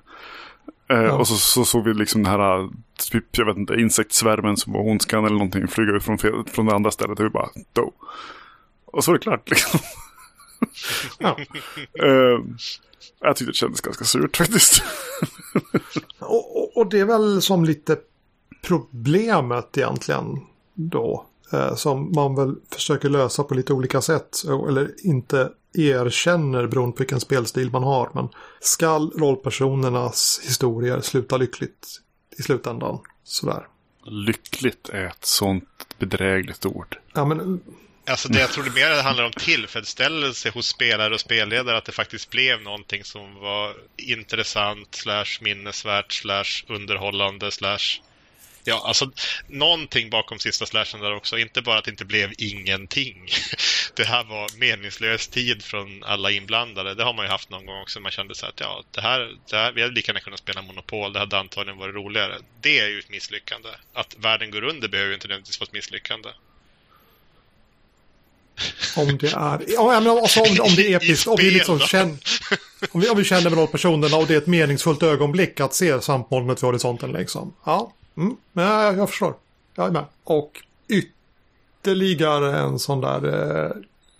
Eh, 0.89 0.97
ja. 0.97 1.11
Och 1.11 1.27
så, 1.27 1.35
så 1.35 1.65
såg 1.65 1.83
vi 1.83 1.93
liksom 1.93 2.23
den 2.23 2.31
här, 2.31 2.69
typ, 3.11 3.37
jag 3.37 3.45
vet 3.45 3.57
inte, 3.57 3.73
insektsvärmen 3.73 4.57
som 4.57 4.73
var 4.73 4.81
ondskan 4.81 5.25
eller 5.25 5.35
någonting 5.35 5.67
flyga 5.67 5.91
ut 5.91 6.03
från, 6.03 6.17
från 6.47 6.65
det 6.65 6.75
andra 6.75 6.91
stället. 6.91 7.19
Och 7.19 7.25
vi 7.25 7.29
bara, 7.29 7.49
då. 7.73 7.91
Och 8.85 9.03
så 9.03 9.11
var 9.11 9.17
det 9.17 9.23
klart 9.23 9.49
liksom. 9.49 9.79
Ja. 11.19 11.37
uh, 12.03 12.39
jag 13.21 13.35
tyckte 13.35 13.51
det 13.51 13.55
kändes 13.55 13.81
ganska 13.81 14.05
surt 14.05 14.37
faktiskt. 14.37 14.83
och, 16.19 16.57
och, 16.57 16.77
och, 16.77 16.89
det 16.89 16.99
är 16.99 17.05
väl 17.05 17.41
som 17.41 17.65
lite 17.65 17.97
problemet 18.61 19.77
egentligen 19.77 20.39
då. 20.73 21.25
Eh, 21.53 21.75
som 21.75 22.11
man 22.15 22.35
väl 22.35 22.55
försöker 22.71 23.09
lösa 23.09 23.43
på 23.43 23.53
lite 23.53 23.73
olika 23.73 24.01
sätt. 24.01 24.43
Eller 24.67 25.05
inte 25.05 25.51
erkänner 25.73 26.67
beroende 26.67 26.95
på 26.95 26.99
vilken 26.99 27.19
spelstil 27.19 27.71
man 27.71 27.83
har. 27.83 28.09
Men 28.13 28.29
skall 28.59 29.11
rollpersonernas 29.11 30.41
historier 30.43 31.01
sluta 31.01 31.37
lyckligt 31.37 32.01
i 32.37 32.41
slutändan? 32.41 32.99
Sådär. 33.23 33.67
Lyckligt 34.05 34.89
är 34.89 35.05
ett 35.05 35.25
sånt 35.25 35.87
bedrägligt 35.99 36.65
ord. 36.65 36.97
Ja, 37.13 37.25
men... 37.25 37.61
Alltså 38.07 38.29
det 38.29 38.39
jag 38.39 38.51
tror 38.51 38.63
det 38.63 38.71
mer 38.71 39.03
handlar 39.03 39.23
om 39.23 39.31
tillfredsställelse 39.31 40.49
hos 40.49 40.67
spelare 40.67 41.13
och 41.13 41.19
spelledare 41.19 41.77
att 41.77 41.85
det 41.85 41.91
faktiskt 41.91 42.29
blev 42.29 42.61
någonting 42.61 43.03
som 43.03 43.35
var 43.35 43.75
intressant, 43.97 44.95
slash 44.95 45.25
minnesvärt, 45.41 46.13
slash 46.13 46.63
underhållande, 46.67 47.51
slash 47.51 48.01
Ja, 48.67 48.83
alltså 48.87 49.11
någonting 49.47 50.09
bakom 50.09 50.39
sista 50.39 50.65
slashen 50.65 50.99
där 50.99 51.15
också. 51.15 51.37
Inte 51.37 51.61
bara 51.61 51.77
att 51.77 51.85
det 51.85 51.91
inte 51.91 52.05
blev 52.05 52.33
ingenting. 52.37 53.27
Det 53.95 54.03
här 54.03 54.23
var 54.23 54.59
meningslös 54.59 55.27
tid 55.27 55.63
från 55.63 56.03
alla 56.03 56.31
inblandade. 56.31 56.95
Det 56.95 57.03
har 57.03 57.13
man 57.13 57.25
ju 57.25 57.31
haft 57.31 57.49
någon 57.49 57.65
gång 57.65 57.81
också. 57.81 57.99
Man 57.99 58.11
kände 58.11 58.35
så 58.35 58.45
att 58.45 58.59
ja, 58.59 58.83
det 58.91 59.01
här, 59.01 59.37
det 59.49 59.57
här, 59.57 59.71
vi 59.71 59.81
hade 59.81 59.93
lika 59.93 60.09
gärna 60.09 60.19
kunnat 60.19 60.39
spela 60.39 60.61
Monopol. 60.61 61.13
Det 61.13 61.19
hade 61.19 61.37
antagligen 61.37 61.77
varit 61.77 61.95
roligare. 61.95 62.37
Det 62.61 62.79
är 62.79 62.87
ju 62.87 62.99
ett 62.99 63.09
misslyckande. 63.09 63.69
Att 63.93 64.15
världen 64.17 64.51
går 64.51 64.63
under 64.63 64.87
behöver 64.87 65.09
ju 65.09 65.15
inte 65.15 65.27
nödvändigtvis 65.27 65.59
vara 65.59 65.67
ett 65.67 65.73
misslyckande. 65.73 66.29
Om 68.97 69.17
det 69.17 69.27
är, 69.27 69.63
ja, 69.67 69.99
men 69.99 70.07
alltså, 70.07 70.39
om, 70.39 70.47
om 70.61 70.75
det 70.75 70.93
är 70.93 70.97
episkt, 70.97 71.27
om 71.27 71.35
vi, 71.37 71.51
liksom 71.51 71.79
känner, 71.79 72.17
om, 72.91 73.01
vi, 73.01 73.09
om 73.09 73.17
vi 73.17 73.23
känner 73.23 73.49
med 73.49 73.59
rollpersonerna 73.59 74.17
och 74.17 74.27
det 74.27 74.33
är 74.33 74.37
ett 74.37 74.47
meningsfullt 74.47 75.03
ögonblick 75.03 75.59
att 75.59 75.73
se 75.73 76.01
sammolnet 76.01 76.57
vid 76.57 76.67
horisonten 76.67 77.11
liksom. 77.11 77.53
Ja, 77.65 77.91
Mm, 78.17 78.37
ja, 78.53 78.93
jag 78.93 79.09
förstår. 79.09 79.35
Jag 79.75 79.87
är 79.87 79.91
med. 79.91 80.05
Och 80.23 80.63
ytterligare 80.87 82.59
en 82.59 82.79
sån 82.79 83.01
där 83.01 83.25
eh, 83.65 83.71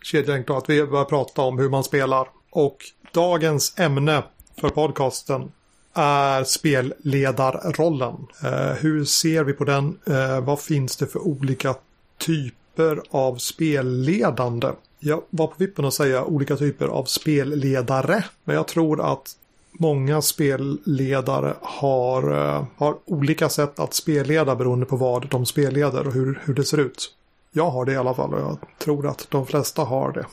kedjelänk 0.01 0.47
då, 0.47 0.57
att 0.57 0.69
vi 0.69 0.85
börjar 0.85 1.05
prata 1.05 1.41
om 1.41 1.59
hur 1.59 1.69
man 1.69 1.83
spelar. 1.83 2.27
Och 2.49 2.77
dagens 3.11 3.79
ämne 3.79 4.23
för 4.61 4.69
podcasten 4.69 5.51
är 5.93 6.43
spelledarrollen. 6.43 8.27
Eh, 8.43 8.73
hur 8.73 9.05
ser 9.05 9.43
vi 9.43 9.53
på 9.53 9.63
den? 9.63 9.99
Eh, 10.07 10.39
vad 10.39 10.59
finns 10.59 10.95
det 10.95 11.07
för 11.07 11.19
olika 11.19 11.75
typer 12.17 12.64
av 13.09 13.35
spelledande? 13.35 14.67
Jag 14.99 15.21
var 15.29 15.47
på 15.47 15.53
vippen 15.57 15.85
att 15.85 15.93
säga 15.93 16.23
olika 16.23 16.55
typer 16.55 16.87
av 16.87 17.03
spelledare. 17.03 18.23
Men 18.43 18.55
jag 18.55 18.67
tror 18.67 19.11
att 19.11 19.37
många 19.71 20.21
spelledare 20.21 21.53
har, 21.61 22.31
eh, 22.31 22.65
har 22.77 22.95
olika 23.05 23.49
sätt 23.49 23.79
att 23.79 23.93
spelleda 23.93 24.55
beroende 24.55 24.85
på 24.85 24.95
vad 24.95 25.29
de 25.29 25.45
spelleder 25.45 26.07
och 26.07 26.13
hur, 26.13 26.41
hur 26.43 26.53
det 26.53 26.63
ser 26.63 26.77
ut. 26.77 27.11
Jag 27.51 27.69
har 27.69 27.85
det 27.85 27.91
i 27.91 27.97
alla 27.97 28.13
fall 28.13 28.33
och 28.33 28.39
jag 28.39 28.57
tror 28.79 29.07
att 29.07 29.27
de 29.29 29.45
flesta 29.45 29.83
har 29.83 30.11
det 30.11 30.25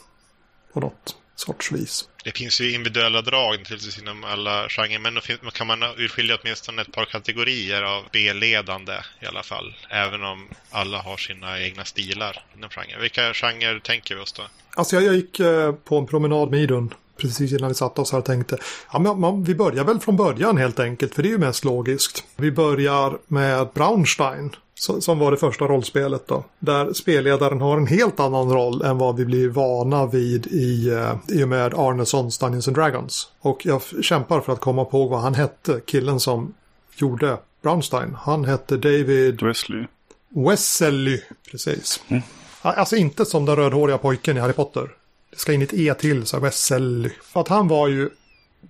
på 0.72 0.80
något 0.80 1.16
sorts 1.42 1.72
vis. 1.72 2.08
Det 2.24 2.36
finns 2.36 2.60
ju 2.60 2.74
individuella 2.74 3.22
drag 3.22 3.58
naturligtvis 3.58 3.98
inom 3.98 4.24
alla 4.24 4.68
genrer, 4.68 4.98
men 4.98 5.14
då 5.14 5.50
kan 5.50 5.66
man 5.66 5.82
urskilja 5.82 6.38
åtminstone 6.42 6.82
ett 6.82 6.92
par 6.92 7.04
kategorier 7.04 7.82
av 7.82 8.04
B-ledande 8.12 8.92
i 9.20 9.26
alla 9.26 9.42
fall. 9.42 9.74
Även 9.90 10.24
om 10.24 10.48
alla 10.70 10.98
har 10.98 11.16
sina 11.16 11.60
egna 11.60 11.84
stilar 11.84 12.44
inom 12.56 12.70
genren. 12.70 13.00
Vilka 13.00 13.34
genrer 13.34 13.78
tänker 13.78 14.14
vi 14.14 14.20
oss 14.20 14.32
då? 14.32 14.42
Alltså 14.74 14.96
jag, 14.96 15.04
jag 15.04 15.14
gick 15.14 15.40
eh, 15.40 15.72
på 15.72 15.98
en 15.98 16.06
promenad 16.06 16.50
med 16.50 16.60
Idun 16.60 16.94
precis 17.22 17.52
innan 17.52 17.68
vi 17.68 17.74
satte 17.74 18.00
oss 18.00 18.12
här 18.12 18.18
och 18.18 18.24
tänkte 18.24 18.56
ja, 18.92 18.98
men, 18.98 19.20
man, 19.20 19.44
vi 19.44 19.54
börjar 19.54 19.84
väl 19.84 20.00
från 20.00 20.16
början 20.16 20.56
helt 20.56 20.80
enkelt 20.80 21.14
för 21.14 21.22
det 21.22 21.28
är 21.28 21.30
ju 21.30 21.38
mest 21.38 21.64
logiskt. 21.64 22.24
Vi 22.36 22.52
börjar 22.52 23.18
med 23.26 23.68
Braunstein 23.74 24.50
som 24.74 25.18
var 25.18 25.30
det 25.30 25.36
första 25.36 25.64
rollspelet 25.64 26.26
då. 26.26 26.44
Där 26.58 26.92
spelledaren 26.92 27.60
har 27.60 27.76
en 27.76 27.86
helt 27.86 28.20
annan 28.20 28.52
roll 28.52 28.82
än 28.82 28.98
vad 28.98 29.16
vi 29.16 29.24
blir 29.24 29.48
vana 29.48 30.06
vid 30.06 30.46
i, 30.46 30.90
uh, 30.90 31.14
i 31.28 31.44
och 31.44 31.48
med 31.48 31.74
Arnessons 31.74 32.38
Dungeons 32.38 32.68
and 32.68 32.76
Dragons. 32.76 33.28
Och 33.40 33.66
jag 33.66 33.82
kämpar 34.02 34.40
för 34.40 34.52
att 34.52 34.60
komma 34.60 34.84
på 34.84 35.06
vad 35.06 35.20
han 35.20 35.34
hette, 35.34 35.80
killen 35.86 36.20
som 36.20 36.54
gjorde 36.96 37.36
Brownstein. 37.62 38.16
Han 38.20 38.44
hette 38.44 38.76
David... 38.76 39.42
Wesley. 39.42 39.86
Wesley, 40.28 41.20
precis. 41.50 42.02
Mm. 42.08 42.22
Alltså 42.62 42.96
inte 42.96 43.24
som 43.24 43.44
den 43.44 43.56
rödhåriga 43.56 43.98
pojken 43.98 44.36
i 44.36 44.40
Harry 44.40 44.52
Potter. 44.52 44.90
Det 45.32 45.38
ska 45.38 45.52
in 45.52 45.62
ett 45.62 45.72
E 45.72 45.94
till, 45.94 46.26
så 46.26 46.40
Weselly. 46.40 47.10
För 47.22 47.40
att 47.40 47.48
han 47.48 47.68
var 47.68 47.88
ju... 47.88 48.10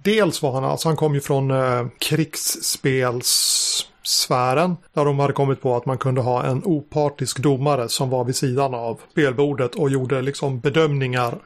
Dels 0.03 0.43
var 0.43 0.53
han, 0.53 0.65
alltså 0.65 0.89
han 0.89 0.97
kom 0.97 1.15
ju 1.15 1.21
från 1.21 1.51
eh, 1.51 1.87
krigsspelssfären. 1.99 4.77
Där 4.93 5.05
de 5.05 5.19
hade 5.19 5.33
kommit 5.33 5.61
på 5.61 5.77
att 5.77 5.87
man 5.87 5.99
kunde 5.99 6.21
ha 6.21 6.45
en 6.45 6.63
opartisk 6.65 7.39
domare 7.39 7.89
som 7.89 8.11
var 8.11 8.25
vid 8.25 8.37
sidan 8.37 8.75
av 8.75 9.01
spelbordet 9.11 9.75
och 9.75 9.91
gjorde 9.91 10.23
liksom 10.23 10.61
bedömningar. 10.61 11.39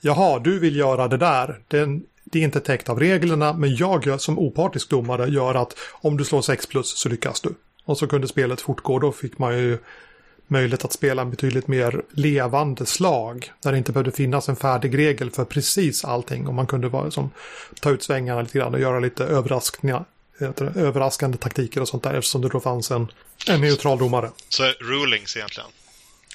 Jaha, 0.00 0.38
du 0.38 0.58
vill 0.58 0.76
göra 0.76 1.08
det 1.08 1.16
där. 1.16 1.60
Den, 1.68 2.02
det 2.24 2.38
är 2.38 2.42
inte 2.42 2.60
täckt 2.60 2.88
av 2.88 3.00
reglerna, 3.00 3.52
men 3.52 3.76
jag 3.76 4.20
som 4.20 4.38
opartisk 4.38 4.90
domare 4.90 5.30
gör 5.30 5.54
att 5.54 5.76
om 5.92 6.16
du 6.16 6.24
slår 6.24 6.42
6 6.42 6.66
plus 6.66 6.98
så 6.98 7.08
lyckas 7.08 7.40
du. 7.40 7.54
Och 7.84 7.98
så 7.98 8.06
kunde 8.06 8.28
spelet 8.28 8.60
fortgå. 8.60 8.98
Då 8.98 9.12
fick 9.12 9.38
man 9.38 9.58
ju 9.58 9.78
möjlighet 10.50 10.84
att 10.84 10.92
spela 10.92 11.22
en 11.22 11.30
betydligt 11.30 11.68
mer 11.68 12.02
levande 12.10 12.86
slag. 12.86 13.52
Där 13.62 13.72
det 13.72 13.78
inte 13.78 13.92
behövde 13.92 14.12
finnas 14.12 14.48
en 14.48 14.56
färdig 14.56 14.98
regel 14.98 15.30
för 15.30 15.44
precis 15.44 16.04
allting. 16.04 16.46
Och 16.46 16.54
man 16.54 16.66
kunde 16.66 16.88
bara 16.88 17.10
som, 17.10 17.30
ta 17.80 17.90
ut 17.90 18.02
svängarna 18.02 18.42
lite 18.42 18.58
grann 18.58 18.74
och 18.74 18.80
göra 18.80 19.00
lite 19.00 19.24
överraskningar. 19.24 20.04
det, 20.38 20.60
Överraskande 20.60 21.38
taktiker 21.38 21.80
och 21.80 21.88
sånt 21.88 22.02
där 22.02 22.14
eftersom 22.14 22.42
det 22.42 22.48
då 22.48 22.60
fanns 22.60 22.90
en, 22.90 23.12
en 23.48 23.60
neutral 23.60 23.98
domare. 23.98 24.30
Så 24.48 24.62
rulings 24.80 25.36
egentligen. 25.36 25.70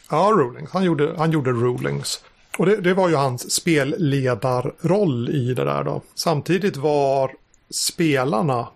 Ja, 0.09 0.31
rulings. 0.35 0.71
Han 0.71 0.83
gjorde, 0.83 1.13
han 1.17 1.31
gjorde 1.31 1.51
rulings. 1.51 2.23
Och 2.57 2.65
det, 2.65 2.77
det 2.77 2.93
var 2.93 3.09
ju 3.09 3.15
hans 3.15 3.51
spelledarroll 3.51 5.29
i 5.29 5.53
det 5.53 5.63
där 5.63 5.83
då. 5.83 6.01
Samtidigt 6.15 6.77
var 6.77 7.31
spelarna, 7.69 8.67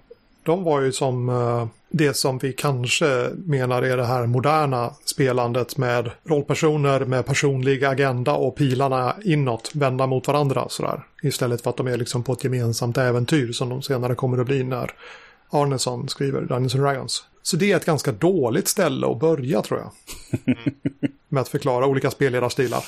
de 0.49 0.63
var 0.63 0.81
ju 0.81 0.91
som 0.91 1.29
eh, 1.29 1.67
det 1.89 2.13
som 2.13 2.37
vi 2.37 2.53
kanske 2.53 3.29
menar 3.45 3.81
är 3.81 3.97
det 3.97 4.05
här 4.05 4.25
moderna 4.25 4.93
spelandet 5.05 5.77
med 5.77 6.11
rollpersoner 6.23 6.99
med 6.99 7.25
personlig 7.25 7.85
agenda 7.85 8.33
och 8.33 8.55
pilarna 8.55 9.15
inåt 9.23 9.71
vända 9.73 10.07
mot 10.07 10.27
varandra 10.27 10.69
sådär. 10.69 11.03
Istället 11.23 11.61
för 11.61 11.69
att 11.69 11.77
de 11.77 11.87
är 11.87 11.97
liksom 11.97 12.23
på 12.23 12.33
ett 12.33 12.43
gemensamt 12.43 12.97
äventyr 12.97 13.51
som 13.51 13.69
de 13.69 13.81
senare 13.81 14.15
kommer 14.15 14.37
att 14.37 14.45
bli 14.45 14.63
när 14.63 14.91
Arneson 15.49 16.09
skriver 16.09 16.41
Dungeons 16.41 16.75
and 16.75 16.83
Dragons. 16.83 17.25
Så 17.43 17.57
det 17.57 17.71
är 17.71 17.77
ett 17.77 17.85
ganska 17.85 18.11
dåligt 18.11 18.67
ställe 18.67 19.07
att 19.07 19.19
börja 19.19 19.61
tror 19.61 19.79
jag. 19.79 19.91
med 21.27 21.41
att 21.41 21.49
förklara 21.49 21.85
olika 21.85 22.11
spelledarstilar. 22.11 22.83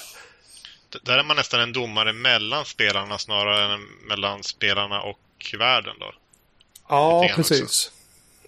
Där 1.03 1.17
är 1.17 1.23
man 1.23 1.37
nästan 1.37 1.59
en 1.59 1.73
domare 1.73 2.13
mellan 2.13 2.65
spelarna 2.65 3.17
snarare 3.17 3.73
än 3.73 3.81
mellan 4.09 4.43
spelarna 4.43 5.01
och 5.01 5.19
världen 5.59 5.95
då. 5.99 6.11
Ja, 6.91 7.21
Lite 7.21 7.33
grann 7.33 7.35
precis. 7.35 7.91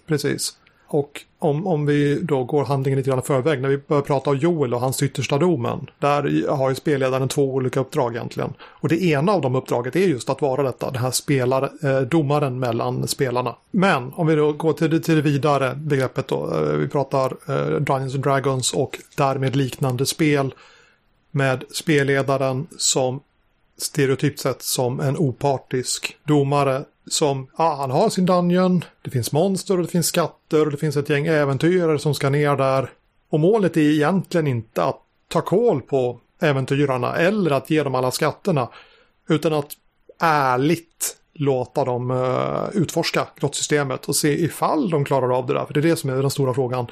Precis. 0.06 0.56
Och 0.86 1.24
om, 1.38 1.66
om 1.66 1.86
vi 1.86 2.20
då 2.22 2.44
går 2.44 2.64
handlingen 2.64 2.98
lite 2.98 3.10
grann 3.10 3.18
i 3.18 3.22
förväg, 3.22 3.62
när 3.62 3.68
vi 3.68 3.78
börjar 3.78 4.02
prata 4.02 4.30
om 4.30 4.36
Joel 4.36 4.74
och 4.74 4.80
hans 4.80 5.02
yttersta 5.02 5.38
domen, 5.38 5.90
där 5.98 6.48
har 6.48 6.68
ju 6.68 6.74
spelledaren 6.74 7.28
två 7.28 7.54
olika 7.54 7.80
uppdrag 7.80 8.14
egentligen. 8.14 8.54
Och 8.62 8.88
det 8.88 9.02
ena 9.02 9.32
av 9.32 9.40
de 9.40 9.54
uppdraget 9.54 9.96
är 9.96 10.00
just 10.00 10.30
att 10.30 10.42
vara 10.42 10.62
detta, 10.62 10.90
den 10.90 11.02
här 11.02 11.10
spelar, 11.10 11.62
eh, 11.82 12.00
domaren 12.00 12.58
mellan 12.58 13.08
spelarna. 13.08 13.56
Men 13.70 14.12
om 14.12 14.26
vi 14.26 14.34
då 14.34 14.52
går 14.52 14.72
till 14.72 15.02
till 15.02 15.16
det 15.16 15.22
vidare 15.22 15.74
begreppet 15.74 16.28
då, 16.28 16.54
eh, 16.54 16.76
vi 16.76 16.88
pratar 16.88 17.36
eh, 17.48 17.80
Dungeons 17.80 18.14
and 18.14 18.24
Dragons 18.24 18.72
och 18.72 18.98
därmed 19.16 19.56
liknande 19.56 20.06
spel 20.06 20.54
med 21.30 21.64
spelledaren 21.70 22.66
som 22.78 23.20
stereotypt 23.78 24.40
sett 24.40 24.62
som 24.62 25.00
en 25.00 25.16
opartisk 25.16 26.16
domare 26.24 26.84
som, 27.10 27.46
ja, 27.58 27.74
han 27.74 27.90
har 27.90 28.10
sin 28.10 28.26
dungeon, 28.26 28.84
det 29.02 29.10
finns 29.10 29.32
monster 29.32 29.76
och 29.76 29.82
det 29.82 29.90
finns 29.90 30.06
skatter 30.06 30.64
och 30.64 30.70
det 30.70 30.76
finns 30.76 30.96
ett 30.96 31.08
gäng 31.08 31.26
äventyrare 31.26 31.98
som 31.98 32.14
ska 32.14 32.30
ner 32.30 32.56
där. 32.56 32.90
Och 33.30 33.40
målet 33.40 33.76
är 33.76 33.80
egentligen 33.80 34.46
inte 34.46 34.84
att 34.84 35.00
ta 35.28 35.40
koll 35.40 35.82
på 35.82 36.20
äventyrarna 36.40 37.16
eller 37.16 37.50
att 37.50 37.70
ge 37.70 37.82
dem 37.82 37.94
alla 37.94 38.10
skatterna, 38.10 38.68
utan 39.28 39.52
att 39.52 39.70
ärligt 40.20 41.16
låta 41.32 41.84
dem 41.84 42.10
uh, 42.10 42.68
utforska 42.72 43.26
grottsystemet 43.36 44.08
och 44.08 44.16
se 44.16 44.44
ifall 44.44 44.90
de 44.90 45.04
klarar 45.04 45.38
av 45.38 45.46
det 45.46 45.54
där. 45.54 45.64
För 45.64 45.74
det 45.74 45.80
är 45.80 45.82
det 45.82 45.96
som 45.96 46.10
är 46.10 46.22
den 46.22 46.30
stora 46.30 46.54
frågan. 46.54 46.86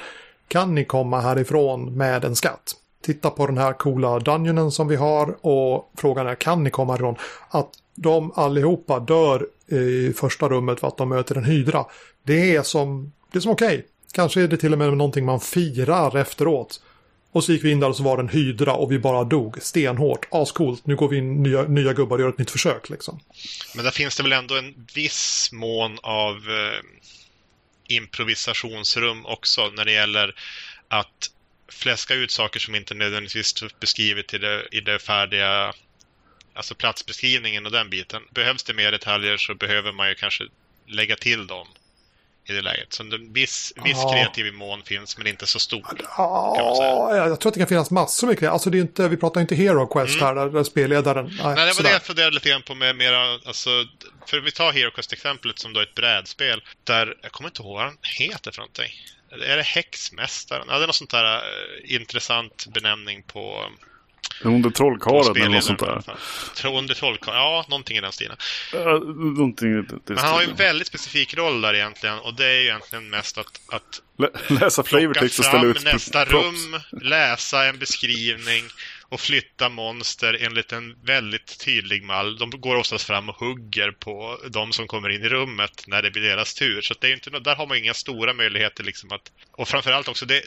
Kan 0.48 0.75
ni 0.75 0.85
komma 0.85 1.20
härifrån 1.20 1.96
med 1.96 2.25
en 2.25 2.37
skatt? 2.37 2.75
Titta 3.03 3.31
på 3.31 3.47
den 3.47 3.59
här 3.59 3.73
coola 3.73 4.19
dungeonen 4.19 4.71
som 4.71 4.88
vi 4.88 4.97
har 4.97 5.47
och 5.47 5.93
frågan 5.97 6.27
är 6.27 6.35
kan 6.35 6.65
ni 6.65 6.71
komma 6.71 6.93
härifrån? 6.93 7.17
Att 7.49 7.71
de 7.95 8.33
allihopa 8.35 9.01
dör 9.01 9.47
i 9.67 10.12
första 10.12 10.49
rummet 10.49 10.81
för 10.81 10.88
att 10.88 10.97
de 10.97 11.09
möter 11.09 11.35
en 11.35 11.45
hydra. 11.45 11.85
Det 12.23 12.57
är 12.57 12.62
som, 12.62 13.12
det 13.33 13.38
är 13.38 13.41
som 13.41 13.53
okej. 13.53 13.87
Kanske 14.12 14.43
är 14.43 14.49
det 14.49 14.57
till 14.57 14.73
och 14.73 14.79
med 14.79 14.97
någonting 14.97 15.25
man 15.25 15.41
firar 15.41 16.17
efteråt. 16.17 16.81
Och 17.33 17.45
så 17.45 17.53
gick 17.53 17.65
vi 17.65 17.71
in 17.71 17.81
där 17.81 17.88
och 17.88 17.97
så 17.97 18.03
var 18.03 18.17
det 18.17 18.23
en 18.23 18.29
hydra 18.29 18.73
och 18.73 18.93
vi 18.93 18.99
bara 18.99 19.25
dog 19.25 19.62
stenhårt. 19.62 20.29
Ascoolt, 20.31 20.87
nu 20.87 20.97
går 20.97 21.09
vi 21.09 21.17
in 21.17 21.43
nya, 21.43 21.62
nya 21.62 21.93
gubbar 21.93 22.17
och 22.17 22.23
gör 22.23 22.29
ett 22.29 22.38
nytt 22.38 22.51
försök 22.51 22.91
liksom. 22.91 23.21
Men 23.75 23.85
där 23.85 23.93
finns 23.93 24.17
det 24.17 24.23
väl 24.23 24.33
ändå 24.33 24.57
en 24.57 24.87
viss 24.95 25.51
mån 25.53 25.99
av 26.03 26.37
eh, 26.37 26.83
improvisationsrum 27.97 29.27
också 29.27 29.71
när 29.77 29.85
det 29.85 29.93
gäller 29.93 30.35
att 30.88 31.31
fläska 31.73 32.15
ut 32.15 32.31
saker 32.31 32.61
som 32.61 32.75
inte 32.75 32.95
nödvändigtvis 32.95 33.47
står 33.47 33.71
beskrivet 33.81 34.35
i 34.35 34.39
det, 34.39 34.67
i 34.71 34.81
det 34.81 34.99
färdiga, 34.99 35.73
alltså 36.55 36.75
platsbeskrivningen 36.75 37.67
och 37.67 37.73
den 37.73 37.91
biten. 37.91 38.23
Behövs 38.31 38.63
det 38.63 38.75
mer 38.75 38.93
detaljer 38.93 39.37
så 39.37 39.55
behöver 39.55 39.93
man 39.93 40.09
ju 40.09 40.15
kanske 40.15 40.45
lägga 40.87 41.17
till 41.17 41.47
dem 41.47 41.67
i 42.49 42.53
det 42.53 42.63
läget. 42.63 42.93
Så 42.93 43.03
en 43.03 43.33
viss, 43.33 43.73
viss 43.85 43.97
Ja. 43.97 44.13
kreativ 44.13 44.55
mån 44.55 44.83
finns, 44.83 45.19
men 45.19 45.27
inte 45.27 45.47
så 45.47 45.59
stor. 45.59 45.87
Ja, 46.17 47.17
jag 47.17 47.41
tror 47.41 47.51
att 47.51 47.55
det 47.55 47.61
kan 47.61 47.69
finnas 47.69 47.91
massor 47.91 48.27
med 48.27 48.39
grejer. 48.39 48.53
Alltså 48.53 48.71
det 48.71 48.79
är 48.79 48.81
inte, 48.81 49.09
vi 49.09 49.17
pratar 49.17 49.41
inte 49.41 49.55
Hero 49.55 49.87
Quest 49.87 50.21
här, 50.21 50.35
där, 50.35 50.65
spelledaren... 50.65 51.25
Nej, 51.27 51.37
Nej, 51.45 51.55
det 51.55 51.65
var 51.65 51.73
sådär. 51.73 51.89
det 51.89 51.95
jag 51.95 52.03
funderade 52.03 52.35
lite 52.35 52.49
grann 52.49 52.63
på 52.63 52.75
med 52.75 52.97
mera, 52.97 53.33
alltså, 53.45 53.71
för 54.27 54.41
vi 54.41 54.51
tar 54.53 54.73
Hero 54.73 54.91
Quest-exemplet 54.91 55.59
som 55.59 55.73
då 55.73 55.81
är 55.81 55.85
ett 55.85 55.95
brädspel 55.95 56.63
där, 56.85 57.17
jag 57.23 57.33
kommer 57.33 57.49
inte 57.49 57.63
ihåg 57.63 57.75
vad 57.77 57.87
den 57.87 57.97
heter 58.03 58.51
för 58.51 58.59
någonting. 58.61 58.93
Är 59.33 59.57
det 59.57 59.62
Häxmästaren? 59.62 60.66
Ja, 60.68 60.79
det 60.79 60.85
är 60.85 60.87
något 60.87 60.97
sånt 60.97 61.11
där 61.11 61.37
eh, 61.37 61.95
intressant 61.95 62.66
benämning 62.75 63.23
på, 63.23 63.64
på 64.62 64.71
trollkarlen 64.71 65.37
eller 65.37 65.49
något 65.49 65.64
sånt 65.64 65.79
där. 65.81 66.68
Under 66.79 66.95
trollkarlen, 66.95 67.40
ja, 67.40 67.64
någonting 67.68 67.97
i 67.97 68.01
den 68.01 68.12
stilen. 68.12 68.37
Ja, 68.73 68.99
någonting 69.14 69.68
i 69.71 69.75
det- 69.83 69.83
det 69.83 70.14
Men 70.14 70.18
han 70.18 70.33
har 70.33 70.40
ju 70.40 70.49
en 70.49 70.55
stilen. 70.55 70.68
väldigt 70.68 70.87
specifik 70.87 71.35
roll 71.35 71.61
där 71.61 71.75
egentligen 71.75 72.18
och 72.18 72.35
det 72.35 72.47
är 72.47 72.55
ju 72.55 72.62
egentligen 72.62 73.11
mest 73.11 73.38
att, 73.38 73.61
att 73.68 74.03
Lä- 74.18 74.61
Läsa 74.61 74.83
flavortext 74.83 75.38
och 75.38 75.45
ställa 75.45 75.64
ut 75.64 75.85
nästa 75.85 76.25
props. 76.27 76.45
rum, 76.64 76.81
läsa 77.03 77.64
en 77.64 77.79
beskrivning 77.79 78.64
och 79.12 79.20
flytta 79.20 79.68
monster 79.68 80.38
enligt 80.40 80.72
en 80.72 80.96
väldigt 81.05 81.59
tydlig 81.59 82.03
mall. 82.03 82.38
De 82.38 82.51
går 82.51 82.77
oftast 82.77 83.07
fram 83.07 83.29
och 83.29 83.37
hugger 83.37 83.90
på 83.90 84.40
de 84.51 84.72
som 84.72 84.87
kommer 84.87 85.09
in 85.09 85.22
i 85.22 85.29
rummet 85.29 85.85
när 85.87 86.03
det 86.03 86.11
blir 86.11 86.22
deras 86.22 86.55
tur. 86.55 86.81
Så 86.81 86.92
att 86.92 87.01
det 87.01 87.09
är 87.09 87.12
inte, 87.12 87.31
där 87.31 87.57
har 87.57 87.66
man 87.66 87.77
inga 87.77 87.94
stora 87.94 88.33
möjligheter 88.35 88.85
liksom 88.85 89.12
att... 89.12 89.33
Och 89.51 89.68
framförallt 89.68 90.09
också, 90.09 90.27
det, 90.27 90.42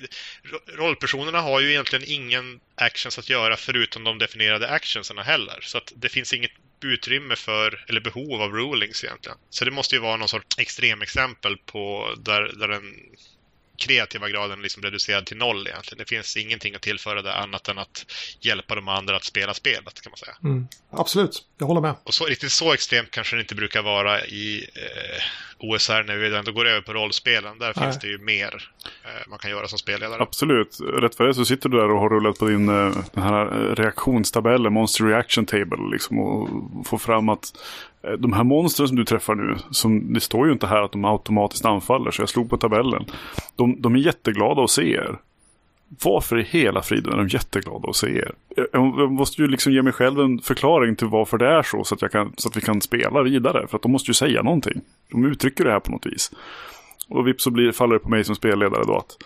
rollpersonerna 0.67 1.41
har 1.41 1.59
ju 1.59 1.69
egentligen 1.69 2.05
ingen 2.07 2.59
actions 2.75 3.19
att 3.19 3.29
göra 3.29 3.57
förutom 3.57 4.03
de 4.03 4.17
definierade 4.17 4.69
actionsarna 4.69 5.23
heller. 5.23 5.59
Så 5.61 5.77
att 5.77 5.93
det 5.95 6.09
finns 6.09 6.33
inget 6.33 6.51
utrymme 6.83 7.35
för, 7.35 7.85
eller 7.87 8.01
behov 8.01 8.41
av 8.41 8.51
rulings 8.51 9.03
egentligen. 9.03 9.37
Så 9.49 9.65
det 9.65 9.71
måste 9.71 9.95
ju 9.95 10.01
vara 10.01 10.17
någon 10.17 10.29
sorts 10.29 10.59
extremexempel 10.59 11.57
på 11.57 12.13
där, 12.17 12.41
där 12.41 12.69
en 12.69 12.93
kreativa 13.77 14.29
graden 14.29 14.61
liksom 14.61 14.83
reducerad 14.83 15.25
till 15.25 15.37
noll 15.37 15.67
egentligen. 15.67 15.97
Det 15.97 16.09
finns 16.09 16.37
ingenting 16.37 16.75
att 16.75 16.81
tillföra 16.81 17.21
där 17.21 17.31
annat 17.31 17.67
än 17.67 17.77
att 17.77 18.05
hjälpa 18.39 18.75
de 18.75 18.87
andra 18.87 19.15
att 19.15 19.23
spela 19.23 19.53
spelet 19.53 20.01
kan 20.01 20.11
man 20.11 20.17
säga. 20.17 20.35
Mm, 20.43 20.67
absolut, 20.89 21.43
jag 21.57 21.67
håller 21.67 21.81
med. 21.81 21.95
Och 22.03 22.13
så, 22.13 22.25
riktigt 22.25 22.51
så 22.51 22.73
extremt 22.73 23.11
kanske 23.11 23.35
det 23.35 23.41
inte 23.41 23.55
brukar 23.55 23.81
vara 23.81 24.25
i 24.25 24.69
eh, 24.75 25.23
OSR 25.59 26.03
när 26.07 26.17
vi 26.17 26.35
ändå 26.35 26.51
går 26.51 26.65
över 26.65 26.81
på 26.81 26.93
rollspelen. 26.93 27.59
Där 27.59 27.73
Nej. 27.75 27.85
finns 27.85 27.99
det 27.99 28.07
ju 28.07 28.17
mer 28.17 28.69
eh, 29.03 29.29
man 29.29 29.39
kan 29.39 29.51
göra 29.51 29.67
som 29.67 29.77
spelledare. 29.77 30.21
Absolut. 30.21 30.79
Rätt 30.93 31.15
för 31.15 31.27
det 31.27 31.33
så 31.33 31.45
sitter 31.45 31.69
du 31.69 31.77
där 31.77 31.91
och 31.91 31.99
har 31.99 32.09
rullat 32.09 32.39
på 32.39 32.45
din 32.45 32.69
eh, 32.69 32.97
den 33.13 33.23
här 33.23 33.45
eh, 33.45 33.75
reaktionstabellen, 33.75 34.73
Monster 34.73 35.05
Reaction 35.05 35.45
Table, 35.45 35.91
liksom, 35.91 36.19
och 36.19 36.49
får 36.87 36.97
fram 36.97 37.29
att 37.29 37.53
de 38.17 38.33
här 38.33 38.43
monstren 38.43 38.87
som 38.87 38.97
du 38.97 39.05
träffar 39.05 39.35
nu, 39.35 39.57
som, 39.71 40.13
det 40.13 40.19
står 40.19 40.47
ju 40.47 40.53
inte 40.53 40.67
här 40.67 40.81
att 40.81 40.91
de 40.91 41.05
automatiskt 41.05 41.65
anfaller, 41.65 42.11
så 42.11 42.21
jag 42.21 42.29
slog 42.29 42.49
på 42.49 42.57
tabellen. 42.57 43.05
De, 43.55 43.81
de 43.81 43.95
är 43.95 43.99
jätteglada 43.99 44.63
att 44.63 44.71
se 44.71 44.91
er. 44.91 45.17
Varför 46.03 46.39
i 46.39 46.43
hela 46.43 46.81
friden 46.81 47.13
är 47.13 47.17
de 47.17 47.27
jätteglada 47.27 47.89
att 47.89 47.95
se 47.95 48.07
er? 48.07 48.31
Jag, 48.71 49.11
måste 49.11 49.41
ju 49.41 49.47
liksom 49.47 49.73
ge 49.73 49.81
mig 49.81 49.93
själv 49.93 50.19
en 50.19 50.39
förklaring 50.39 50.95
till 50.95 51.07
varför 51.07 51.37
det 51.37 51.47
är 51.47 51.63
så, 51.63 51.83
så 51.83 51.95
att, 51.95 52.01
jag 52.01 52.11
kan, 52.11 52.33
så 52.37 52.49
att 52.49 52.57
vi 52.57 52.61
kan 52.61 52.81
spela 52.81 53.21
vidare. 53.21 53.67
För 53.67 53.77
att 53.77 53.81
de 53.81 53.91
måste 53.91 54.09
ju 54.09 54.13
säga 54.13 54.43
någonting. 54.43 54.81
De 55.11 55.25
uttrycker 55.25 55.63
det 55.63 55.71
här 55.71 55.79
på 55.79 55.91
något 55.91 56.05
vis. 56.05 56.31
Och 57.07 57.27
vips 57.27 57.43
så 57.43 57.51
blir, 57.51 57.71
faller 57.71 57.93
det 57.93 57.99
på 57.99 58.09
mig 58.09 58.23
som 58.23 58.35
spelledare 58.35 58.83
då 58.83 58.97
att, 58.97 59.17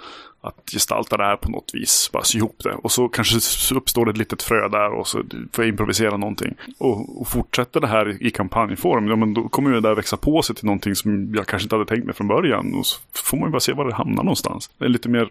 att 0.42 0.70
gestalta 0.72 1.18
det 1.18 1.24
här 1.24 1.36
på 1.36 1.50
något 1.50 1.72
vis. 1.74 2.10
Bara 2.14 2.24
sy 2.24 2.38
ihop 2.38 2.62
det. 2.64 2.74
Och 2.74 2.92
så 2.92 3.08
kanske 3.08 3.76
uppstår 3.76 4.06
det 4.06 4.12
ett 4.12 4.18
litet 4.18 4.44
frö 4.44 4.68
där 4.68 4.92
och 4.92 5.08
så 5.08 5.18
får 5.54 5.66
jag 5.66 5.70
improvisera 5.70 6.18
någonting. 6.18 6.56
Och, 6.78 7.22
och 7.22 7.28
fortsätter 7.28 7.80
det 7.80 7.88
här 7.88 8.10
i, 8.10 8.28
i 8.28 8.32
kampanjform, 8.32 9.08
ja 9.08 9.16
men 9.16 9.34
då 9.34 9.50
kommer 9.50 9.70
ju 9.70 9.76
det 9.76 9.90
där 9.90 9.96
växa 9.96 10.18
på 10.18 10.42
sig 10.42 10.56
till 10.56 10.66
någonting 10.66 10.96
som 10.96 11.36
jag 11.36 11.48
kanske 11.48 11.66
inte 11.66 11.76
hade 11.76 11.86
tänkt 11.86 12.06
mig 12.06 12.16
från 12.16 12.28
början. 12.28 12.74
Och 12.74 12.86
så 12.86 13.00
får 13.14 13.38
man 13.38 13.48
ju 13.48 13.52
bara 13.52 13.60
se 13.60 13.74
var 13.74 13.86
det 13.86 13.94
hamnar 13.94 14.24
någonstans. 14.24 14.72
Det 14.78 14.86
är 14.86 14.90
lite 14.90 15.10
mer 15.10 15.30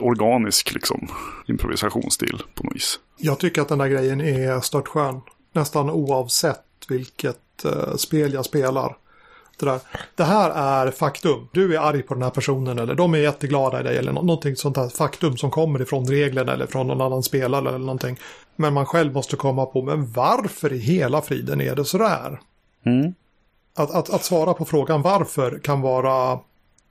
organisk 0.00 0.74
liksom, 0.74 1.08
improvisationsstil 1.46 2.42
på 2.54 2.64
något 2.64 2.74
vis. 2.74 2.98
Jag 3.18 3.38
tycker 3.38 3.62
att 3.62 3.68
den 3.68 3.78
där 3.78 3.88
grejen 3.88 4.20
är 4.20 4.60
stört 4.60 4.88
skön. 4.88 5.20
Nästan 5.52 5.90
oavsett 5.90 6.64
vilket 6.88 7.38
uh, 7.64 7.96
spel 7.96 8.32
jag 8.32 8.44
spelar. 8.44 8.96
Det, 9.58 9.66
där. 9.66 9.80
det 10.14 10.24
här 10.24 10.50
är 10.50 10.90
faktum. 10.90 11.48
Du 11.52 11.76
är 11.76 11.80
arg 11.80 12.02
på 12.02 12.14
den 12.14 12.22
här 12.22 12.30
personen 12.30 12.78
eller 12.78 12.94
de 12.94 13.14
är 13.14 13.18
jätteglada 13.18 13.80
i 13.80 13.82
dig 13.82 13.98
eller 13.98 14.12
någonting 14.12 14.56
sånt 14.56 14.74
där 14.74 14.88
faktum 14.88 15.36
som 15.36 15.50
kommer 15.50 15.82
ifrån 15.82 16.06
reglerna 16.06 16.52
eller 16.52 16.66
från 16.66 16.86
någon 16.86 17.00
annan 17.00 17.22
spelare 17.22 17.68
eller 17.68 17.78
någonting. 17.78 18.18
Men 18.56 18.74
man 18.74 18.86
själv 18.86 19.12
måste 19.12 19.36
komma 19.36 19.66
på, 19.66 19.82
men 19.82 20.12
varför 20.12 20.72
i 20.72 20.78
hela 20.78 21.22
friden 21.22 21.60
är 21.60 21.76
det 21.76 21.84
sådär? 21.84 22.40
Mm. 22.86 23.14
Att, 23.74 23.90
att, 23.90 24.10
att 24.10 24.24
svara 24.24 24.54
på 24.54 24.64
frågan 24.64 25.02
varför 25.02 25.58
kan 25.58 25.80
vara 25.80 26.38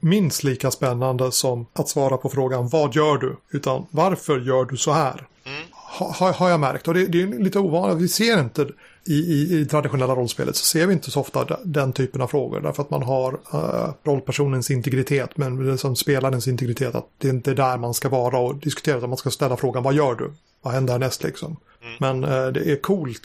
minst 0.02 0.44
lika 0.44 0.72
spännande 0.72 1.32
som 1.32 1.66
att 1.74 1.90
svara 1.90 2.18
på 2.18 2.30
frågan 2.30 2.68
vad 2.68 2.96
gör 2.96 3.18
du? 3.18 3.38
Utan 3.52 3.86
varför 3.90 4.40
gör 4.40 4.66
du 4.66 4.78
så 4.78 4.92
här? 4.92 5.28
Mm. 5.46 5.62
Ha, 6.00 6.32
har 6.32 6.50
jag 6.50 6.60
märkt. 6.60 6.88
Och 6.88 6.94
det, 6.94 7.06
det, 7.06 7.22
är 7.22 7.28
lite 7.28 7.60
ovanligt. 7.60 8.04
Vi 8.04 8.08
ser 8.08 8.40
inte 8.40 8.68
i, 9.08 9.14
i, 9.14 9.60
i 9.60 9.66
traditionella 9.66 10.16
rollspelet 10.16 10.56
så 10.56 10.66
ser 10.66 10.88
vi 10.88 10.94
inte 10.94 11.12
så 11.12 11.20
ofta 11.20 11.58
den 11.64 11.94
typen 11.94 12.22
av 12.22 12.28
frågor. 12.28 12.60
Därför 12.60 12.84
att 12.84 12.90
man 12.90 13.04
har 13.04 13.34
uh, 13.54 13.94
rollpersonens 14.04 14.72
integritet 14.72 15.38
men 15.38 15.66
det 15.66 15.78
som 15.78 15.96
spelarens 15.96 16.48
integritet. 16.48 16.96
Att 16.96 17.08
det 17.18 17.30
inte 17.30 17.52
är 17.52 17.56
där 17.56 17.78
man 17.78 17.94
ska 17.94 18.10
vara 18.10 18.40
och 18.40 18.56
diskutera. 18.56 18.98
Utan 18.98 19.10
man 19.10 19.18
ska 19.18 19.30
ställa 19.30 19.58
frågan 19.58 19.84
vad 19.84 19.94
gör 19.94 20.16
du? 20.16 20.32
Vad 20.62 20.74
händer 20.74 20.94
härnäst 20.94 21.24
liksom? 21.24 21.58
Mm. 21.82 21.96
Men 22.00 22.32
uh, 22.32 22.54
det 22.54 22.72
är 22.72 22.76
coolt. 22.76 23.22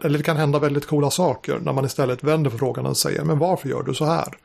Eller 0.00 0.18
det 0.18 0.24
kan 0.24 0.36
hända 0.36 0.58
väldigt 0.58 0.86
coola 0.86 1.10
saker 1.10 1.58
när 1.62 1.72
man 1.72 1.84
istället 1.84 2.24
vänder 2.24 2.50
på 2.50 2.58
frågan 2.58 2.86
och 2.86 2.96
säger 2.96 3.24
men 3.24 3.38
varför 3.38 3.68
gör 3.68 3.82
du 3.82 3.94
så 3.94 4.04
här? 4.04 4.36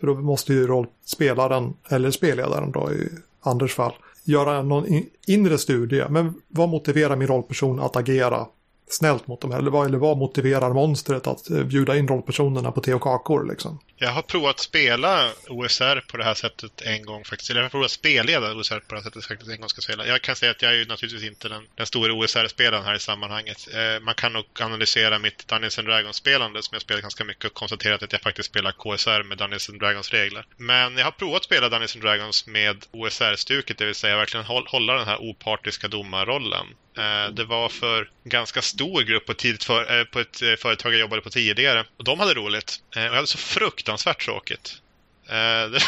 För 0.00 0.06
då 0.06 0.14
måste 0.14 0.52
ju 0.52 0.66
rollspelaren, 0.66 1.74
eller 1.88 2.10
spelledaren 2.10 2.72
då 2.72 2.92
i 2.92 3.08
Anders 3.40 3.74
fall, 3.74 3.92
göra 4.24 4.62
någon 4.62 5.02
inre 5.26 5.58
studie. 5.58 6.04
Men 6.10 6.34
vad 6.48 6.68
motiverar 6.68 7.16
min 7.16 7.28
rollperson 7.28 7.80
att 7.80 7.96
agera 7.96 8.46
snällt 8.88 9.26
mot 9.26 9.40
dem? 9.40 9.52
Eller 9.52 9.70
vad, 9.70 9.86
eller 9.86 9.98
vad 9.98 10.18
motiverar 10.18 10.72
monstret 10.72 11.26
att 11.26 11.50
eh, 11.50 11.64
bjuda 11.64 11.96
in 11.96 12.08
rollpersonerna 12.08 12.72
på 12.72 12.80
te 12.80 12.94
och 12.94 13.02
kakor 13.02 13.44
liksom? 13.44 13.78
Jag 14.02 14.10
har 14.10 14.22
provat 14.22 14.58
spela 14.58 15.32
OSR 15.48 16.00
på 16.00 16.16
det 16.16 16.24
här 16.24 16.34
sättet 16.34 16.82
en 16.82 17.04
gång 17.04 17.24
faktiskt. 17.24 17.50
Eller 17.50 17.60
jag 17.60 17.64
har 17.64 17.70
provat 17.70 17.90
spelleda 17.90 18.54
OSR 18.54 18.80
på 18.80 18.94
det 18.94 18.96
här 18.96 19.02
sättet 19.02 19.26
faktiskt 19.26 19.50
en 19.50 19.60
gång 19.60 19.68
ska 19.68 19.80
spela. 19.80 20.06
Jag 20.06 20.22
kan 20.22 20.36
säga 20.36 20.50
att 20.50 20.62
jag 20.62 20.72
är 20.72 20.76
ju 20.76 20.86
naturligtvis 20.86 21.30
inte 21.30 21.48
den, 21.48 21.66
den 21.74 21.86
stora 21.86 22.12
OSR-spelaren 22.12 22.84
här 22.84 22.94
i 22.94 22.98
sammanhanget. 22.98 23.68
Eh, 23.74 24.00
man 24.00 24.14
kan 24.14 24.32
nog 24.32 24.44
analysera 24.60 25.18
mitt 25.18 25.48
Dungeons 25.48 25.78
and 25.78 25.88
Dragons-spelande 25.88 26.62
som 26.62 26.74
jag 26.74 26.82
spelar 26.82 27.00
ganska 27.00 27.24
mycket 27.24 27.44
och 27.44 27.54
konstaterat 27.54 28.02
att 28.02 28.12
jag 28.12 28.20
faktiskt 28.20 28.48
spelar 28.48 28.72
KSR 28.72 29.22
med 29.22 29.38
Dungeons 29.38 29.68
and 29.68 29.80
Dragons-regler. 29.80 30.46
Men 30.56 30.96
jag 30.96 31.04
har 31.04 31.12
provat 31.12 31.44
spela 31.44 31.68
Dungeons 31.68 31.94
and 31.94 32.04
Dragons 32.04 32.46
med 32.46 32.84
OSR-stuket, 32.90 33.78
det 33.78 33.86
vill 33.86 33.94
säga 33.94 34.16
verkligen 34.16 34.46
hålla 34.46 34.94
den 34.94 35.06
här 35.06 35.18
opartiska 35.18 35.88
domarrollen. 35.88 36.66
Eh, 36.96 37.34
det 37.34 37.44
var 37.44 37.68
för 37.68 38.10
en 38.24 38.30
ganska 38.30 38.62
stor 38.62 39.02
grupp 39.02 39.26
på, 39.26 39.34
tidigt 39.34 39.64
för, 39.64 39.98
eh, 39.98 40.04
på 40.04 40.20
ett 40.20 40.42
eh, 40.42 40.54
företag 40.54 40.92
jag 40.92 41.00
jobbade 41.00 41.22
på 41.22 41.30
tidigare. 41.30 41.84
Och 41.96 42.04
de 42.04 42.20
hade 42.20 42.34
roligt. 42.34 42.80
Och 42.88 43.02
jag 43.02 43.12
hade 43.12 43.26
så 43.26 43.38
fruktansvärt 43.38 43.89
fruktansvärt 43.90 44.24
tråkigt. 44.24 44.82
Eh, 45.28 45.70
det, 45.70 45.80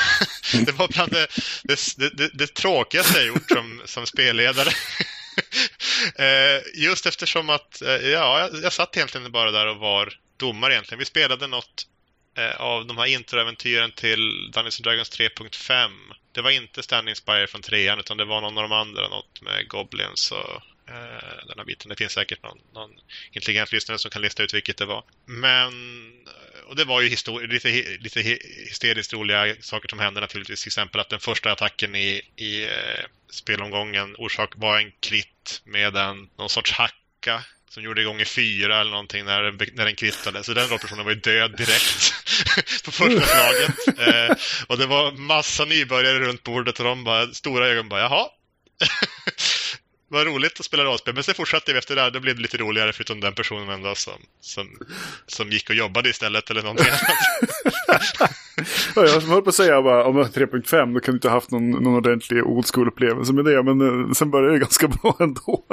det 0.67 0.73
var 0.73 0.88
bland 0.88 1.12
det, 1.12 1.27
det, 1.62 2.17
det, 2.17 2.31
det 2.35 2.55
tråkigaste 2.55 3.19
jag 3.19 3.27
gjort 3.27 3.49
som, 3.49 3.83
som 3.85 4.07
spelledare. 4.07 4.71
Eh, 6.17 6.62
just 6.75 7.07
eftersom 7.07 7.51
att, 7.51 7.83
eh, 7.83 7.88
ja, 7.88 8.41
jag, 8.41 8.62
jag 8.62 8.73
satt 8.73 8.97
egentligen 8.97 9.33
bara 9.33 9.51
där 9.51 9.67
och 9.67 9.77
var 9.77 10.12
domare 10.37 10.73
egentligen. 10.73 10.99
Vi 10.99 11.05
spelade 11.05 11.47
något 11.47 11.87
av 12.57 12.87
de 12.87 12.97
här 12.97 13.07
introäventyren 13.07 13.93
till 13.93 14.51
Dungeons 14.53 14.79
Dragons 14.79 15.11
3.5. 15.11 15.91
Det 16.33 16.42
var 16.42 16.51
inte 16.51 16.83
Standing 16.83 17.16
Spire 17.16 17.47
från 17.47 17.62
trean 17.62 17.99
utan 17.99 18.16
det 18.16 18.25
var 18.25 18.40
någon 18.40 18.59
av 18.59 18.62
de 18.62 18.73
andra, 18.73 19.09
något 19.09 19.42
med 19.42 19.68
Goblins 19.68 20.33
och 20.33 20.62
Eh, 20.88 21.47
den 21.47 21.59
här 21.59 21.64
biten. 21.64 21.88
Det 21.88 21.97
finns 21.97 22.12
säkert 22.12 22.42
någon, 22.42 22.59
någon 22.75 22.90
intelligent 23.33 23.73
lyssnare 23.73 23.99
som 23.99 24.11
kan 24.11 24.23
lista 24.23 24.42
ut 24.42 24.55
vilket 24.55 24.77
det 24.77 24.85
var. 24.85 25.05
Men, 25.25 25.73
eh, 26.27 26.68
och 26.68 26.77
det 26.77 26.85
var 26.85 27.01
ju 27.01 27.09
lite, 27.09 27.71
lite 27.99 28.21
hysteriskt 28.21 29.12
roliga 29.12 29.57
saker 29.61 29.88
som 29.88 29.99
hände 29.99 30.21
naturligtvis. 30.21 30.62
Till 30.62 30.68
exempel 30.68 31.01
att 31.01 31.09
den 31.09 31.21
första 31.21 31.53
attacken 31.53 31.95
i, 31.95 32.23
i 32.37 32.64
eh, 32.64 33.05
spelomgången 33.31 34.16
orsak 34.18 34.53
var 34.57 34.79
en 34.79 34.92
krit 35.01 35.62
med 35.64 35.97
en, 35.97 36.31
någon 36.38 36.51
sorts 36.51 36.73
hacka 36.73 37.45
som 37.73 37.83
gjorde 37.83 38.01
igång 38.01 38.21
i 38.21 38.25
fyra 38.25 38.81
eller 38.81 38.91
någonting 38.91 39.25
när, 39.25 39.43
när 39.77 39.85
den 39.85 39.95
krittade. 39.95 40.45
Så 40.45 40.55
den 40.55 40.69
rollpersonen 40.69 41.05
var 41.05 41.13
ju 41.13 41.21
död 41.21 41.57
direkt 41.57 42.15
på 42.85 42.93
första 42.93 43.21
slaget. 43.21 43.99
Eh, 43.99 44.37
och 44.67 44.79
det 44.79 44.87
var 44.87 45.13
massa 45.13 45.65
nybörjare 45.65 46.19
runt 46.19 46.43
bordet 46.43 46.79
och 46.79 46.85
de 46.85 47.05
bara, 47.05 47.27
stora 47.27 47.69
ögon 47.69 47.89
bara, 47.89 48.01
jaha. 48.01 48.27
var 50.12 50.25
roligt 50.25 50.61
att 50.61 50.66
spela 50.66 50.85
rollspel. 50.85 51.14
Men 51.14 51.22
sen 51.22 51.35
fortsatte 51.35 51.72
vi 51.72 51.79
efter 51.79 51.94
det 51.94 52.01
här. 52.01 52.11
Då 52.11 52.20
blev 52.20 52.37
det 52.37 52.42
lite 52.42 52.57
roligare 52.57 52.92
förutom 52.92 53.20
den 53.20 53.35
personen 53.35 53.68
ändå 53.68 53.94
som, 53.94 54.12
som, 54.40 54.68
som 55.27 55.51
gick 55.51 55.70
och 55.70 55.77
jobbade 55.77 56.09
istället 56.09 56.51
eller 56.51 56.62
någonting 56.62 56.87
annat. 56.88 58.31
ja, 58.96 59.07
jag 59.07 59.20
höll 59.20 59.42
på 59.42 59.48
att 59.48 59.55
säga 59.55 59.83
bara 59.83 60.05
om 60.05 60.16
3.5 60.16 60.94
då 60.94 61.01
kan 61.01 61.12
du 61.12 61.16
inte 61.16 61.29
ha 61.29 61.35
haft 61.35 61.51
någon, 61.51 61.70
någon 61.70 61.94
ordentlig 61.94 62.46
old 62.46 62.66
school-upplevelse 62.75 63.33
med 63.33 63.44
det. 63.44 63.62
Men 63.62 63.81
eh, 63.81 64.12
sen 64.12 64.31
började 64.31 64.53
det 64.53 64.59
ganska 64.59 64.88
bra 65.03 65.16
ändå. 65.20 65.64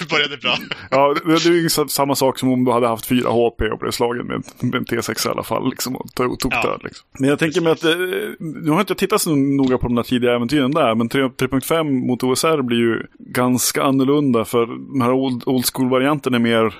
det 0.00 0.08
började 0.10 0.36
bra. 0.36 0.56
ja, 0.90 1.14
det, 1.24 1.44
det 1.44 1.48
är 1.48 1.62
ju 1.62 1.68
samma 1.68 2.14
sak 2.14 2.38
som 2.38 2.52
om 2.52 2.64
du 2.64 2.72
hade 2.72 2.88
haft 2.88 3.06
4 3.06 3.30
HP 3.30 3.60
och 3.72 3.78
blev 3.78 3.90
slagen 3.90 4.26
med, 4.26 4.42
med 4.60 4.74
en 4.74 4.84
T6 4.84 5.26
i 5.26 5.30
alla 5.30 5.42
fall. 5.42 5.70
Liksom, 5.70 5.96
och 5.96 6.14
tog, 6.14 6.40
tog 6.40 6.52
ja. 6.52 6.62
död, 6.62 6.80
liksom. 6.84 7.06
Men 7.18 7.28
jag 7.28 7.38
tänker 7.38 7.60
mig 7.60 7.72
att, 7.72 7.84
eh, 7.84 7.96
nu 8.38 8.70
har 8.70 8.80
inte 8.80 8.90
jag 8.90 8.98
tittat 8.98 9.22
så 9.22 9.34
noga 9.34 9.78
på 9.78 9.86
de 9.86 9.94
där 9.94 10.02
tidiga 10.02 10.34
äventyren 10.34 10.70
där. 10.70 10.94
Men 10.94 11.08
3.5 11.08 12.06
mot 12.06 12.22
OSR 12.22 12.62
blir 12.62 12.78
ju 12.78 13.02
ganska 13.18 13.67
ganska 13.68 13.82
annorlunda 13.82 14.44
för 14.44 14.66
den 14.66 15.02
här 15.02 15.12
old, 15.12 15.42
old 15.46 15.64
school-varianten 15.72 16.34
är 16.34 16.38
mer 16.38 16.74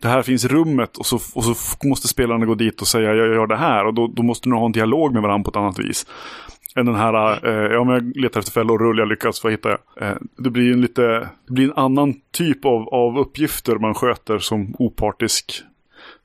det 0.00 0.08
här 0.08 0.22
finns 0.22 0.44
i 0.44 0.48
rummet 0.48 0.96
och 0.96 1.06
så, 1.06 1.16
och 1.34 1.44
så 1.44 1.54
måste 1.88 2.08
spelarna 2.08 2.46
gå 2.46 2.54
dit 2.54 2.80
och 2.80 2.86
säga 2.86 3.14
jag 3.14 3.34
gör 3.34 3.46
det 3.46 3.56
här 3.56 3.84
och 3.84 3.94
då, 3.94 4.06
då 4.06 4.22
måste 4.22 4.48
man 4.48 4.58
ha 4.58 4.66
en 4.66 4.72
dialog 4.72 5.12
med 5.12 5.22
varandra 5.22 5.44
på 5.44 5.50
ett 5.50 5.56
annat 5.56 5.78
vis. 5.78 6.06
Än 6.76 6.86
den 6.86 6.94
här, 6.94 7.46
eh, 7.46 7.72
ja 7.72 7.84
men 7.84 7.94
jag 7.94 8.16
letar 8.16 8.40
efter 8.40 8.52
fällor, 8.52 8.78
rull, 8.78 8.98
jag 8.98 9.08
lyckas, 9.08 9.44
vad 9.44 9.52
hittar 9.52 9.70
jag? 9.70 10.08
Eh, 10.08 10.16
det 10.36 10.50
blir 10.50 10.72
en 10.72 10.80
lite, 10.80 11.28
det 11.46 11.52
blir 11.52 11.64
en 11.64 11.76
annan 11.76 12.14
typ 12.32 12.64
av, 12.64 12.88
av 12.88 13.18
uppgifter 13.18 13.76
man 13.76 13.94
sköter 13.94 14.38
som 14.38 14.74
opartisk 14.78 15.62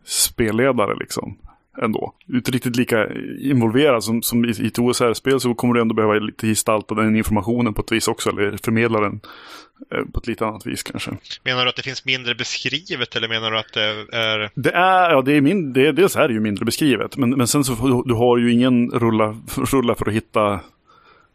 spelledare 0.05 0.95
liksom 0.95 1.37
ändå. 1.81 2.13
Inte 2.33 2.51
riktigt 2.51 2.75
lika 2.75 3.07
involverad 3.39 4.03
som, 4.03 4.21
som 4.21 4.45
i, 4.45 4.47
i 4.47 4.67
ett 4.67 4.79
OSR-spel 4.79 5.39
så 5.39 5.53
kommer 5.53 5.73
du 5.73 5.81
ändå 5.81 5.95
behöva 5.95 6.13
lite 6.13 6.47
gestalta 6.47 6.95
den 6.95 7.15
informationen 7.15 7.73
på 7.73 7.81
ett 7.81 7.91
vis 7.91 8.07
också, 8.07 8.29
eller 8.29 8.57
förmedla 8.57 8.99
den 8.99 9.21
på 10.13 10.19
ett 10.19 10.27
lite 10.27 10.45
annat 10.45 10.65
vis 10.65 10.83
kanske. 10.83 11.11
Menar 11.43 11.63
du 11.63 11.69
att 11.69 11.75
det 11.75 11.83
finns 11.83 12.05
mindre 12.05 12.35
beskrivet 12.35 13.15
eller 13.15 13.27
menar 13.27 13.51
du 13.51 13.57
att 13.57 13.73
det 13.73 13.83
är... 14.17 14.51
Det 14.55 14.71
är, 14.71 15.11
ja 15.11 15.21
det 15.21 15.33
är 15.33 15.41
min, 15.41 15.73
det, 15.73 15.91
dels 15.91 16.15
är 16.15 16.27
det 16.27 16.33
ju 16.33 16.39
mindre 16.39 16.65
beskrivet, 16.65 17.17
men, 17.17 17.29
men 17.29 17.47
sen 17.47 17.63
så 17.63 17.73
du, 17.73 18.03
du 18.05 18.13
har 18.13 18.37
ju 18.37 18.51
ingen 18.51 18.91
rulla, 18.91 19.37
rulla 19.71 19.95
för 19.95 20.07
att 20.07 20.13
hitta 20.13 20.59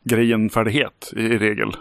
grejen 0.04 0.50
färdighet 0.50 1.12
i, 1.16 1.20
i 1.20 1.38
regel 1.38 1.76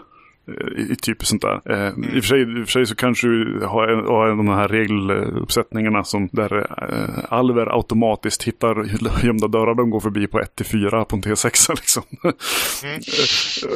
i 0.76 0.96
typ 0.96 1.26
sånt 1.26 1.42
där. 1.42 1.60
Eh, 1.64 2.16
i, 2.16 2.20
och 2.20 2.24
för 2.24 2.28
sig, 2.28 2.40
I 2.40 2.62
och 2.62 2.66
för 2.66 2.72
sig 2.72 2.86
så 2.86 2.94
kanske 2.94 3.26
du 3.26 3.60
har, 3.66 3.88
har 3.88 4.28
de 4.28 4.48
här 4.48 4.68
regeluppsättningarga 4.68 6.04
som 6.04 6.28
där 6.32 6.56
eh, 6.58 7.24
alver 7.28 7.76
automatiskt 7.76 8.42
hittar 8.42 8.84
gömda 9.26 9.48
dörrar 9.48 9.74
de 9.74 9.90
går 9.90 10.00
förbi 10.00 10.26
på 10.26 10.40
1-4 10.40 11.04
på 11.04 11.16
en 11.16 11.22
T6 11.22 11.70
liksom. 11.74 12.02
Mm. 12.22 12.34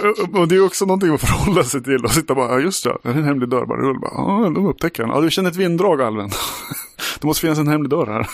Eh, 0.04 0.40
och 0.40 0.48
det 0.48 0.56
är 0.56 0.64
också 0.64 0.86
någonting 0.86 1.14
att 1.14 1.20
förhålla 1.20 1.64
sig 1.64 1.82
till 1.82 2.04
och 2.04 2.10
sitta 2.10 2.34
bara, 2.34 2.52
ja 2.52 2.60
just 2.60 2.84
det, 2.84 2.96
det 3.02 3.08
är 3.08 3.14
en 3.14 3.24
hemlig 3.24 3.48
dörr 3.48 3.66
bara 3.66 3.80
rull 3.80 4.00
bara, 4.00 4.12
ja 4.14 4.50
de 4.54 4.66
upptäcker 4.66 5.02
den. 5.02 5.12
Ja 5.12 5.20
du 5.20 5.30
känner 5.30 5.50
ett 5.50 5.56
vinddrag 5.56 6.02
alven. 6.02 6.30
det 7.20 7.26
måste 7.26 7.40
finnas 7.40 7.58
en 7.58 7.68
hemlig 7.68 7.90
dörr 7.90 8.06
här. 8.06 8.26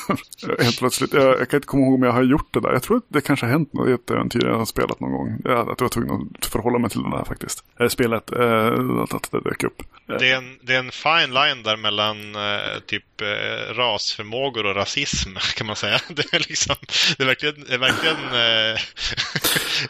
Helt 0.62 0.78
plötsligt. 0.78 1.12
Jag, 1.12 1.40
jag, 1.40 1.48
kan 1.48 1.56
inte 1.56 1.66
komma 1.66 1.82
ihåg 1.82 1.94
om 1.94 2.02
jag 2.02 2.12
har 2.12 2.22
gjort 2.22 2.48
det 2.50 2.60
där. 2.60 2.72
Jag 2.72 2.82
tror 2.82 2.96
att 2.96 3.04
det 3.08 3.20
kanske 3.20 3.46
har 3.46 3.50
hänt 3.50 3.72
något 3.72 3.88
i 3.88 3.92
ett 3.92 4.10
äventyr 4.10 4.46
jag 4.46 4.58
har 4.58 4.64
spelat 4.64 5.00
någon 5.00 5.12
gång. 5.12 5.40
Jag, 5.44 5.58
att 5.58 5.80
jag 5.80 5.84
var 5.84 5.88
tvungen 5.88 6.28
att 6.38 6.46
förhålla 6.46 6.78
mig 6.78 6.90
till 6.90 7.02
det 7.02 7.10
där 7.10 7.24
faktiskt. 7.24 7.64
Spelet, 7.88 8.27
eh, 8.32 9.16
att 9.16 9.30
det 9.30 9.40
dök 9.40 9.64
upp. 9.64 9.82
Det 10.18 10.30
är, 10.30 10.36
en, 10.36 10.58
det 10.62 10.74
är 10.74 10.78
en 10.78 10.90
fine 10.90 11.34
line 11.34 11.62
där 11.62 11.76
mellan 11.76 12.34
eh, 12.34 12.80
typ 12.86 13.20
eh, 13.20 13.74
rasförmågor 13.74 14.66
och 14.66 14.74
rasism 14.74 15.28
kan 15.56 15.66
man 15.66 15.76
säga. 15.76 15.98
Det 16.08 16.34
är, 16.34 16.38
liksom, 16.48 16.76
det 17.16 17.22
är 17.22 17.26
verkligen, 17.26 17.64
det 17.68 17.74
är 17.74 17.78
verkligen 17.78 18.16
eh, 18.16 18.80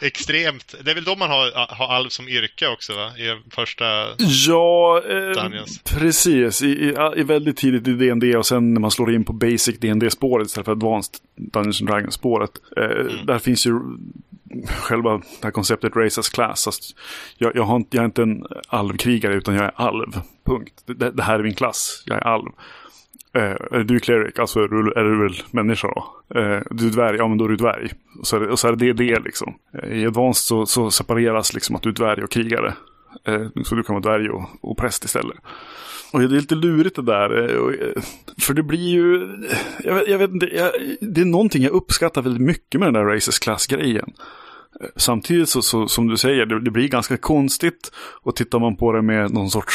extremt. 0.07 0.75
Det 0.83 0.91
är 0.91 0.95
väl 0.95 1.03
då 1.03 1.15
man 1.15 1.29
har, 1.29 1.75
har 1.75 1.87
alv 1.87 2.09
som 2.09 2.27
yrke 2.27 2.67
också 2.67 2.95
va? 2.95 3.17
I 3.17 3.41
första 3.55 4.07
Ja, 4.47 5.01
eh, 5.09 5.63
precis. 5.85 6.61
I, 6.61 6.67
i, 6.67 6.95
I, 7.15 7.23
väldigt 7.23 7.57
tidigt 7.57 7.87
i 7.87 7.93
DND 7.93 8.35
och 8.35 8.45
sen 8.45 8.73
när 8.73 8.81
man 8.81 8.91
slår 8.91 9.13
in 9.13 9.23
på 9.23 9.33
basic 9.33 9.79
DND-spåret 9.79 10.47
istället 10.47 10.65
för 10.65 10.71
advanced 10.71 11.15
Dungeons 11.35 11.81
and 11.81 11.89
Dragons-spåret. 11.89 12.51
Eh, 12.77 12.83
mm. 12.83 13.25
Där 13.25 13.39
finns 13.39 13.67
ju 13.67 13.79
själva 14.67 15.17
det 15.17 15.43
här 15.43 15.51
konceptet 15.51 15.95
race 15.95 16.19
as 16.19 16.29
class. 16.29 16.67
Alltså, 16.67 16.93
jag, 17.37 17.55
jag, 17.55 17.63
har, 17.63 17.83
jag 17.89 18.01
är 18.01 18.05
inte 18.05 18.21
en 18.21 18.45
alvkrigare 18.67 19.33
utan 19.33 19.55
jag 19.55 19.63
är 19.63 19.71
alv. 19.75 20.21
Punkt. 20.45 20.73
Det, 20.85 21.11
det, 21.11 21.23
här 21.23 21.39
är 21.39 21.43
min 21.43 21.55
klass. 21.55 22.03
Jag 22.05 22.17
är 22.17 22.27
alv. 22.27 22.49
Eh, 23.33 23.79
du 23.79 23.95
är 23.95 23.99
cleric, 23.99 24.39
alltså 24.39 24.59
är 24.59 24.67
du, 24.67 24.93
är 24.93 25.03
du 25.03 25.23
väl 25.23 25.43
människa 25.51 25.87
då. 25.87 26.39
Eh, 26.39 26.61
du 26.71 26.87
är 26.87 26.91
dvärg, 26.91 27.17
ja 27.17 27.27
men 27.27 27.37
då 27.37 27.45
är 27.45 27.49
du 27.49 27.55
dvärg. 27.55 27.91
Och 28.19 28.27
så 28.27 28.35
är 28.35 28.39
det, 28.39 28.47
och 28.47 28.59
så 28.59 28.67
är 28.67 28.75
det, 28.75 28.93
det 28.93 29.19
liksom. 29.19 29.53
Eh, 29.73 29.93
I 29.93 30.05
Advanced 30.05 30.43
så, 30.47 30.65
så 30.65 30.91
separeras 30.91 31.53
liksom 31.53 31.75
att 31.75 31.81
du 31.81 31.89
är 31.89 31.93
dvärg 31.93 32.23
och 32.23 32.31
krigare. 32.31 32.73
Eh, 33.25 33.47
så 33.63 33.75
du 33.75 33.83
kan 33.83 33.95
vara 33.95 34.03
dvärg 34.03 34.29
och, 34.29 34.49
och 34.61 34.77
präst 34.77 35.05
istället. 35.05 35.37
Och 36.11 36.19
det 36.19 36.25
är 36.25 36.29
lite 36.29 36.55
lurigt 36.55 36.95
det 36.95 37.01
där. 37.01 37.37
Eh, 37.37 37.87
eh, 37.87 38.03
för 38.37 38.53
det 38.53 38.63
blir 38.63 38.89
ju... 38.89 39.27
Jag 39.83 39.95
vet, 39.95 40.07
jag 40.07 40.17
vet 40.17 40.31
inte, 40.31 40.45
jag, 40.45 40.71
det 41.01 41.21
är 41.21 41.25
någonting 41.25 41.63
jag 41.63 41.71
uppskattar 41.71 42.21
väldigt 42.21 42.41
mycket 42.41 42.79
med 42.79 42.87
den 42.87 42.93
där 42.93 43.13
Races 43.15 43.39
Class-grejen. 43.39 44.13
Eh, 44.81 44.87
samtidigt 44.95 45.49
så, 45.49 45.61
så 45.61 45.87
som 45.87 46.07
du 46.07 46.17
säger, 46.17 46.45
det, 46.45 46.61
det 46.61 46.71
blir 46.71 46.87
ganska 46.87 47.17
konstigt. 47.17 47.91
Och 47.97 48.35
tittar 48.35 48.59
man 48.59 48.75
på 48.75 48.91
det 48.91 49.01
med 49.01 49.33
någon 49.33 49.49
sorts 49.49 49.73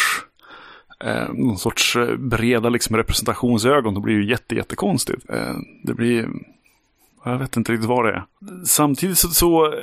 eh, 1.04 1.32
någon 1.32 1.58
sorts 1.58 1.96
breda 2.18 2.68
liksom, 2.68 2.96
representationsögon, 2.96 3.94
då 3.94 4.00
blir 4.00 4.14
det 4.14 4.22
ju 4.22 4.30
jätte, 4.30 4.54
jättekonstigt. 4.54 5.30
Eh, 5.30 5.54
det 5.82 5.94
blir... 5.94 6.28
Jag 7.24 7.38
vet 7.38 7.56
inte 7.56 7.72
riktigt 7.72 7.88
vad 7.88 8.04
det 8.04 8.12
är. 8.12 8.24
Samtidigt 8.64 9.18
så... 9.18 9.28
så 9.28 9.74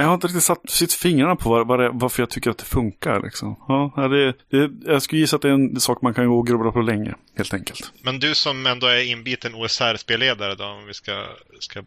jag 0.00 0.06
har 0.06 0.14
inte 0.14 0.26
riktigt 0.26 0.42
satt 0.42 0.70
sitt 0.70 0.92
fingrarna 0.92 1.36
på 1.36 1.50
var, 1.50 1.64
var 1.64 1.78
det, 1.78 1.90
varför 1.92 2.22
jag 2.22 2.30
tycker 2.30 2.50
att 2.50 2.58
det 2.58 2.64
funkar. 2.64 3.22
Liksom. 3.22 3.56
Ja, 3.68 4.08
det, 4.08 4.34
det, 4.50 4.70
jag 4.92 5.02
skulle 5.02 5.20
gissa 5.20 5.36
att 5.36 5.42
det 5.42 5.48
är 5.48 5.52
en 5.52 5.80
sak 5.80 6.02
man 6.02 6.14
kan 6.14 6.28
gå 6.28 6.38
och 6.38 6.46
grubbla 6.46 6.72
på 6.72 6.80
länge, 6.80 7.14
helt 7.36 7.54
enkelt. 7.54 7.92
Men 8.02 8.20
du 8.20 8.34
som 8.34 8.66
ändå 8.66 8.86
är 8.86 9.02
inbiten 9.10 9.54
OSR-spelledare 9.54 10.54
då, 10.54 10.64
om 10.64 10.86
vi 10.86 10.94
ska, 10.94 11.26
ska 11.58 11.82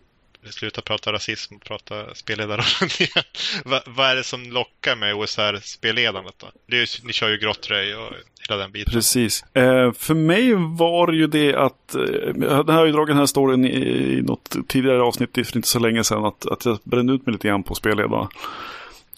sluta 0.49 0.81
prata 0.81 1.13
rasism 1.13 1.55
och 1.55 1.63
prata 1.63 2.15
spelledarrollen 2.15 2.89
igen. 2.99 3.25
Va, 3.65 3.81
vad 3.85 4.09
är 4.09 4.15
det 4.15 4.23
som 4.23 4.51
lockar 4.51 4.95
med 4.95 5.15
OSR-spelledandet 5.15 6.35
då? 6.37 6.51
Det 6.67 6.77
är, 6.77 7.05
ni 7.05 7.13
kör 7.13 7.29
ju 7.29 7.37
grottröj 7.37 7.95
och 7.95 8.13
utveckla 8.47 8.57
den 8.57 8.71
biten. 8.71 8.93
Precis. 8.93 9.43
Eh, 9.53 9.91
för 9.91 10.13
mig 10.13 10.53
var 10.53 11.07
det 11.07 11.17
ju 11.17 11.27
det 11.27 11.55
att, 11.55 11.95
eh, 11.95 12.01
jag 12.41 12.63
har 12.63 12.85
ju 12.85 12.91
dragit 12.91 13.07
den 13.07 13.17
här 13.17 13.25
storyn 13.25 13.65
i, 13.65 14.17
i 14.17 14.21
något 14.21 14.55
tidigare 14.67 15.01
avsnitt 15.01 15.33
för 15.33 15.57
inte 15.57 15.67
så 15.67 15.79
länge 15.79 16.03
sedan, 16.03 16.25
att, 16.25 16.45
att 16.45 16.65
jag 16.65 16.77
brände 16.83 17.13
ut 17.13 17.25
mig 17.25 17.33
lite 17.33 17.47
grann 17.47 17.63
på 17.63 17.75
spelledarna. 17.75 18.29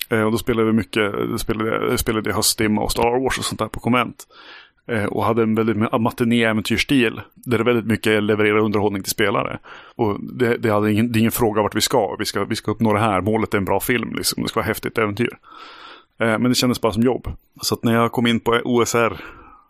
Eh, 0.09 0.21
och 0.21 0.31
då 0.31 0.37
spelade 0.37 0.67
vi 0.67 0.73
mycket, 0.73 1.13
spelade, 1.37 1.93
i 1.93 1.97
spelade 1.97 2.33
höstdimma 2.33 2.81
och 2.81 2.91
Star 2.91 3.23
Wars 3.23 3.37
och 3.37 3.45
sånt 3.45 3.59
där 3.59 3.67
på 3.67 3.79
konvent. 3.79 4.27
Eh, 4.87 5.05
och 5.05 5.25
hade 5.25 5.43
en 5.43 5.55
väldigt 5.55 5.77
matiné-äventyrsstil. 5.77 7.21
Där 7.33 7.57
det 7.57 7.63
väldigt 7.63 7.85
mycket 7.85 8.23
levererar 8.23 8.57
underhållning 8.57 9.03
till 9.03 9.11
spelare. 9.11 9.59
Och 9.95 10.17
det, 10.21 10.57
det, 10.57 10.69
hade 10.69 10.91
ingen, 10.91 11.11
det 11.11 11.17
är 11.17 11.19
ingen 11.19 11.31
fråga 11.31 11.61
vart 11.61 11.75
vi 11.75 11.81
ska. 11.81 12.15
Vi, 12.19 12.25
ska. 12.25 12.45
vi 12.45 12.55
ska 12.55 12.71
uppnå 12.71 12.93
det 12.93 12.99
här. 12.99 13.21
Målet 13.21 13.53
är 13.53 13.57
en 13.57 13.65
bra 13.65 13.79
film. 13.79 14.15
Liksom. 14.15 14.43
Det 14.43 14.49
ska 14.49 14.59
vara 14.59 14.67
häftigt 14.67 14.97
äventyr. 14.97 15.37
Eh, 16.19 16.39
men 16.39 16.43
det 16.43 16.55
kändes 16.55 16.81
bara 16.81 16.93
som 16.93 17.03
jobb. 17.03 17.31
Så 17.61 17.75
att 17.75 17.83
när 17.83 17.93
jag 17.93 18.11
kom 18.11 18.27
in 18.27 18.39
på 18.39 18.61
OSR 18.63 19.21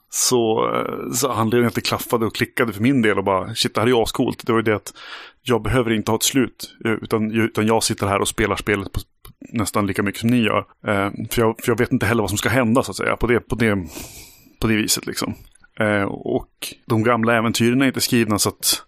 så, 0.10 0.72
eh, 0.76 1.12
så 1.14 1.32
anledningen 1.32 1.68
att 1.68 1.76
det 1.76 1.82
klaffade 1.82 2.26
och 2.26 2.36
klickade 2.36 2.74
för 2.74 2.82
min 2.82 3.02
del 3.02 3.18
och 3.18 3.24
bara 3.24 3.56
shit 3.56 3.76
det 3.76 3.82
här 3.82 3.88
är 3.88 3.92
ju 3.92 3.98
ascoolt. 3.98 4.46
Det 4.46 4.52
var 4.52 4.60
ju 4.60 4.64
det 4.64 4.76
att 4.76 4.94
jag 5.42 5.62
behöver 5.62 5.92
inte 5.92 6.12
ha 6.12 6.16
ett 6.16 6.24
slut. 6.24 6.76
Eh, 6.86 6.92
utan, 6.92 7.32
utan 7.32 7.68
jag 7.68 7.84
sitter 7.84 8.08
här 8.08 8.20
och 8.20 8.28
spelar 8.28 8.56
spelet 8.56 8.92
på, 8.92 9.00
nästan 9.40 9.88
lika 9.88 10.04
mycket 10.04 10.22
som 10.22 10.30
ni 10.30 10.42
gör. 10.42 10.66
För, 11.32 11.42
jag, 11.42 11.56
för 11.62 11.72
jag 11.72 11.78
vet 11.78 11.92
inte 11.92 12.06
heller 12.06 12.24
vad 12.24 12.30
som 12.30 12.38
ska 12.38 12.50
hända 12.50 12.84
så 12.84 12.92
att 12.92 12.98
säga. 12.98 13.16
På 13.16 13.28
det, 13.28 13.40
på 13.40 13.56
det, 13.56 13.76
på 14.60 14.68
det 14.68 14.76
viset 14.76 15.06
liksom. 15.06 15.34
Och 16.08 16.74
de 16.86 17.04
gamla 17.04 17.38
äventyren 17.38 17.82
är 17.82 17.88
inte 17.88 18.02
skrivna 18.02 18.40
så 18.40 18.50
att, 18.50 18.84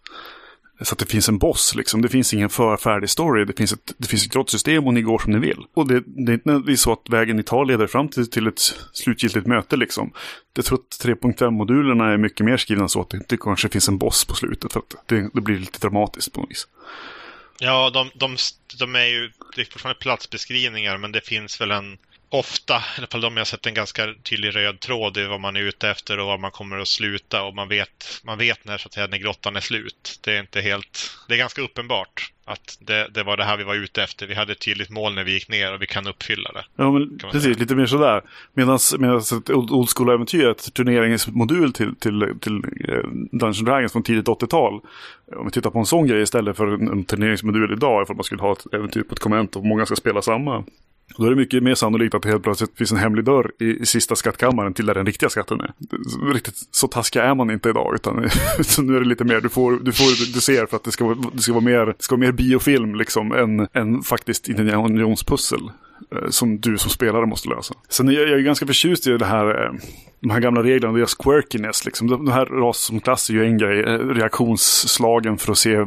så 0.82 0.94
att 0.94 1.00
det 1.00 1.06
finns 1.06 1.30
en 1.30 1.38
boss. 1.38 1.76
Liksom. 1.76 2.02
Det 2.02 2.10
finns 2.10 2.34
ingen 2.34 2.50
förfärdig 2.50 3.10
story. 3.10 3.46
Det 3.46 3.58
finns 3.58 3.74
ett, 3.74 3.94
det 3.98 4.08
finns 4.08 4.26
ett 4.26 4.32
grottsystem 4.32 4.88
och 4.88 4.94
ni 4.94 5.02
går 5.02 5.20
som 5.20 5.32
ni 5.32 5.40
vill. 5.40 5.66
Och 5.74 5.88
det, 5.88 6.04
det 6.06 6.32
är 6.32 6.34
inte 6.34 6.50
nödvändigtvis 6.50 6.82
så 6.82 6.94
att 6.94 7.10
vägen 7.10 7.38
ni 7.38 7.44
tar 7.44 7.66
leder 7.66 7.88
fram 7.88 8.08
till, 8.08 8.30
till 8.30 8.48
ett 8.48 8.60
slutgiltigt 8.94 9.48
möte. 9.48 9.76
Liksom. 9.76 10.14
Jag 10.54 10.66
tror 10.66 10.78
att 10.78 11.06
3.5-modulerna 11.06 12.14
är 12.14 12.18
mycket 12.18 12.46
mer 12.46 12.58
skrivna 12.58 12.88
så 12.88 13.02
att 13.02 13.10
det 13.10 13.18
inte 13.18 13.38
kanske 13.38 13.70
finns 13.70 13.88
en 13.88 13.98
boss 13.98 14.26
på 14.26 14.36
slutet. 14.36 14.74
För 14.74 14.80
att 14.80 15.08
det, 15.08 15.30
det 15.34 15.42
blir 15.42 15.58
lite 15.58 15.80
dramatiskt 15.80 16.34
på 16.34 16.42
något 16.42 16.50
vis. 16.50 16.68
Ja, 17.60 17.90
de, 17.90 18.10
de, 18.16 18.38
de 18.80 18.96
är 18.96 19.06
ju 19.06 19.32
det 19.56 19.62
är 19.62 19.66
fortfarande 19.66 20.00
platsbeskrivningar, 20.00 20.98
men 20.98 21.12
det 21.12 21.22
finns 21.22 21.62
väl 21.62 21.72
en 21.72 21.98
ofta, 22.32 22.74
i 22.74 22.98
alla 22.98 23.08
fall 23.08 23.22
de 23.22 23.38
jag 23.38 23.48
sett 23.48 23.66
en 23.66 23.74
ganska 23.74 24.14
tydlig 24.24 24.56
röd 24.56 24.80
tråd 24.80 25.18
i 25.18 25.26
vad 25.26 25.40
man 25.40 25.56
är 25.56 25.62
ute 25.62 25.90
efter 25.90 26.20
och 26.20 26.26
var 26.28 26.38
man 26.38 26.52
kommer 26.52 26.78
att 26.80 26.88
sluta 26.88 27.44
och 27.44 27.56
man 27.56 27.68
vet, 27.68 28.22
man 28.24 28.38
vet 28.38 28.66
när, 28.66 28.78
så 28.78 28.88
att 28.88 28.94
säga, 28.94 29.08
när 29.08 29.18
grottan 29.18 29.56
är 29.56 29.60
slut. 29.60 30.20
Det 30.24 30.36
är 30.36 30.40
inte 30.40 30.62
helt, 30.62 31.18
det 31.28 31.34
är 31.34 31.38
ganska 31.38 31.62
uppenbart 31.62 32.32
att 32.46 32.78
det, 32.82 33.08
det 33.14 33.24
var 33.24 33.38
det 33.38 33.44
här 33.44 33.58
vi 33.58 33.64
var 33.64 33.76
ute 33.76 34.04
efter. 34.04 34.28
Vi 34.28 34.36
hade 34.36 34.52
ett 34.52 34.60
tydligt 34.60 34.90
mål 34.90 35.16
när 35.16 35.24
vi 35.24 35.34
gick 35.34 35.50
ner 35.50 35.74
och 35.74 35.82
vi 35.82 35.88
kan 35.88 36.08
uppfylla 36.08 36.52
det. 36.52 36.64
Ja, 36.76 36.92
men 36.92 37.18
precis. 37.18 37.44
säga. 37.44 37.56
Lite 37.58 37.76
mer 37.76 37.86
sådär. 37.86 38.22
Medan 38.54 38.76
ett 38.76 39.50
old 39.50 39.90
school-äventyr, 39.90 40.50
ett 40.50 40.74
turneringsmodul 40.74 41.74
till, 41.74 41.96
till, 41.96 42.36
till 42.42 42.56
eh, 42.90 43.04
Dungeons 43.32 43.60
Dragons 43.60 43.92
från 43.92 44.04
tidigt 44.04 44.26
80-tal. 44.26 44.74
Om 45.36 45.46
vi 45.46 45.52
tittar 45.52 45.70
på 45.70 45.80
en 45.80 45.86
sån 45.86 46.08
grej 46.08 46.22
istället 46.22 46.58
för 46.58 46.68
en, 46.68 46.88
en 46.88 47.04
turneringsmodul 47.04 47.74
idag, 47.74 48.04
ifall 48.04 48.16
man 48.16 48.24
skulle 48.24 48.42
ha 48.42 48.52
ett 48.52 48.74
äventyr 48.74 49.04
på 49.04 49.14
ett 49.14 49.20
konvent 49.20 49.56
och 49.56 49.66
många 49.66 49.86
ska 49.86 49.96
spela 49.96 50.22
samma. 50.22 50.64
Då 51.18 51.26
är 51.26 51.30
det 51.30 51.36
mycket 51.36 51.64
mer 51.64 51.76
sannolikt 51.76 52.16
att 52.16 52.22
det 52.22 52.30
helt 52.30 52.44
plötsligt 52.44 52.78
finns 52.78 52.92
en 52.92 52.98
hemlig 52.98 53.26
dörr 53.26 53.52
i, 53.60 53.66
i 53.82 53.86
sista 53.86 54.16
skattkammaren 54.16 54.74
till 54.74 54.86
där 54.86 54.94
den 54.94 55.06
riktiga 55.06 55.30
skatten 55.30 55.62
är. 55.62 55.74
Riktigt 56.34 56.56
så 56.72 56.88
taskiga 56.88 57.24
är 57.24 57.36
man 57.36 57.52
inte 57.52 57.70
idag, 57.70 57.96
utan 57.96 58.30
så 58.62 58.82
nu 58.82 58.96
är 58.96 59.00
det 59.00 59.08
lite 59.08 59.24
mer, 59.24 59.42
du 59.42 59.50
får, 59.50 59.72
du 59.72 59.92
får, 59.92 60.34
du 60.34 60.42
ser 60.42 60.66
för 60.66 60.76
att 60.78 60.84
det 60.84 60.92
ska, 60.92 61.06
vara- 61.06 61.18
det 61.34 61.42
ska 61.42 61.54
vara 61.54 61.64
mer, 61.64 61.86
det 61.86 61.94
ska 62.04 62.16
vara 62.16 62.26
mer 62.26 62.32
biofilm 62.32 62.96
liksom, 62.96 63.32
än, 63.32 63.68
än 63.74 64.02
faktiskt 64.04 64.50
Indiana 64.50 64.88
Eh, 66.16 66.30
som 66.30 66.60
du 66.60 66.78
som 66.78 66.90
spelare 66.90 67.26
måste 67.26 67.50
lösa. 67.50 67.74
Sen 67.90 68.10
är 68.10 68.14
jag, 68.14 68.30
jag 68.30 68.40
är 68.40 68.44
ganska 68.44 68.66
förtjust 68.66 69.08
i 69.08 69.18
det 69.18 69.26
här, 69.26 69.66
eh, 69.66 69.72
de 70.20 70.30
här 70.30 70.40
gamla 70.40 70.64
reglerna 70.64 70.92
och 70.92 70.98
deras 70.98 71.16
quirkiness. 71.16 71.86
Liksom. 71.86 72.08
De, 72.08 72.26
de 72.26 72.32
här 72.32 72.46
ras 72.46 72.78
som 72.78 73.00
klass 73.00 73.30
är 73.30 73.34
ju 73.34 73.46
en 73.46 73.58
grej, 73.58 73.80
eh, 73.80 73.98
reaktionsslagen 73.98 75.38
för 75.38 75.52
att 75.52 75.58
se 75.58 75.86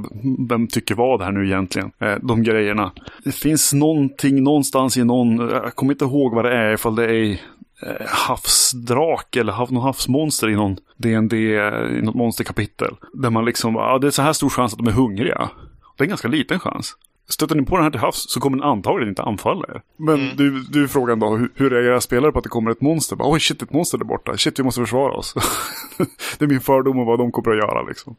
vem 0.49 0.67
tycker 0.67 0.95
vad 0.95 1.23
här 1.23 1.33
nu 1.33 1.47
egentligen. 1.47 1.91
De 2.23 2.43
grejerna. 2.43 2.93
Det 3.25 3.33
finns 3.33 3.73
någonting 3.73 4.43
någonstans 4.43 4.97
i 4.97 5.05
någon, 5.05 5.39
jag 5.39 5.75
kommer 5.75 5.93
inte 5.93 6.05
ihåg 6.05 6.35
vad 6.35 6.45
det 6.45 6.53
är, 6.53 6.73
ifall 6.75 6.95
det 6.95 7.17
är 7.17 7.41
havsdrak 8.07 9.37
eller 9.37 9.53
hav, 9.53 9.73
någon 9.73 9.83
havsmonster 9.83 10.49
i 10.49 10.55
någon 10.55 10.77
DND, 10.97 11.33
i 11.33 12.01
något 12.03 12.15
monsterkapitel. 12.15 12.95
Där 13.13 13.31
man 13.31 13.45
liksom, 13.45 13.75
ja 13.75 13.99
det 13.99 14.07
är 14.07 14.11
så 14.11 14.23
här 14.23 14.33
stor 14.33 14.49
chans 14.49 14.73
att 14.73 14.79
de 14.79 14.87
är 14.87 14.93
hungriga. 14.93 15.51
Det 15.97 16.03
är 16.03 16.05
en 16.05 16.09
ganska 16.09 16.29
liten 16.29 16.61
chans. 16.61 16.97
Stöter 17.29 17.55
ni 17.55 17.65
på 17.65 17.77
den 17.77 17.85
här 17.85 17.91
till 17.91 18.01
havs 18.01 18.31
så 18.31 18.41
kommer 18.41 18.57
den 18.57 18.67
antagligen 18.67 19.09
inte 19.09 19.23
anfalla 19.23 19.65
er. 19.69 19.83
Men 19.97 20.37
du, 20.37 20.63
du 20.63 20.83
är 20.83 20.87
frågan 20.87 21.19
då, 21.19 21.37
hur, 21.37 21.53
hur 21.55 21.71
reagerar 21.71 22.01
spelare 22.01 22.33
på 22.33 22.39
att 22.39 22.45
det 22.45 22.51
kommer 22.51 22.71
ett 22.71 22.81
monster? 22.81 23.17
Oj 23.21 23.41
shit, 23.41 23.63
ett 23.63 23.73
monster 23.73 23.99
där 23.99 24.05
borta. 24.05 24.37
Shit, 24.37 24.59
vi 24.59 24.63
måste 24.63 24.81
försvara 24.81 25.13
oss. 25.13 25.35
det 26.39 26.45
är 26.45 26.49
min 26.49 26.61
fördom 26.61 26.99
om 26.99 27.07
vad 27.07 27.19
de 27.19 27.33
kommer 27.33 27.51
att 27.51 27.59
göra 27.59 27.83
liksom. 27.83 28.17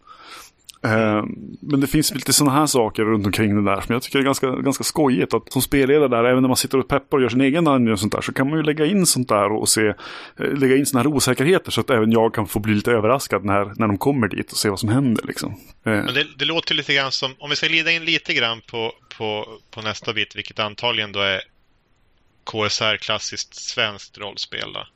Eh, 0.86 1.24
men 1.60 1.80
det 1.80 1.88
finns 1.88 2.14
lite 2.14 2.34
sådana 2.34 2.60
här 2.60 2.66
saker 2.66 3.04
runt 3.04 3.26
omkring 3.26 3.56
det 3.56 3.72
där 3.72 3.82
som 3.82 3.94
jag 3.94 4.02
tycker 4.02 4.20
är 4.20 4.24
ganska, 4.24 4.50
ganska 4.50 4.84
skojigt. 4.84 5.34
Att 5.34 5.54
som 5.54 5.62
spelledare 5.62 6.08
där, 6.08 6.24
även 6.24 6.42
när 6.42 6.48
man 6.48 6.58
sitter 6.58 6.78
och 6.78 6.88
peppar 6.88 7.18
och 7.18 7.24
gör 7.24 7.30
sin 7.30 7.42
egen 7.42 7.64
dungeon 7.64 7.94
och 7.94 8.00
sånt 8.00 8.12
där, 8.12 8.22
så 8.22 8.34
kan 8.34 8.50
man 8.50 8.58
ju 8.58 8.64
lägga 8.64 8.86
in 8.86 9.06
sånt 9.06 9.30
där 9.30 9.52
och 9.52 9.70
se, 9.70 9.88
eh, 9.88 9.96
lägga 10.38 10.76
in 10.76 10.86
sådana 10.86 11.10
här 11.10 11.16
osäkerheter 11.16 11.72
så 11.72 11.82
att 11.82 11.90
även 11.90 12.12
jag 12.12 12.34
kan 12.34 12.48
få 12.48 12.60
bli 12.60 12.74
lite 12.74 12.92
överraskad 12.92 13.46
när, 13.46 13.66
när 13.66 13.88
de 13.88 13.98
kommer 13.98 14.28
dit 14.28 14.52
och 14.52 14.58
se 14.58 14.70
vad 14.70 14.80
som 14.80 14.90
händer 14.90 15.24
liksom. 15.28 15.52
Eh. 15.86 15.92
Men 15.92 16.14
det, 16.14 16.28
det 16.38 16.46
låter 16.46 16.76
lite 16.76 16.94
grann 16.94 17.12
som, 17.12 17.36
om 17.40 17.50
vi 17.50 17.56
ska 17.56 17.68
glida 17.68 17.92
in 17.92 18.06
lite 18.06 18.34
grann 18.34 18.62
på, 18.62 18.94
på, 19.18 19.48
på 19.72 19.82
nästa 19.82 20.14
bit, 20.14 20.36
vilket 20.36 20.60
antagligen 20.60 21.12
då 21.12 21.20
är 21.20 21.42
KSR 22.44 22.98
klassiskt 22.98 23.56
svenskt 23.56 24.18
rollspel. 24.18 24.74
Då. 24.74 24.88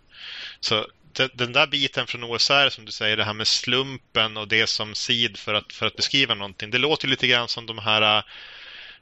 Så 0.60 0.86
den 1.34 1.54
där 1.54 1.67
biten 1.67 2.08
från 2.08 2.24
OSR 2.24 2.69
som 2.69 2.86
du 2.86 2.91
säger, 2.91 3.17
det 3.17 3.24
här 3.24 3.34
med 3.34 3.48
slumpen 3.48 4.38
och 4.38 4.48
det 4.48 4.67
som 4.67 4.95
sid 4.95 5.38
för 5.38 5.54
att, 5.54 5.74
för 5.74 5.86
att 5.86 5.95
beskriva 5.95 6.36
någonting. 6.36 6.72
Det 6.72 6.78
låter 6.78 7.08
lite 7.08 7.28
grann 7.28 7.48
som 7.48 7.65
de 7.65 7.78
här 7.78 8.17
äh, 8.17 8.24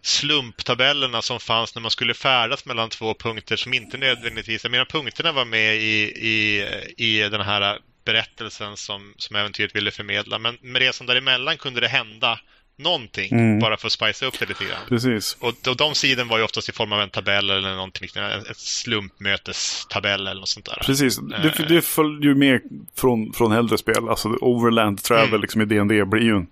slumptabellerna 0.02 1.22
som 1.22 1.40
fanns 1.40 1.76
när 1.76 1.82
man 1.82 1.92
skulle 1.92 2.14
färdas 2.14 2.66
mellan 2.66 2.90
två 2.90 3.14
punkter 3.14 3.56
som 3.56 3.74
inte 3.74 3.98
nödvändigtvis, 3.98 4.64
jag 4.64 4.72
menar 4.72 4.86
punkterna 4.86 5.32
var 5.32 5.46
med 5.46 5.76
i, 5.76 6.04
i, 6.28 6.66
i 6.98 7.30
den 7.30 7.42
här 7.42 7.62
äh, 7.74 7.80
berättelsen 8.06 8.78
som, 8.78 9.14
som 9.18 9.36
äventyret 9.36 9.76
ville 9.76 9.92
förmedla. 9.92 10.40
Men 10.40 10.58
med 10.62 10.80
resan 10.80 11.08
däremellan 11.08 11.58
kunde 11.58 11.82
det 11.82 11.88
hända 11.88 12.40
någonting 12.78 13.32
Mm. 13.32 13.60
bara 13.60 13.78
för 13.78 13.88
att 13.88 13.92
spicea 13.92 14.28
upp 14.28 14.40
det 14.40 14.46
lite 14.50 14.64
grann. 14.64 14.80
Precis. 14.90 15.38
Och, 15.40 15.68
och 15.68 15.78
de 15.78 15.96
sidorna 15.96 16.30
var 16.30 16.38
ju 16.38 16.44
oftast 16.44 16.70
i 16.70 16.72
form 16.72 16.92
av 16.94 17.02
en 17.02 17.10
tabell 17.10 17.50
eller 17.50 17.76
någonting 17.76 18.02
liknande, 18.02 18.34
en 18.34 18.42
ett 18.52 18.58
slumpmötestabell 18.58 20.28
eller 20.28 20.40
något 20.40 20.50
sånt 20.50 20.66
där. 20.66 20.82
Precis, 20.86 21.18
det, 21.18 21.66
det 21.70 21.82
följde 21.82 22.28
ju 22.28 22.36
med 22.36 22.62
från, 22.96 23.34
från 23.34 23.52
äldre 23.52 23.78
spel. 23.78 24.10
Alltså 24.10 24.30
Overland 24.30 25.04
Travel 25.04 25.28
Mm. 25.28 25.42
liksom 25.42 25.62
i 25.62 25.66
D&D 25.66 26.06
blir 26.06 26.22
ju 26.22 26.36
en 26.36 26.42
eh, 26.42 26.48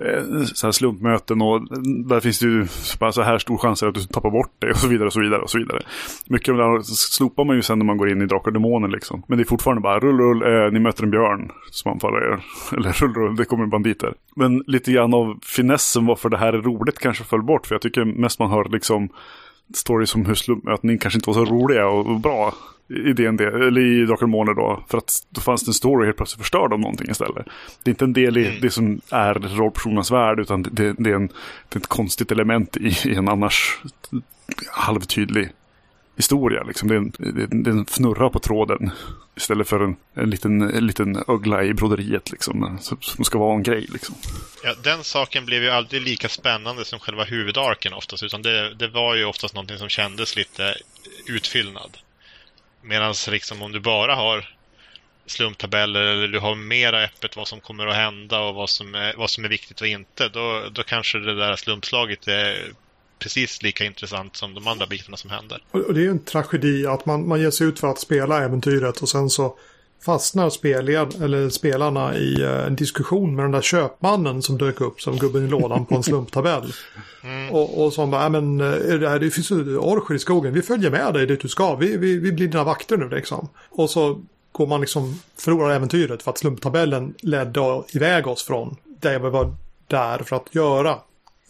Eh, 0.00 0.42
så 0.44 0.66
här 0.66 0.72
slumpmöten 0.72 1.42
och 1.42 1.60
där 2.08 2.20
finns 2.20 2.38
det 2.38 2.46
ju 2.46 2.66
bara 3.00 3.12
så 3.12 3.22
här 3.22 3.38
stor 3.38 3.58
chans 3.58 3.82
att 3.82 3.94
du 3.94 4.00
tappar 4.00 4.30
bort 4.30 4.50
det 4.58 4.70
och 4.70 4.76
så 4.76 4.88
vidare 4.88 5.06
och 5.06 5.12
så 5.12 5.20
vidare 5.20 5.40
och 5.40 5.50
så 5.50 5.58
vidare. 5.58 5.82
Mycket 6.26 6.52
av 6.52 6.58
det 6.58 6.64
här 6.64 6.82
slopar 6.82 7.44
man 7.44 7.56
ju 7.56 7.62
sen 7.62 7.78
när 7.78 7.86
man 7.86 7.96
går 7.96 8.10
in 8.10 8.22
i 8.22 8.26
Drakar 8.26 8.46
och 8.46 8.52
Demoner 8.52 8.88
liksom. 8.88 9.22
Men 9.26 9.38
det 9.38 9.42
är 9.42 9.46
fortfarande 9.46 9.80
bara 9.80 10.00
rull 10.00 10.18
rull, 10.18 10.42
eh, 10.42 10.72
ni 10.72 10.78
möter 10.78 11.02
en 11.04 11.10
björn 11.10 11.50
som 11.70 11.92
anfaller 11.92 12.18
er. 12.18 12.44
Eller 12.76 12.92
rull 12.92 13.14
rull, 13.14 13.36
det 13.36 13.44
kommer 13.44 13.66
banditer. 13.66 14.14
Men 14.36 14.64
lite 14.66 14.92
grann 14.92 15.14
av 15.14 15.38
finessen 15.42 16.06
varför 16.06 16.28
det 16.28 16.38
här 16.38 16.52
är 16.52 16.62
roligt 16.62 16.98
kanske 16.98 17.24
föll 17.24 17.42
bort. 17.42 17.66
För 17.66 17.74
jag 17.74 17.82
tycker 17.82 18.04
mest 18.04 18.38
man 18.38 18.50
hör 18.50 18.64
liksom 18.64 19.08
stories 19.74 20.14
om 20.14 20.26
hur 20.26 20.34
slumpmöten 20.34 20.98
kanske 20.98 21.18
inte 21.18 21.30
var 21.30 21.34
så 21.34 21.44
roliga 21.44 21.88
och 21.88 22.20
bra 22.20 22.54
i 22.88 23.12
DND, 23.12 23.40
eller 23.40 23.80
i 23.80 24.06
Drakar 24.06 24.26
Måner 24.26 24.54
då. 24.54 24.84
För 24.88 24.98
att 24.98 25.12
då 25.30 25.40
fanns 25.40 25.64
det 25.64 25.68
en 25.68 25.74
story 25.74 26.06
helt 26.06 26.16
plötsligt 26.16 26.40
förstörd 26.40 26.72
om 26.72 26.80
någonting 26.80 27.10
istället. 27.10 27.46
Det 27.82 27.90
är 27.90 27.92
inte 27.92 28.04
en 28.04 28.12
del 28.12 28.36
i 28.36 28.46
mm. 28.46 28.60
det 28.60 28.70
som 28.70 29.00
är 29.10 29.34
rollpersonernas 29.34 30.10
värld, 30.10 30.40
utan 30.40 30.62
det, 30.62 30.94
det, 30.98 31.10
är 31.10 31.14
en, 31.14 31.28
det 31.68 31.76
är 31.76 31.80
ett 31.80 31.86
konstigt 31.86 32.32
element 32.32 32.76
i, 32.76 32.96
i 33.04 33.14
en 33.14 33.28
annars 33.28 33.78
halvtydlig 34.72 35.50
historia. 36.16 36.62
Liksom. 36.62 36.88
Det, 36.88 36.94
är 36.94 36.98
en, 36.98 37.62
det 37.62 37.70
är 37.70 37.74
en 37.74 37.86
fnurra 37.86 38.30
på 38.30 38.38
tråden 38.38 38.90
istället 39.36 39.68
för 39.68 39.80
en, 39.80 39.96
en, 40.14 40.30
liten, 40.30 40.62
en 40.62 40.86
liten 40.86 41.24
ögla 41.28 41.64
i 41.64 41.74
broderiet 41.74 42.30
liksom, 42.30 42.78
som 43.00 43.24
ska 43.24 43.38
vara 43.38 43.54
en 43.54 43.62
grej. 43.62 43.86
Liksom. 43.92 44.14
Ja, 44.64 44.74
den 44.82 45.04
saken 45.04 45.46
blev 45.46 45.62
ju 45.62 45.70
aldrig 45.70 46.02
lika 46.02 46.28
spännande 46.28 46.84
som 46.84 46.98
själva 46.98 47.24
huvudarken 47.24 47.92
oftast, 47.92 48.22
utan 48.22 48.42
det, 48.42 48.74
det 48.74 48.88
var 48.88 49.14
ju 49.14 49.24
oftast 49.24 49.54
någonting 49.54 49.78
som 49.78 49.88
kändes 49.88 50.36
lite 50.36 50.74
utfyllnad. 51.26 51.98
Medan 52.82 53.14
liksom 53.28 53.62
om 53.62 53.72
du 53.72 53.80
bara 53.80 54.14
har 54.14 54.54
slumptabeller 55.26 56.00
eller 56.00 56.28
du 56.28 56.38
har 56.38 56.54
mera 56.54 57.04
öppet 57.04 57.36
vad 57.36 57.48
som 57.48 57.60
kommer 57.60 57.86
att 57.86 57.96
hända 57.96 58.40
och 58.40 58.54
vad 58.54 58.70
som 58.70 58.94
är, 58.94 59.14
vad 59.16 59.30
som 59.30 59.44
är 59.44 59.48
viktigt 59.48 59.80
och 59.80 59.86
inte, 59.86 60.28
då, 60.28 60.68
då 60.72 60.82
kanske 60.82 61.18
det 61.18 61.34
där 61.34 61.56
slumpslaget 61.56 62.28
är 62.28 62.72
precis 63.18 63.62
lika 63.62 63.84
intressant 63.84 64.36
som 64.36 64.54
de 64.54 64.66
andra 64.66 64.86
bitarna 64.86 65.16
som 65.16 65.30
händer. 65.30 65.62
Och 65.70 65.94
det 65.94 66.06
är 66.06 66.10
en 66.10 66.24
tragedi 66.24 66.86
att 66.86 67.06
man, 67.06 67.28
man 67.28 67.40
ger 67.40 67.50
sig 67.50 67.66
ut 67.66 67.80
för 67.80 67.88
att 67.88 68.00
spela 68.00 68.44
äventyret 68.44 69.02
och 69.02 69.08
sen 69.08 69.30
så 69.30 69.58
fastnar 70.00 70.50
spelled, 70.50 71.22
eller 71.22 71.48
spelarna 71.48 72.16
i 72.16 72.42
eh, 72.42 72.66
en 72.66 72.76
diskussion 72.76 73.36
med 73.36 73.44
den 73.44 73.52
där 73.52 73.60
köpmannen 73.60 74.42
som 74.42 74.58
dök 74.58 74.80
upp 74.80 75.00
som 75.00 75.16
gubben 75.16 75.44
i 75.44 75.48
lådan 75.48 75.86
på 75.86 75.94
en 75.94 76.02
slumptabell. 76.10 76.72
Mm. 77.24 77.54
Och, 77.54 77.84
och 77.84 77.92
som 77.92 78.10
bara, 78.10 78.28
men 78.28 78.60
eh, 78.60 78.98
det, 78.98 79.08
här, 79.08 79.18
det 79.18 79.30
finns 79.30 79.50
ju 79.50 79.78
orcher 79.78 80.14
i 80.14 80.18
skogen, 80.18 80.54
vi 80.54 80.62
följer 80.62 80.90
med 80.90 81.14
dig 81.14 81.26
dit 81.26 81.40
du 81.40 81.48
ska, 81.48 81.74
vi, 81.74 81.96
vi, 81.96 82.18
vi 82.18 82.32
blir 82.32 82.48
dina 82.48 82.64
vakter 82.64 82.96
nu 82.96 83.08
liksom. 83.08 83.48
Och 83.70 83.90
så 83.90 84.20
går 84.52 84.66
man 84.66 84.80
liksom, 84.80 85.20
förlorar 85.36 85.74
äventyret 85.74 86.22
för 86.22 86.30
att 86.30 86.38
slumptabellen 86.38 87.14
ledde 87.20 87.82
iväg 87.92 88.26
oss 88.26 88.42
från 88.42 88.76
det 89.00 89.18
vi 89.18 89.30
var 89.30 89.54
där 89.86 90.18
för 90.18 90.36
att 90.36 90.54
göra. 90.54 90.98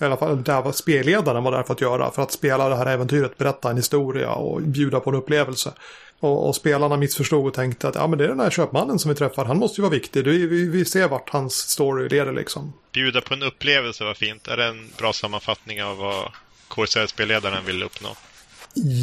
I 0.00 0.04
alla 0.04 0.16
fall 0.16 0.42
där 0.42 0.62
var 0.62 0.72
spelledaren 0.72 1.44
var 1.44 1.52
där 1.52 1.62
för 1.62 1.72
att 1.72 1.80
göra. 1.80 2.10
För 2.10 2.22
att 2.22 2.32
spela 2.32 2.68
det 2.68 2.76
här 2.76 2.86
äventyret, 2.86 3.38
berätta 3.38 3.70
en 3.70 3.76
historia 3.76 4.32
och 4.32 4.62
bjuda 4.62 5.00
på 5.00 5.10
en 5.10 5.16
upplevelse. 5.16 5.72
Och, 6.20 6.48
och, 6.48 6.56
spelarna 6.56 6.96
missförstod 6.96 7.46
och 7.46 7.54
tänkte 7.54 7.88
att 7.88 7.94
ja, 7.94 8.06
men 8.06 8.18
det 8.18 8.24
är 8.24 8.28
den 8.28 8.40
här 8.40 8.50
köpmannen 8.50 8.98
som 8.98 9.08
vi 9.08 9.14
träffar. 9.14 9.44
Han 9.44 9.58
måste 9.58 9.80
ju 9.80 9.82
vara 9.82 9.92
viktig. 9.92 10.24
Vi, 10.24 10.46
vi, 10.46 10.68
vi 10.68 10.84
ser 10.84 11.08
vart 11.08 11.30
hans 11.30 11.54
story 11.54 12.08
leder 12.08 12.32
liksom. 12.32 12.72
Bjuda 12.92 13.20
på 13.20 13.34
en 13.34 13.42
upplevelse 13.42 14.04
var 14.04 14.14
fint. 14.14 14.48
Är 14.48 14.56
det 14.56 14.64
en 14.64 14.88
bra 14.98 15.12
sammanfattning 15.12 15.82
av 15.82 15.96
vad 15.96 16.32
KSL-spelledaren 16.68 17.64
vill 17.64 17.82
uppnå? 17.82 18.08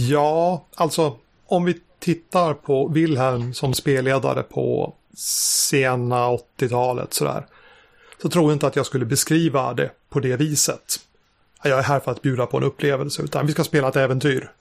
Ja, 0.10 0.66
alltså 0.76 1.18
om 1.46 1.66
vi 1.66 1.80
tittar 2.00 2.54
på 2.54 2.88
Wilhelm 2.88 3.54
som 3.54 3.74
spelledare 3.74 4.44
på 4.44 4.94
sena 5.18 6.30
80-talet 6.30 7.14
sådär. 7.14 7.46
Så 8.22 8.30
tror 8.30 8.46
jag 8.46 8.56
inte 8.56 8.68
att 8.68 8.76
jag 8.76 8.86
skulle 8.86 9.06
beskriva 9.06 9.74
det 9.74 9.92
på 10.10 10.20
det 10.20 10.36
viset. 10.36 11.00
Jag 11.64 11.80
är 11.80 11.84
här 11.84 12.00
för 12.00 12.12
att 12.12 12.22
bjuda 12.22 12.46
på 12.46 12.58
en 12.58 12.64
upplevelse, 12.64 13.22
utan 13.22 13.48
vi 13.48 13.54
ska 13.54 13.64
spela 13.64 13.88
ett 13.88 13.96
äventyr. 13.96 14.52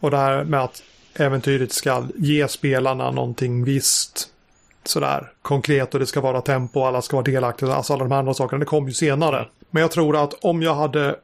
Och 0.00 0.10
det 0.10 0.16
här 0.16 0.44
med 0.44 0.60
att 0.60 0.82
äventyret 1.14 1.72
ska 1.72 2.06
ge 2.16 2.48
spelarna 2.48 3.10
någonting 3.10 3.64
visst 3.64 4.28
sådär 4.84 5.32
konkret 5.42 5.94
och 5.94 6.00
det 6.00 6.06
ska 6.06 6.20
vara 6.20 6.40
tempo 6.40 6.80
och 6.80 6.86
alla 6.86 7.02
ska 7.02 7.16
vara 7.16 7.24
delaktiga. 7.24 7.74
Alltså 7.74 7.92
alla 7.92 8.04
de 8.04 8.12
här 8.12 8.18
andra 8.18 8.34
sakerna, 8.34 8.60
det 8.60 8.66
kom 8.66 8.88
ju 8.88 8.94
senare. 8.94 9.48
Men 9.70 9.80
jag 9.80 9.90
tror 9.90 10.16
att 10.16 10.34
om 10.44 10.62
jag 10.62 10.74
hade 10.74 11.16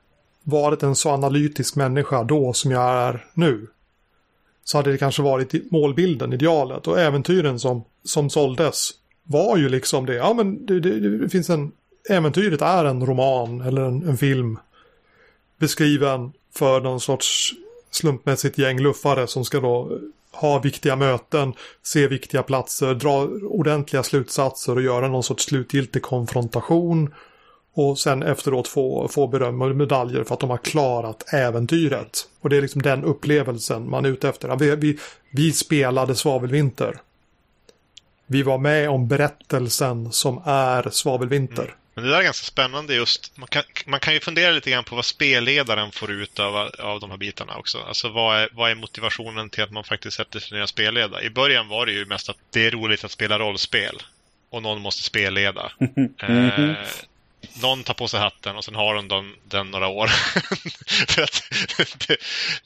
varit 0.42 0.82
en 0.82 0.96
så 0.96 1.10
analytisk 1.10 1.76
människa 1.76 2.24
då 2.24 2.52
som 2.52 2.70
jag 2.70 2.92
är 2.92 3.26
nu 3.34 3.66
så 4.64 4.78
hade 4.78 4.92
det 4.92 4.98
kanske 4.98 5.22
varit 5.22 5.70
målbilden, 5.70 6.32
idealet 6.32 6.86
och 6.86 7.00
äventyren 7.00 7.58
som, 7.60 7.84
som 8.04 8.30
såldes 8.30 8.90
var 9.22 9.56
ju 9.56 9.68
liksom 9.68 10.06
det. 10.06 10.14
Ja 10.14 10.34
men 10.34 10.66
det, 10.66 10.80
det, 10.80 11.18
det 11.18 11.28
finns 11.28 11.50
en, 11.50 11.72
äventyret 12.08 12.62
är 12.62 12.84
en 12.84 13.06
roman 13.06 13.60
eller 13.60 13.82
en, 13.82 14.08
en 14.08 14.16
film 14.16 14.58
beskriven 15.58 16.32
för 16.54 16.80
någon 16.80 17.00
sorts 17.00 17.52
slumpmässigt 17.90 18.58
gäng 18.58 18.80
luffare 18.80 19.26
som 19.26 19.44
ska 19.44 19.60
då 19.60 19.98
ha 20.32 20.58
viktiga 20.58 20.96
möten, 20.96 21.52
se 21.82 22.06
viktiga 22.06 22.42
platser, 22.42 22.94
dra 22.94 23.28
ordentliga 23.42 24.02
slutsatser 24.02 24.76
och 24.76 24.82
göra 24.82 25.08
någon 25.08 25.22
sorts 25.22 25.44
slutgiltig 25.44 26.02
konfrontation. 26.02 27.14
Och 27.74 27.98
sen 27.98 28.22
efteråt 28.22 28.68
få, 28.68 29.08
få 29.08 29.26
beröm 29.26 29.62
och 29.62 29.76
medaljer 29.76 30.24
för 30.24 30.34
att 30.34 30.40
de 30.40 30.50
har 30.50 30.56
klarat 30.58 31.32
äventyret. 31.32 32.28
Och 32.40 32.50
det 32.50 32.56
är 32.56 32.62
liksom 32.62 32.82
den 32.82 33.04
upplevelsen 33.04 33.90
man 33.90 34.04
är 34.04 34.08
ute 34.08 34.28
efter. 34.28 34.56
Vi, 34.56 34.76
vi, 34.76 34.98
vi 35.30 35.52
spelade 35.52 36.14
Svavelvinter. 36.14 37.00
Vi 38.26 38.42
var 38.42 38.58
med 38.58 38.90
om 38.90 39.08
berättelsen 39.08 40.12
som 40.12 40.42
är 40.44 40.90
Svavelvinter. 40.90 41.62
Mm. 41.62 41.74
Men 41.94 42.04
det 42.04 42.10
där 42.10 42.18
är 42.18 42.22
ganska 42.22 42.44
spännande 42.44 42.94
just. 42.94 43.36
Man 43.36 43.48
kan, 43.48 43.62
man 43.86 44.00
kan 44.00 44.14
ju 44.14 44.20
fundera 44.20 44.50
lite 44.50 44.70
grann 44.70 44.84
på 44.84 44.96
vad 44.96 45.04
spelledaren 45.04 45.92
får 45.92 46.10
ut 46.10 46.38
av, 46.38 46.56
av 46.78 47.00
de 47.00 47.10
här 47.10 47.16
bitarna 47.16 47.56
också. 47.56 47.78
Alltså 47.78 48.08
vad 48.08 48.38
är, 48.38 48.48
vad 48.52 48.70
är 48.70 48.74
motivationen 48.74 49.50
till 49.50 49.62
att 49.62 49.70
man 49.70 49.84
faktiskt 49.84 50.16
sätter 50.16 50.40
sig 50.40 50.56
ner 50.56 50.62
och 50.62 50.68
spelleda? 50.68 51.22
I 51.22 51.30
början 51.30 51.68
var 51.68 51.86
det 51.86 51.92
ju 51.92 52.06
mest 52.06 52.28
att 52.28 52.36
det 52.50 52.66
är 52.66 52.70
roligt 52.70 53.04
att 53.04 53.10
spela 53.10 53.38
rollspel. 53.38 54.02
Och 54.50 54.62
någon 54.62 54.80
måste 54.80 55.02
spelleda. 55.02 55.72
eh, 56.22 56.74
någon 57.62 57.84
tar 57.84 57.94
på 57.94 58.08
sig 58.08 58.20
hatten 58.20 58.56
och 58.56 58.64
sen 58.64 58.74
har 58.74 58.94
de 58.94 59.08
den, 59.08 59.34
den 59.44 59.70
några 59.70 59.88
år. 59.88 60.06
För 61.06 61.22
att 61.22 61.42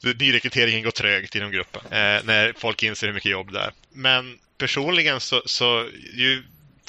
nyrekryteringen 0.19 0.83
går 0.83 0.91
trögt 0.91 1.35
inom 1.35 1.51
gruppen. 1.51 1.81
Eh, 1.85 2.23
när 2.23 2.53
folk 2.57 2.83
inser 2.83 3.07
hur 3.07 3.13
mycket 3.13 3.31
jobb 3.31 3.51
det 3.51 3.59
är. 3.59 3.71
Men 3.93 4.39
personligen 4.57 5.19
så, 5.19 5.41
så 5.45 5.89
ju 6.13 6.43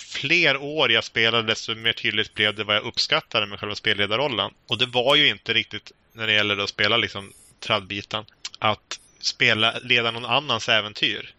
fler 0.06 0.56
år 0.56 0.92
jag 0.92 1.04
spelade 1.04 1.42
desto 1.42 1.74
mer 1.74 1.92
tydligt 1.92 2.34
blev 2.34 2.54
det 2.54 2.64
vad 2.64 2.76
jag 2.76 2.84
uppskattade 2.84 3.46
med 3.46 3.60
själva 3.60 3.74
spelledarrollen. 3.74 4.50
Och 4.66 4.78
det 4.78 4.86
var 4.86 5.14
ju 5.14 5.28
inte 5.28 5.52
riktigt 5.52 5.92
när 6.12 6.26
det 6.26 6.32
gäller 6.32 6.58
att 6.58 6.68
spela 6.68 6.96
liksom 6.96 7.32
traddbiten, 7.60 8.24
att 8.58 9.00
spela, 9.20 9.78
leda 9.82 10.10
någon 10.10 10.24
annans 10.24 10.68
äventyr. 10.68 11.34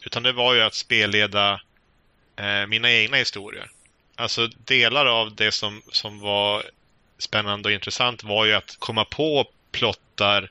Utan 0.00 0.22
det 0.22 0.32
var 0.32 0.54
ju 0.54 0.60
att 0.60 0.74
spelleda 0.74 1.60
eh, 2.36 2.66
mina 2.66 2.92
egna 2.92 3.16
historier. 3.16 3.70
Alltså 4.16 4.46
delar 4.46 5.06
av 5.06 5.34
det 5.34 5.52
som, 5.52 5.82
som 5.88 6.20
var 6.20 6.62
spännande 7.18 7.68
och 7.68 7.72
intressant 7.72 8.24
var 8.24 8.44
ju 8.44 8.52
att 8.52 8.76
komma 8.78 9.04
på 9.04 9.50
plottar 9.72 10.50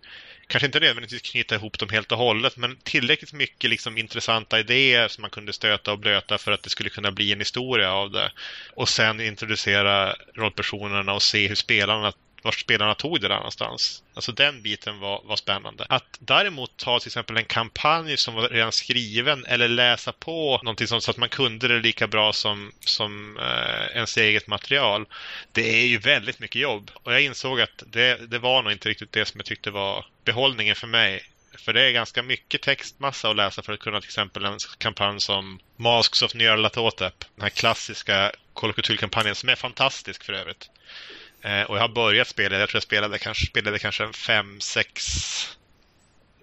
kanske 0.52 0.66
inte 0.66 0.80
nödvändigtvis 0.80 1.22
knyta 1.22 1.56
ihop 1.56 1.80
dem 1.80 1.90
helt 1.90 2.12
och 2.12 2.18
hållet, 2.18 2.58
men 2.58 2.78
tillräckligt 2.84 3.34
mycket 3.34 3.70
liksom 3.70 3.98
intressanta 3.98 4.60
idéer 4.60 5.08
som 5.08 5.22
man 5.22 5.32
kunde 5.32 5.54
stöta 5.54 5.92
och 5.92 6.00
blöta 6.00 6.38
för 6.38 6.52
att 6.52 6.64
det 6.64 6.70
skulle 6.70 6.90
kunna 6.90 7.12
bli 7.12 7.32
en 7.32 7.40
historia 7.40 7.92
av 7.92 8.12
det. 8.12 8.32
Och 8.74 8.90
sen 8.90 9.22
introducera 9.22 10.16
rollpersonerna 10.36 11.14
och 11.14 11.22
se 11.22 11.48
hur 11.48 11.56
spelarna 11.56 12.14
vart 12.42 12.60
spelarna 12.60 12.96
tog 12.96 13.22
det 13.22 13.28
där 13.28 13.36
någonstans. 13.36 14.04
Alltså 14.14 14.32
den 14.32 14.62
biten 14.62 15.00
var, 15.00 15.22
var 15.24 15.36
spännande. 15.36 15.86
Att 15.90 16.18
däremot 16.20 16.78
ta 16.78 17.00
till 17.00 17.08
exempel 17.08 17.38
en 17.38 17.46
kampanj 17.46 18.18
som 18.18 18.34
var 18.34 18.50
redan 18.50 18.72
skriven 18.72 19.46
eller 19.46 19.68
läsa 19.68 20.12
på 20.12 20.60
någonting 20.64 20.88
som, 20.88 21.02
så 21.02 21.12
att 21.12 21.18
man 21.18 21.30
kunde 21.30 21.68
det 21.68 21.80
lika 21.80 22.08
bra 22.08 22.34
som, 22.34 22.72
som 22.80 23.38
eh, 23.38 23.96
ens 23.96 24.18
eget 24.18 24.48
material. 24.48 25.06
Det 25.52 25.82
är 25.82 25.86
ju 25.86 25.98
väldigt 25.98 26.40
mycket 26.40 26.62
jobb. 26.62 26.92
Och 26.94 27.14
jag 27.14 27.22
insåg 27.22 27.62
att 27.62 27.84
det, 27.88 28.30
det 28.32 28.40
var 28.40 28.64
nog 28.64 28.72
inte 28.72 28.90
riktigt 28.90 29.12
det 29.12 29.26
som 29.26 29.40
jag 29.40 29.46
tyckte 29.46 29.72
var 29.72 30.06
behållningen 30.24 30.76
för 30.76 30.88
mig. 30.88 31.24
För 31.58 31.74
det 31.74 31.88
är 31.88 31.92
ganska 31.92 32.24
mycket 32.24 32.62
textmassa 32.62 33.30
att 33.30 33.36
läsa 33.36 33.62
för 33.62 33.74
att 33.74 33.80
kunna 33.80 34.02
till 34.02 34.08
exempel 34.08 34.46
en 34.46 34.58
kampanj 34.78 35.22
som 35.22 35.60
Masks 35.76 36.22
of 36.22 36.34
Nyarlathotep. 36.34 37.20
Den 37.36 37.44
här 37.44 37.50
klassiska 37.50 38.32
Call 38.54 38.70
of 38.70 39.00
kampanjen 39.00 39.36
som 39.36 39.50
är 39.50 39.56
fantastisk 39.56 40.24
för 40.24 40.34
övrigt. 40.34 40.70
Eh, 41.42 41.62
och 41.62 41.78
jag 41.78 41.82
har 41.82 41.90
börjat 41.90 42.28
spela, 42.28 42.60
jag 42.60 42.70
tror 42.70 42.78
jag 42.78 42.84
spelade 42.84 43.20
kanske, 43.20 43.46
spelade 43.46 43.80
kanske 43.80 44.14
fem, 44.14 44.62
sex 44.62 45.04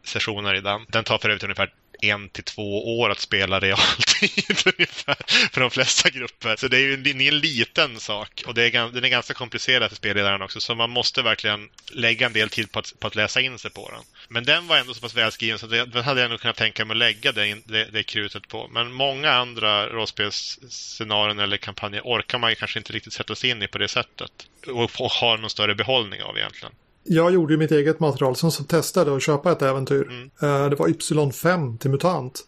sessioner 0.04 0.54
i 0.54 0.60
den. 0.60 0.86
Den 0.88 1.04
tar 1.04 1.18
för 1.18 1.28
övrigt 1.28 1.44
ungefär 1.44 1.72
en 2.02 2.28
till 2.28 2.44
två 2.44 2.98
år 2.98 3.10
att 3.10 3.20
spela 3.20 3.60
realtid 3.60 4.56
ungefär 4.78 5.16
för 5.52 5.60
de 5.60 5.70
flesta 5.70 6.10
grupper. 6.10 6.56
Så 6.56 6.68
det 6.68 6.76
är 6.76 6.80
ju 6.80 6.94
en, 6.94 7.20
en 7.20 7.38
liten 7.38 8.00
sak 8.00 8.42
och 8.46 8.54
det 8.54 8.62
är, 8.62 8.92
den 8.92 9.04
är 9.04 9.08
ganska 9.08 9.34
komplicerad 9.34 9.88
för 9.88 9.96
spelledaren 9.96 10.42
också 10.42 10.60
så 10.60 10.74
man 10.74 10.90
måste 10.90 11.22
verkligen 11.22 11.68
lägga 11.92 12.26
en 12.26 12.32
del 12.32 12.48
tid 12.48 12.72
på 12.72 12.78
att, 12.78 13.00
på 13.00 13.06
att 13.06 13.14
läsa 13.14 13.40
in 13.40 13.58
sig 13.58 13.70
på 13.70 13.90
den. 13.90 14.00
Men 14.28 14.44
den 14.44 14.66
var 14.66 14.76
ändå 14.76 14.94
så 14.94 15.00
pass 15.00 15.14
välskriven 15.14 15.58
så 15.58 15.66
det, 15.66 15.84
den 15.84 16.04
hade 16.04 16.20
jag 16.20 16.30
nog 16.30 16.40
kunnat 16.40 16.56
tänka 16.56 16.84
mig 16.84 16.94
att 16.94 16.98
lägga 16.98 17.32
det, 17.32 17.58
det, 17.64 17.84
det 17.84 18.02
krutet 18.02 18.48
på. 18.48 18.68
Men 18.68 18.92
många 18.92 19.30
andra 19.30 19.88
rollspelsscenarion 19.88 21.38
eller 21.38 21.56
kampanjer 21.56 22.02
orkar 22.04 22.38
man 22.38 22.50
ju 22.50 22.56
kanske 22.56 22.78
inte 22.78 22.92
riktigt 22.92 23.12
sätta 23.12 23.34
sig 23.34 23.50
in 23.50 23.62
i 23.62 23.68
på 23.68 23.78
det 23.78 23.88
sättet 23.88 24.32
och, 24.66 25.00
och 25.00 25.10
har 25.10 25.38
någon 25.38 25.50
större 25.50 25.74
behållning 25.74 26.22
av 26.22 26.38
egentligen 26.38 26.72
jag 27.08 27.32
gjorde 27.32 27.52
ju 27.52 27.58
mitt 27.58 27.70
eget 27.70 28.00
material 28.00 28.36
som 28.36 28.52
så 28.52 28.64
testade 28.64 29.16
att 29.16 29.22
köpa 29.22 29.52
ett 29.52 29.62
äventyr. 29.62 30.02
Mm. 30.02 30.22
Uh, 30.42 30.70
det 30.70 30.76
var 30.76 30.88
Y5 30.88 31.78
till 31.78 31.90
MUTANT. 31.90 32.40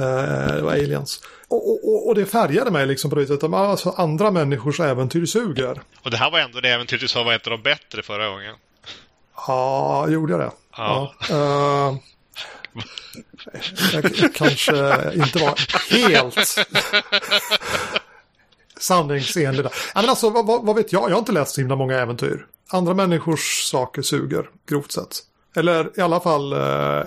Uh, 0.00 0.06
det 0.56 0.62
var 0.62 0.72
aliens. 0.72 1.20
Och, 1.48 1.70
och, 1.70 2.08
och, 2.08 2.14
det 2.14 2.26
färgade 2.26 2.70
mig 2.70 2.86
liksom 2.86 3.10
på 3.10 3.16
det 3.16 3.22
viset. 3.22 3.44
Alltså, 3.44 3.90
andra 3.90 4.30
människors 4.30 4.80
äventyr 4.80 5.26
suger. 5.26 5.80
Och 6.02 6.10
det 6.10 6.16
här 6.16 6.30
var 6.30 6.38
ändå 6.38 6.60
det 6.60 6.68
äventyr 6.68 6.98
du 6.98 7.08
sa 7.08 7.22
var 7.22 7.32
ett 7.32 7.46
av 7.46 7.50
de 7.50 7.62
bättre 7.62 8.02
förra 8.02 8.28
gången. 8.28 8.54
Ja, 9.46 10.08
gjorde 10.08 10.32
jag 10.32 10.40
det? 10.40 10.50
Ja. 10.76 11.14
ja. 11.28 11.90
Uh, 11.90 11.98
jag 13.92 14.34
kanske 14.34 14.72
inte 15.14 15.38
var 15.38 15.58
helt 15.90 16.66
sanningsenlig 18.80 19.64
där. 19.64 19.72
men 19.94 20.08
alltså, 20.08 20.30
vad, 20.30 20.64
vad, 20.64 20.76
vet 20.76 20.92
jag? 20.92 21.10
Jag 21.10 21.14
har 21.14 21.18
inte 21.18 21.32
läst 21.32 21.54
så 21.54 21.60
himla 21.60 21.76
många 21.76 21.98
äventyr. 21.98 22.46
Andra 22.72 22.94
människors 22.94 23.62
saker 23.64 24.02
suger, 24.02 24.50
grovt 24.68 24.92
sett. 24.92 25.18
Eller 25.56 25.98
i 25.98 26.00
alla 26.00 26.20
fall 26.20 26.52
eh, 26.52 27.04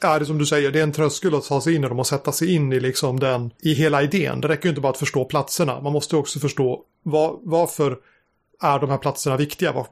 är 0.00 0.20
det 0.20 0.26
som 0.26 0.38
du 0.38 0.46
säger, 0.46 0.70
det 0.70 0.78
är 0.78 0.82
en 0.82 0.92
tröskel 0.92 1.34
att 1.34 1.44
ta 1.44 1.60
sig 1.60 1.74
in 1.74 1.84
i 1.84 1.88
dem 1.88 1.98
och 1.98 2.06
sätta 2.06 2.32
sig 2.32 2.54
in 2.54 2.72
i 2.72 2.80
liksom 2.80 3.20
den, 3.20 3.50
i 3.62 3.74
hela 3.74 4.02
idén. 4.02 4.40
Det 4.40 4.48
räcker 4.48 4.64
ju 4.64 4.68
inte 4.68 4.80
bara 4.80 4.92
att 4.92 4.98
förstå 4.98 5.24
platserna, 5.24 5.80
man 5.80 5.92
måste 5.92 6.16
också 6.16 6.38
förstå 6.38 6.82
var, 7.02 7.38
varför 7.42 7.98
är 8.62 8.78
de 8.78 8.90
här 8.90 8.98
platserna 8.98 9.36
viktiga? 9.36 9.72
Var, 9.72 9.86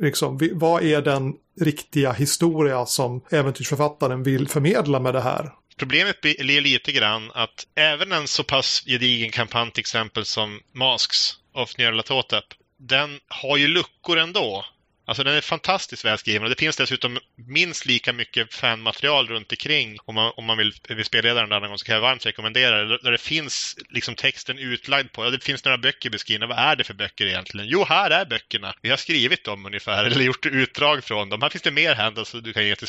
liksom, 0.00 0.38
vad 0.52 0.82
är 0.82 1.02
den 1.02 1.34
riktiga 1.60 2.12
historia 2.12 2.86
som 2.86 3.20
äventyrsförfattaren 3.30 4.22
vill 4.22 4.48
förmedla 4.48 5.00
med 5.00 5.14
det 5.14 5.20
här? 5.20 5.52
Problemet 5.76 6.20
blir 6.20 6.60
lite 6.60 6.92
grann 6.92 7.30
att 7.34 7.66
även 7.74 8.12
en 8.12 8.28
så 8.28 8.44
pass 8.44 8.82
gedigen 8.86 9.30
kampanj 9.30 9.70
till 9.70 9.80
exempel 9.80 10.24
som 10.24 10.60
Masks 10.72 11.34
of 11.54 11.78
Nyarlathotep, 11.78 12.44
den 12.82 13.20
har 13.28 13.56
ju 13.56 13.68
luckor 13.68 14.18
ändå. 14.18 14.64
Alltså 15.04 15.24
den 15.24 15.34
är 15.34 15.40
fantastiskt 15.40 16.04
välskriven 16.04 16.42
och 16.42 16.50
det 16.50 16.58
finns 16.58 16.76
dessutom 16.76 17.18
minst 17.48 17.86
lika 17.86 18.12
mycket 18.12 18.54
fanmaterial 18.54 19.28
runt 19.28 19.52
omkring 19.52 19.98
om 20.04 20.14
man, 20.14 20.32
om 20.36 20.44
man 20.44 20.58
vill, 20.58 20.72
vill 20.88 21.04
spelleda 21.04 21.40
den 21.40 21.48
någon 21.48 21.68
gång 21.68 21.78
så 21.78 21.84
kan 21.84 21.94
jag 21.94 22.02
varmt 22.02 22.26
rekommendera 22.26 22.84
det. 22.84 22.98
Där 22.98 23.10
det 23.10 23.20
finns 23.20 23.76
liksom 23.90 24.14
texten 24.14 24.58
utlagd 24.58 25.12
på, 25.12 25.30
det 25.30 25.44
finns 25.44 25.64
några 25.64 25.78
böcker 25.78 26.10
beskrivna, 26.10 26.46
vad 26.46 26.58
är 26.58 26.76
det 26.76 26.84
för 26.84 26.94
böcker 26.94 27.26
egentligen? 27.26 27.66
Jo, 27.68 27.84
här 27.84 28.10
är 28.10 28.24
böckerna. 28.24 28.74
Vi 28.82 28.90
har 28.90 28.96
skrivit 28.96 29.44
dem 29.44 29.66
ungefär, 29.66 30.04
eller 30.12 30.22
gjort 30.22 30.46
utdrag 30.46 31.04
från 31.04 31.28
dem. 31.28 31.42
Här 31.42 31.48
finns 31.48 31.62
det 31.62 31.70
mer 31.70 31.94
händelser 31.94 32.40
du 32.40 32.52
kan 32.52 32.66
ge 32.66 32.76
till 32.76 32.88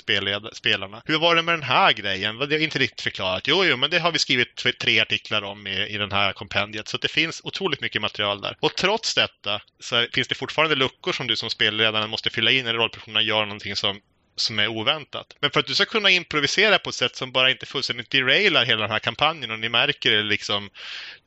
spelarna. 0.53 1.01
Hur 1.05 1.19
var 1.19 1.35
det 1.35 1.41
med 1.41 1.53
den 1.53 1.63
här 1.63 1.93
grejen? 1.93 2.37
Det 2.37 2.55
är 2.55 2.59
inte 2.59 2.79
riktigt 2.79 3.01
förklarat. 3.01 3.47
Jo, 3.47 3.65
jo, 3.65 3.77
men 3.77 3.89
det 3.89 3.99
har 3.99 4.11
vi 4.11 4.19
skrivit 4.19 4.55
tre 4.79 4.99
artiklar 4.99 5.41
om 5.41 5.67
i, 5.67 5.87
i 5.87 5.97
den 5.97 6.11
här 6.11 6.33
kompendiet. 6.33 6.87
Så 6.87 6.97
det 6.97 7.07
finns 7.07 7.41
otroligt 7.43 7.81
mycket 7.81 8.01
material 8.01 8.41
där. 8.41 8.57
Och 8.59 8.75
trots 8.75 9.15
detta 9.15 9.61
så 9.79 10.07
finns 10.13 10.27
det 10.27 10.35
fortfarande 10.35 10.75
luckor 10.75 11.11
som 11.11 11.27
du 11.27 11.35
som 11.35 11.49
spelledare 11.49 12.02
måste 12.09 12.29
fylla 12.29 12.51
in 12.51 12.67
eller 12.67 12.79
rollpersonerna 12.79 13.21
gör 13.21 13.45
någonting 13.45 13.75
som 13.75 13.99
som 14.35 14.59
är 14.59 14.67
oväntat. 14.67 15.35
Men 15.39 15.51
för 15.51 15.59
att 15.59 15.67
du 15.67 15.75
ska 15.75 15.85
kunna 15.85 16.09
improvisera 16.09 16.79
på 16.79 16.89
ett 16.89 16.95
sätt 16.95 17.15
som 17.15 17.31
bara 17.31 17.51
inte 17.51 17.65
fullständigt 17.65 18.09
derailar 18.09 18.65
hela 18.65 18.81
den 18.81 18.91
här 18.91 18.99
kampanjen 18.99 19.51
och 19.51 19.59
ni 19.59 19.69
märker 19.69 20.11
det 20.11 20.23
liksom 20.23 20.69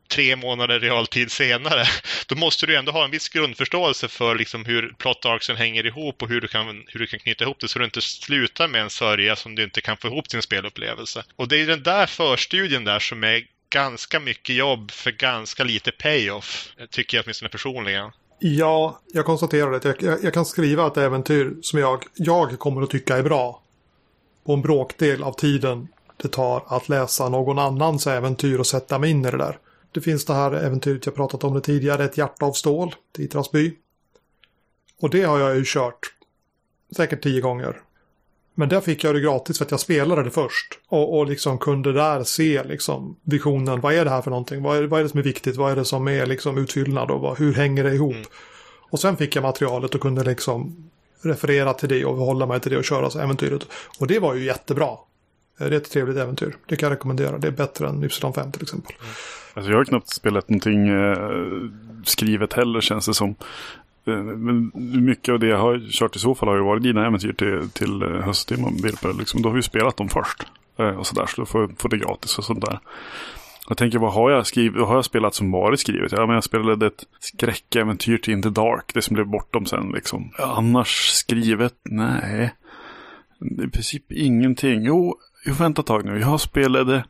tre 0.08 0.36
månader 0.36 0.80
realtid 0.80 1.30
senare, 1.30 1.84
då 2.26 2.34
måste 2.34 2.66
du 2.66 2.76
ändå 2.76 2.92
ha 2.92 3.04
en 3.04 3.10
viss 3.10 3.28
grundförståelse 3.28 4.08
för 4.08 4.34
liksom 4.34 4.64
hur 4.64 4.94
plot 4.98 5.24
arcsen 5.24 5.56
hänger 5.56 5.86
ihop 5.86 6.22
och 6.22 6.28
hur 6.28 6.40
du, 6.40 6.48
kan, 6.48 6.84
hur 6.86 7.00
du 7.00 7.06
kan 7.06 7.20
knyta 7.20 7.44
ihop 7.44 7.60
det 7.60 7.68
så 7.68 7.78
du 7.78 7.84
inte 7.84 8.00
slutar 8.00 8.68
med 8.68 8.80
en 8.82 8.90
sörja 8.90 9.36
som 9.36 9.54
du 9.54 9.62
inte 9.62 9.80
kan 9.80 9.96
få 9.96 10.08
ihop 10.08 10.28
din 10.28 10.42
spelupplevelse. 10.42 11.24
Och 11.36 11.48
det 11.48 11.56
är 11.56 11.66
den 11.66 11.82
där 11.82 12.06
förstudien 12.06 12.84
där 12.84 12.98
som 12.98 13.24
är 13.24 13.44
ganska 13.70 14.20
mycket 14.20 14.56
jobb 14.56 14.90
för 14.90 15.10
ganska 15.10 15.64
lite 15.64 15.92
payoff, 15.92 16.68
tycker 16.90 17.16
jag 17.16 17.24
åtminstone 17.24 17.48
personligen. 17.48 18.12
Ja, 18.38 19.00
jag 19.06 19.24
konstaterar 19.24 19.70
det. 19.70 19.84
Jag, 19.84 20.02
jag, 20.02 20.24
jag, 20.24 20.34
kan 20.34 20.44
skriva 20.44 20.86
ett 20.86 20.96
äventyr 20.96 21.56
som 21.62 21.78
jag, 21.78 22.04
jag 22.14 22.58
kommer 22.58 22.82
att 22.82 22.90
tycka 22.90 23.16
är 23.16 23.22
bra. 23.22 23.62
På 24.44 24.52
en 24.52 24.62
bråkdel 24.62 25.22
av 25.22 25.32
tiden 25.32 25.88
det 26.16 26.28
tar 26.28 26.64
att 26.66 26.88
läsa 26.88 27.28
någon 27.28 27.58
annans 27.58 28.06
äventyr 28.06 28.58
och 28.58 28.66
sätta 28.66 28.98
mig 28.98 29.10
in 29.10 29.24
i 29.24 29.30
det 29.30 29.36
där. 29.36 29.58
Det 29.92 30.00
finns 30.00 30.24
det 30.24 30.34
här 30.34 30.52
äventyret 30.52 31.06
jag 31.06 31.14
pratat 31.14 31.44
om 31.44 31.54
det 31.54 31.60
tidigare, 31.60 32.04
Ett 32.04 32.18
hjärta 32.18 32.46
av 32.46 32.52
stål, 32.52 32.94
Titras 33.12 33.52
by. 33.52 33.76
Och 35.00 35.10
det 35.10 35.22
har 35.22 35.38
jag 35.38 35.56
ju 35.56 35.62
kört 35.66 36.12
säkert 36.96 37.22
tio 37.22 37.40
gånger. 37.40 37.82
Men 38.58 38.68
där 38.68 38.80
fick 38.80 39.04
jag 39.04 39.14
det 39.14 39.20
gratis 39.20 39.58
för 39.58 39.64
att 39.64 39.70
jag 39.70 39.80
spelade 39.80 40.22
det 40.22 40.30
först. 40.30 40.78
Och, 40.88 41.18
och 41.18 41.26
liksom 41.26 41.58
kunde 41.58 41.92
där 41.92 42.24
se 42.24 42.64
liksom 42.64 43.16
visionen. 43.22 43.80
Vad 43.80 43.94
är 43.94 44.04
det 44.04 44.10
här 44.10 44.22
för 44.22 44.30
någonting? 44.30 44.62
Vad 44.62 44.76
är, 44.76 44.82
vad 44.82 45.00
är 45.00 45.04
det 45.04 45.10
som 45.10 45.18
är 45.18 45.24
viktigt? 45.24 45.56
Vad 45.56 45.72
är 45.72 45.76
det 45.76 45.84
som 45.84 46.08
är 46.08 46.26
liksom 46.26 46.58
utfyllnad? 46.58 47.10
Och 47.10 47.20
vad, 47.20 47.38
hur 47.38 47.54
hänger 47.54 47.84
det 47.84 47.94
ihop? 47.94 48.14
Mm. 48.14 48.26
Och 48.90 49.00
sen 49.00 49.16
fick 49.16 49.36
jag 49.36 49.42
materialet 49.42 49.94
och 49.94 50.00
kunde 50.00 50.24
liksom 50.24 50.90
referera 51.22 51.74
till 51.74 51.88
det 51.88 52.04
och 52.04 52.16
hålla 52.16 52.46
mig 52.46 52.60
till 52.60 52.72
det 52.72 52.78
och 52.78 52.84
köra 52.84 53.10
så 53.10 53.18
äventyret. 53.18 53.68
Och 53.98 54.06
det 54.06 54.18
var 54.18 54.34
ju 54.34 54.44
jättebra. 54.44 54.88
Det 55.58 55.64
är 55.64 55.72
ett 55.72 55.90
trevligt 55.90 56.16
äventyr. 56.16 56.56
Det 56.66 56.76
kan 56.76 56.86
jag 56.86 56.96
rekommendera. 56.96 57.38
Det 57.38 57.46
är 57.46 57.52
bättre 57.52 57.88
än 57.88 58.04
Ypsilon 58.04 58.32
5 58.32 58.52
till 58.52 58.62
exempel. 58.62 58.96
Mm. 59.00 59.12
Alltså 59.54 59.70
jag 59.70 59.78
har 59.78 59.84
knappt 59.84 60.08
spelat 60.08 60.48
någonting 60.48 60.88
eh, 60.88 61.16
skrivet 62.04 62.52
heller 62.52 62.80
känns 62.80 63.06
det 63.06 63.14
som. 63.14 63.34
Eh, 64.06 64.22
men 64.22 64.72
mycket 65.04 65.32
av 65.32 65.38
det 65.38 65.46
jag 65.46 65.58
har 65.58 65.90
kört 65.90 66.16
i 66.16 66.18
så 66.18 66.34
fall 66.34 66.48
har 66.48 66.56
ju 66.56 66.62
varit 66.62 66.82
dina 66.82 67.06
äventyr 67.06 67.32
till, 67.32 67.70
till 67.70 68.02
eh, 68.02 68.08
hösttimmen, 68.08 68.76
Wilper. 68.82 69.12
Liksom, 69.18 69.42
då 69.42 69.48
har 69.48 69.56
vi 69.56 69.62
spelat 69.62 69.96
dem 69.96 70.08
först. 70.08 70.42
Eh, 70.78 70.88
och 70.88 71.06
sådär, 71.06 71.26
så 71.26 71.40
då 71.40 71.46
får 71.46 71.70
får 71.78 71.88
det 71.88 71.98
gratis 71.98 72.38
och 72.38 72.44
sånt 72.44 72.64
där. 72.66 72.78
Jag 73.68 73.76
tänker, 73.76 73.98
vad 73.98 74.12
har 74.12 74.30
jag, 74.30 74.46
skrivit, 74.46 74.80
vad 74.80 74.88
har 74.88 74.94
jag 74.94 75.04
spelat 75.04 75.34
som 75.34 75.50
varit 75.50 75.80
skrivet? 75.80 76.12
Ja, 76.12 76.26
men 76.26 76.34
jag 76.34 76.44
spelade 76.44 76.86
ett 76.86 77.04
skräckäventyr 77.20 78.18
till 78.18 78.32
In 78.32 78.42
the 78.42 78.50
Dark, 78.50 78.94
det 78.94 79.02
som 79.02 79.14
blev 79.14 79.26
bortom 79.26 79.66
sen 79.66 79.90
liksom. 79.94 80.30
Annars 80.38 81.08
skrivet? 81.08 81.74
Nej. 81.84 82.54
I 83.40 83.68
princip 83.68 84.12
ingenting. 84.12 84.82
Jo 84.82 85.16
vänta 85.52 85.80
ett 85.80 85.86
tag 85.86 86.04
nu. 86.04 86.20
Jag 86.20 86.40
spelade 86.40 87.04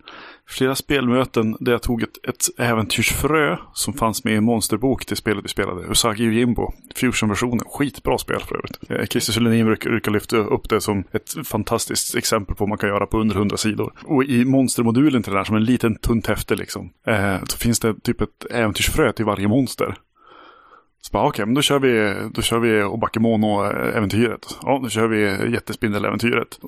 flera 0.49 0.75
spelmöten 0.75 1.57
där 1.61 1.73
jag 1.73 1.83
tog 1.83 2.03
ett, 2.03 2.29
ett 2.29 2.45
äventyrsfrö 2.59 3.57
som 3.73 3.95
fanns 3.95 4.25
med 4.25 4.35
i 4.35 4.37
en 4.37 4.45
monsterbok 4.45 5.05
till 5.05 5.17
spelet 5.17 5.45
vi 5.45 5.49
spelade. 5.49 5.87
Usagi 5.91 6.29
och 6.29 6.33
Jimbo, 6.33 6.73
Fusion-versionen. 6.95 7.61
Skitbra 7.67 8.19
spel 8.19 8.41
för 8.41 8.57
övrigt. 8.57 8.91
Eh, 8.91 9.07
Christer 9.07 9.33
Söllenin 9.33 9.67
brukar, 9.67 9.91
brukar 9.91 10.13
lyfta 10.13 10.37
upp 10.37 10.69
det 10.69 10.81
som 10.81 11.05
ett 11.13 11.49
fantastiskt 11.49 12.15
exempel 12.15 12.57
på 12.57 12.65
vad 12.65 12.69
man 12.69 12.79
kan 12.79 12.89
göra 12.89 13.07
på 13.07 13.19
under 13.19 13.37
100 13.37 13.57
sidor. 13.57 13.93
Och 14.05 14.25
i 14.25 14.45
monstermodulen 14.45 15.23
till 15.23 15.33
det 15.33 15.39
där, 15.39 15.45
som 15.45 15.57
en 15.57 15.65
liten 15.65 15.97
tunt 15.97 16.27
häfte 16.27 16.55
liksom, 16.55 16.91
eh, 17.07 17.37
så 17.45 17.59
finns 17.59 17.81
det 17.81 17.95
typ 18.03 18.21
ett 18.21 18.47
äventyrsfrö 18.51 19.13
till 19.13 19.25
varje 19.25 19.49
monster. 19.49 19.97
Så 21.07 21.13
bara, 21.13 21.23
okej, 21.23 21.29
okay, 21.29 21.47
men 21.47 21.55
då 21.55 21.63
kör 21.63 21.79
vi, 21.79 22.15
då 22.35 22.43
kör 22.43 22.59
vi 22.59 22.83
Obakemono-äventyret. 22.83 24.45
Eh, 24.51 24.59
ja, 24.63 24.81
då 24.83 24.89
kör 24.89 25.07
vi 25.07 25.51
Jättespindel-äventyret. 25.53 26.59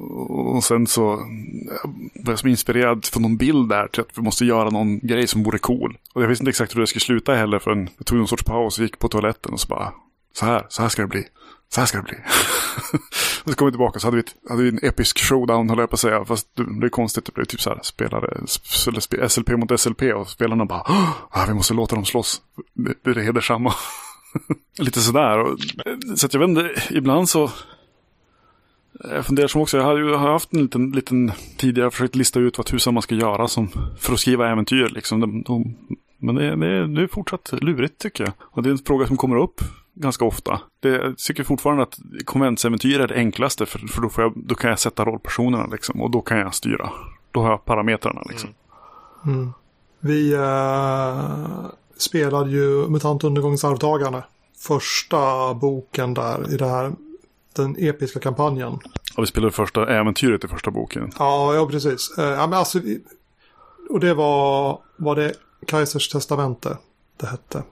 Och 0.55 0.65
sen 0.65 0.87
så 0.87 1.13
eh, 1.13 1.91
var 2.15 2.33
jag 2.33 2.39
som 2.39 2.49
inspirerad 2.49 3.05
från 3.05 3.23
någon 3.23 3.37
bild 3.37 3.69
där 3.69 3.89
till 3.89 4.01
att 4.01 4.19
vi 4.19 4.23
måste 4.23 4.45
göra 4.45 4.71
någon 4.71 4.99
grej 4.99 5.27
som 5.27 5.43
vore 5.43 5.59
cool. 5.59 5.99
Och 6.15 6.23
jag 6.23 6.29
visste 6.29 6.43
inte 6.43 6.51
exakt 6.51 6.77
hur 6.77 6.81
det 6.81 6.87
skulle 6.87 7.01
sluta 7.01 7.35
heller 7.35 7.59
förrän 7.59 7.89
jag 7.99 8.07
tog 8.07 8.19
någon 8.19 8.29
sorts 8.29 8.45
paus 8.45 8.79
och 8.79 8.85
gick 8.85 8.99
på 8.99 9.09
toaletten 9.09 9.53
och 9.53 9.61
så 9.61 9.69
bara, 9.69 9.93
så 10.35 10.47
här, 10.47 10.67
så 10.69 10.83
här 10.83 10.89
ska 10.89 11.03
det 11.03 11.09
bli. 11.09 11.25
Så 11.69 11.81
här 11.81 11.87
ska 11.87 11.99
det 11.99 12.05
bli. 12.05 12.17
och 13.45 13.51
så 13.51 13.57
kom 13.57 13.67
vi 13.67 13.73
tillbaka 13.73 13.99
så 13.99 14.07
hade 14.07 14.17
vi, 14.17 14.23
hade 14.49 14.63
vi 14.63 14.69
en 14.69 14.81
episk 14.83 15.19
showdown, 15.19 15.69
höll 15.69 15.79
jag 15.79 15.91
på 15.91 15.95
att 15.95 16.01
säga. 16.01 16.25
Fast 16.25 16.47
det 16.55 16.65
blev 16.65 16.91
konstigt, 16.91 17.25
det 17.25 17.33
blev 17.35 17.45
typ 17.45 17.61
så 17.61 17.71
här, 17.71 17.81
spelare, 17.83 19.29
SLP 19.29 19.49
mot 19.49 19.81
SLP 19.81 20.03
och 20.03 20.29
spelarna 20.29 20.65
bara, 20.65 20.83
ah, 21.31 21.45
vi 21.49 21.55
måste 21.55 21.75
låta 21.75 21.95
dem 21.95 22.05
slåss. 22.05 22.43
Det, 22.75 22.95
det 23.05 23.11
är 23.11 23.15
det 23.15 23.23
hedersamma. 23.23 23.75
Lite 24.79 25.01
sådär. 25.01 25.45
Så 26.17 26.27
att 26.27 26.35
jag 26.35 26.41
vet 26.41 26.49
inte, 26.49 26.71
ibland 26.91 27.29
så... 27.29 27.51
Jag 29.05 29.27
funderar 29.27 29.49
som 29.49 29.61
också, 29.61 29.77
jag 29.77 29.85
har 29.85 29.97
ju 29.97 30.15
haft 30.15 30.53
en 30.53 30.63
liten, 30.63 30.91
liten 30.91 31.33
tid, 31.57 31.79
jag 31.79 31.85
har 31.85 31.91
försökt 31.91 32.15
lista 32.15 32.41
ut 32.41 32.59
vad 32.59 32.67
tusan 32.67 32.95
man 32.95 33.03
ska 33.03 33.15
göra 33.15 33.49
som, 33.49 33.69
för 33.99 34.13
att 34.13 34.21
skriva 34.21 34.51
äventyr. 34.51 34.89
Liksom. 34.89 35.21
De, 35.21 35.43
de, 35.43 35.77
men 36.19 36.35
det, 36.35 36.57
det, 36.57 36.87
det 36.87 37.03
är 37.03 37.07
fortsatt 37.07 37.53
lurigt 37.53 37.99
tycker 37.99 38.25
jag. 38.25 38.33
Och 38.41 38.63
det 38.63 38.69
är 38.69 38.71
en 38.71 38.79
fråga 38.79 39.07
som 39.07 39.17
kommer 39.17 39.37
upp 39.37 39.61
ganska 39.95 40.25
ofta. 40.25 40.61
Det, 40.81 40.89
jag 40.89 41.19
tycker 41.19 41.45
fortfarande 41.45 41.83
att 41.83 41.99
konventsäventyr 42.25 43.01
är 43.01 43.09
det 43.09 43.15
enklaste 43.15 43.67
för, 43.67 43.79
för 43.79 44.03
då, 44.03 44.11
jag, 44.17 44.33
då, 44.37 44.55
kan 44.55 44.71
jag 44.71 44.79
sätta 44.79 45.05
rollpersonerna 45.05 45.67
liksom, 45.67 46.03
och 46.03 46.11
då 46.11 46.21
kan 46.21 46.39
jag 46.39 46.55
styra. 46.55 46.91
Då 47.31 47.41
har 47.43 47.51
jag 47.51 47.65
parametrarna 47.65 48.23
liksom. 48.29 48.51
Mm. 49.25 49.39
Mm. 49.39 49.53
Vi, 50.01 50.35
uh, 50.35 51.67
spelade 51.99 52.51
ju 52.51 52.89
MUTANT 52.89 53.25
undergångsarvtagarna. 53.25 54.23
Första 54.59 55.55
boken 55.55 56.15
där 56.15 56.55
i 56.55 56.57
det 56.57 56.67
här, 56.67 56.93
den 57.57 57.77
episka 57.79 58.21
kampanjen. 58.21 58.73
Och 59.17 59.23
vi 59.23 59.27
spelade 59.27 59.53
första 59.53 59.89
äventyret 59.89 60.45
i 60.45 60.49
första 60.49 60.71
boken. 60.71 61.13
Ja, 61.19 61.55
ja 61.55 61.67
precis. 61.67 62.19
Eh, 62.19 62.25
ja, 62.25 62.47
men 62.47 62.59
alltså, 62.59 62.81
och 63.91 64.01
det 64.01 64.15
var, 64.15 64.79
var 64.97 65.17
det 65.17 65.33
Kaisers 65.67 66.09
testamente 66.09 66.77
det 67.17 67.27
hette. 67.27 67.63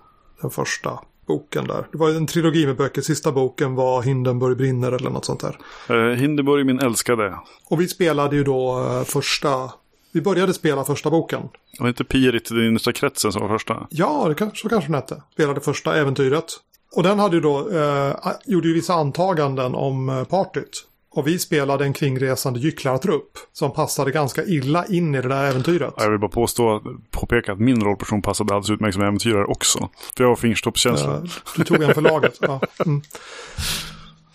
Den 0.41 0.51
första 0.51 0.99
boken 1.27 1.67
där. 1.67 1.87
Det 1.93 1.99
var 1.99 2.11
en 2.11 2.27
trilogi 2.27 2.67
med 2.67 2.77
böcker. 2.77 3.03
Sista 3.03 3.33
boken 3.33 3.75
var 3.75 4.03
Hindenburg 4.03 4.57
brinner 4.57 4.93
eller 4.93 5.11
något 5.11 5.25
sånt 5.25 5.41
där. 5.41 5.59
Uh, 5.91 6.15
Hindenburg 6.15 6.67
min 6.67 6.81
älskade. 6.81 7.39
Och 7.69 7.81
vi 7.81 7.89
spelade 7.89 8.37
ju 8.37 8.45
då 8.45 8.79
uh, 8.79 9.05
första 9.05 9.71
vi 10.17 10.23
började 10.23 10.55
spela 10.55 10.85
första 10.85 11.11
boken. 11.11 11.43
Var 11.79 11.89
inte 11.89 12.05
Pirit 12.05 12.49
den 12.49 12.67
innersta 12.67 12.93
kretsen 12.93 13.33
som 13.33 13.43
var 13.43 13.49
första? 13.49 13.87
Ja, 13.91 14.29
det 14.29 14.51
så 14.55 14.69
kanske 14.69 14.89
den 14.89 14.95
hette. 14.95 15.23
Spelade 15.33 15.61
första 15.61 15.97
äventyret. 15.97 16.45
Och 16.93 17.03
den 17.03 17.19
hade 17.19 17.37
ju 17.37 17.41
då, 17.41 17.71
eh, 17.71 18.17
gjorde 18.45 18.69
ju 18.69 18.75
vissa 18.75 18.95
antaganden 18.95 19.75
om 19.75 20.09
eh, 20.09 20.25
partyt. 20.25 20.85
Och 21.11 21.27
vi 21.27 21.39
spelade 21.39 21.85
en 21.85 21.93
kringresande 21.93 22.61
gycklartrupp 22.61 23.31
som 23.53 23.73
passade 23.73 24.11
ganska 24.11 24.45
illa 24.45 24.87
in 24.87 25.15
i 25.15 25.23
det 25.23 25.29
där 25.29 25.45
äventyret. 25.45 25.95
Jag 25.97 26.11
vill 26.11 26.21
bara 26.21 26.31
påstå, 26.31 26.83
påpeka 27.11 27.53
att 27.53 27.61
min 27.61 27.85
rollperson 27.85 28.23
passade 28.23 28.55
alldeles 28.55 28.71
utmärkt 28.71 28.95
som 28.95 29.03
äventyrare 29.03 29.45
också. 29.45 29.89
För 30.17 30.25
jag 30.25 30.29
har 30.29 30.37
fingerstoppskänsla. 30.37 31.15
Eh, 31.15 31.23
du 31.57 31.65
tog 31.65 31.83
en 31.83 31.95
för 31.95 32.03
laget. 32.03 32.39
ja. 32.41 32.61
Mm. 32.87 33.03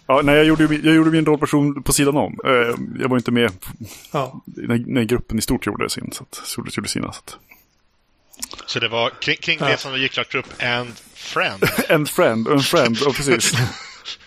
Ja, 0.07 0.21
nej, 0.23 0.35
jag 0.35 0.45
gjorde, 0.45 0.63
jag 0.75 0.95
gjorde 0.95 1.11
min 1.11 1.25
rollperson 1.25 1.83
på 1.83 1.93
sidan 1.93 2.17
om. 2.17 2.37
Eh, 2.45 2.51
jag 3.01 3.09
var 3.09 3.17
inte 3.17 3.31
med 3.31 3.51
Ja. 4.11 4.41
när, 4.45 4.83
när 4.87 5.03
gruppen 5.03 5.37
i 5.37 5.41
stort 5.41 5.65
gjorde 5.65 5.89
sin. 5.89 6.11
Så 6.11 6.23
att, 6.23 6.41
så 6.47 6.63
gjorde 6.77 6.89
sina. 6.89 7.11
Så 7.11 7.19
att. 7.19 7.37
Så 8.65 8.79
det 8.79 8.87
var 8.87 9.09
kring, 9.09 9.37
kring 9.37 9.57
Ja. 9.61 9.67
det 9.67 9.77
som 9.77 9.99
gick 10.01 10.11
klart 10.11 10.35
upp 10.35 10.45
and 10.63 10.89
friend. 11.13 11.63
En 11.89 12.05
friend, 12.05 12.47
en 12.47 12.59
friend, 12.59 12.97
ja 13.01 13.11
precis. 13.15 13.53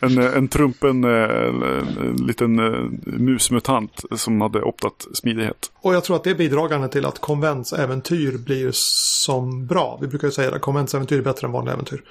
En, 0.00 0.18
en 0.18 0.48
trumpen 0.48 1.04
eh, 1.04 1.10
en, 1.10 1.62
en 1.62 2.26
liten 2.26 2.58
eh, 2.58 2.80
musmutant 3.04 4.04
som 4.16 4.40
hade 4.40 4.62
optat 4.62 5.06
smidighet. 5.14 5.70
Och 5.74 5.94
jag 5.94 6.04
tror 6.04 6.16
att 6.16 6.24
det 6.24 6.30
är 6.30 6.34
bidragande 6.34 6.88
till 6.88 7.06
att 7.06 7.18
konventsäventyr 7.20 8.38
blir 8.38 8.70
som 8.72 9.66
bra. 9.66 9.98
Vi 10.00 10.06
brukar 10.06 10.28
ju 10.28 10.32
säga 10.32 10.54
att 10.54 10.60
konventsäventyr 10.62 11.18
är 11.18 11.22
bättre 11.22 11.46
än 11.46 11.52
vanliga 11.52 11.72
äventyr. 11.74 12.02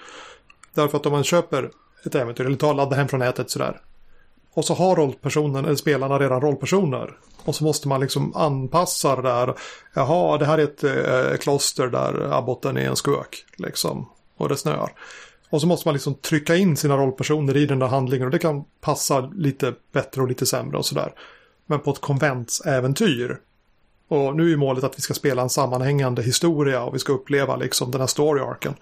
Därför 0.73 0.97
att 0.97 1.05
om 1.05 1.11
man 1.11 1.23
köper 1.23 1.69
ett 2.05 2.15
äventyr 2.15 2.45
eller 2.45 2.57
ta 2.57 2.69
och 2.69 2.75
ladda 2.75 2.95
hem 2.95 3.07
från 3.07 3.19
nätet 3.19 3.49
sådär. 3.49 3.81
Och 4.53 4.65
så 4.65 4.73
har 4.73 4.95
rollpersonen 4.95 5.65
eller 5.65 5.75
spelarna 5.75 6.19
redan 6.19 6.41
rollpersoner. 6.41 7.17
Och 7.43 7.55
så 7.55 7.63
måste 7.63 7.87
man 7.87 8.01
liksom 8.01 8.35
anpassa 8.35 9.15
det 9.15 9.21
där. 9.21 9.53
Jaha, 9.93 10.37
det 10.37 10.45
här 10.45 10.57
är 10.57 10.63
ett 10.63 10.83
eh, 10.83 11.37
kloster 11.37 11.87
där 11.87 12.33
abboten 12.33 12.77
är 12.77 12.89
en 12.89 12.95
skurk. 12.95 13.45
Liksom. 13.57 14.09
Och 14.37 14.49
det 14.49 14.57
snöar. 14.57 14.91
Och 15.49 15.61
så 15.61 15.67
måste 15.67 15.87
man 15.87 15.93
liksom 15.93 16.15
trycka 16.15 16.55
in 16.55 16.77
sina 16.77 16.97
rollpersoner 16.97 17.57
i 17.57 17.65
den 17.65 17.79
där 17.79 17.87
handlingen. 17.87 18.25
Och 18.25 18.31
det 18.31 18.39
kan 18.39 18.63
passa 18.81 19.19
lite 19.19 19.73
bättre 19.91 20.21
och 20.21 20.27
lite 20.27 20.45
sämre 20.45 20.77
och 20.77 20.85
sådär. 20.85 21.13
Men 21.65 21.79
på 21.79 21.91
ett 21.91 22.01
konventsäventyr. 22.01 23.37
Och 24.07 24.35
nu 24.35 24.43
är 24.43 24.47
ju 24.47 24.57
målet 24.57 24.83
att 24.83 24.97
vi 24.97 25.01
ska 25.01 25.13
spela 25.13 25.41
en 25.41 25.49
sammanhängande 25.49 26.23
historia 26.23 26.83
och 26.83 26.95
vi 26.95 26.99
ska 26.99 27.13
uppleva 27.13 27.55
liksom 27.55 27.91
den 27.91 28.01
här 28.01 28.07
story-arken. 28.07 28.73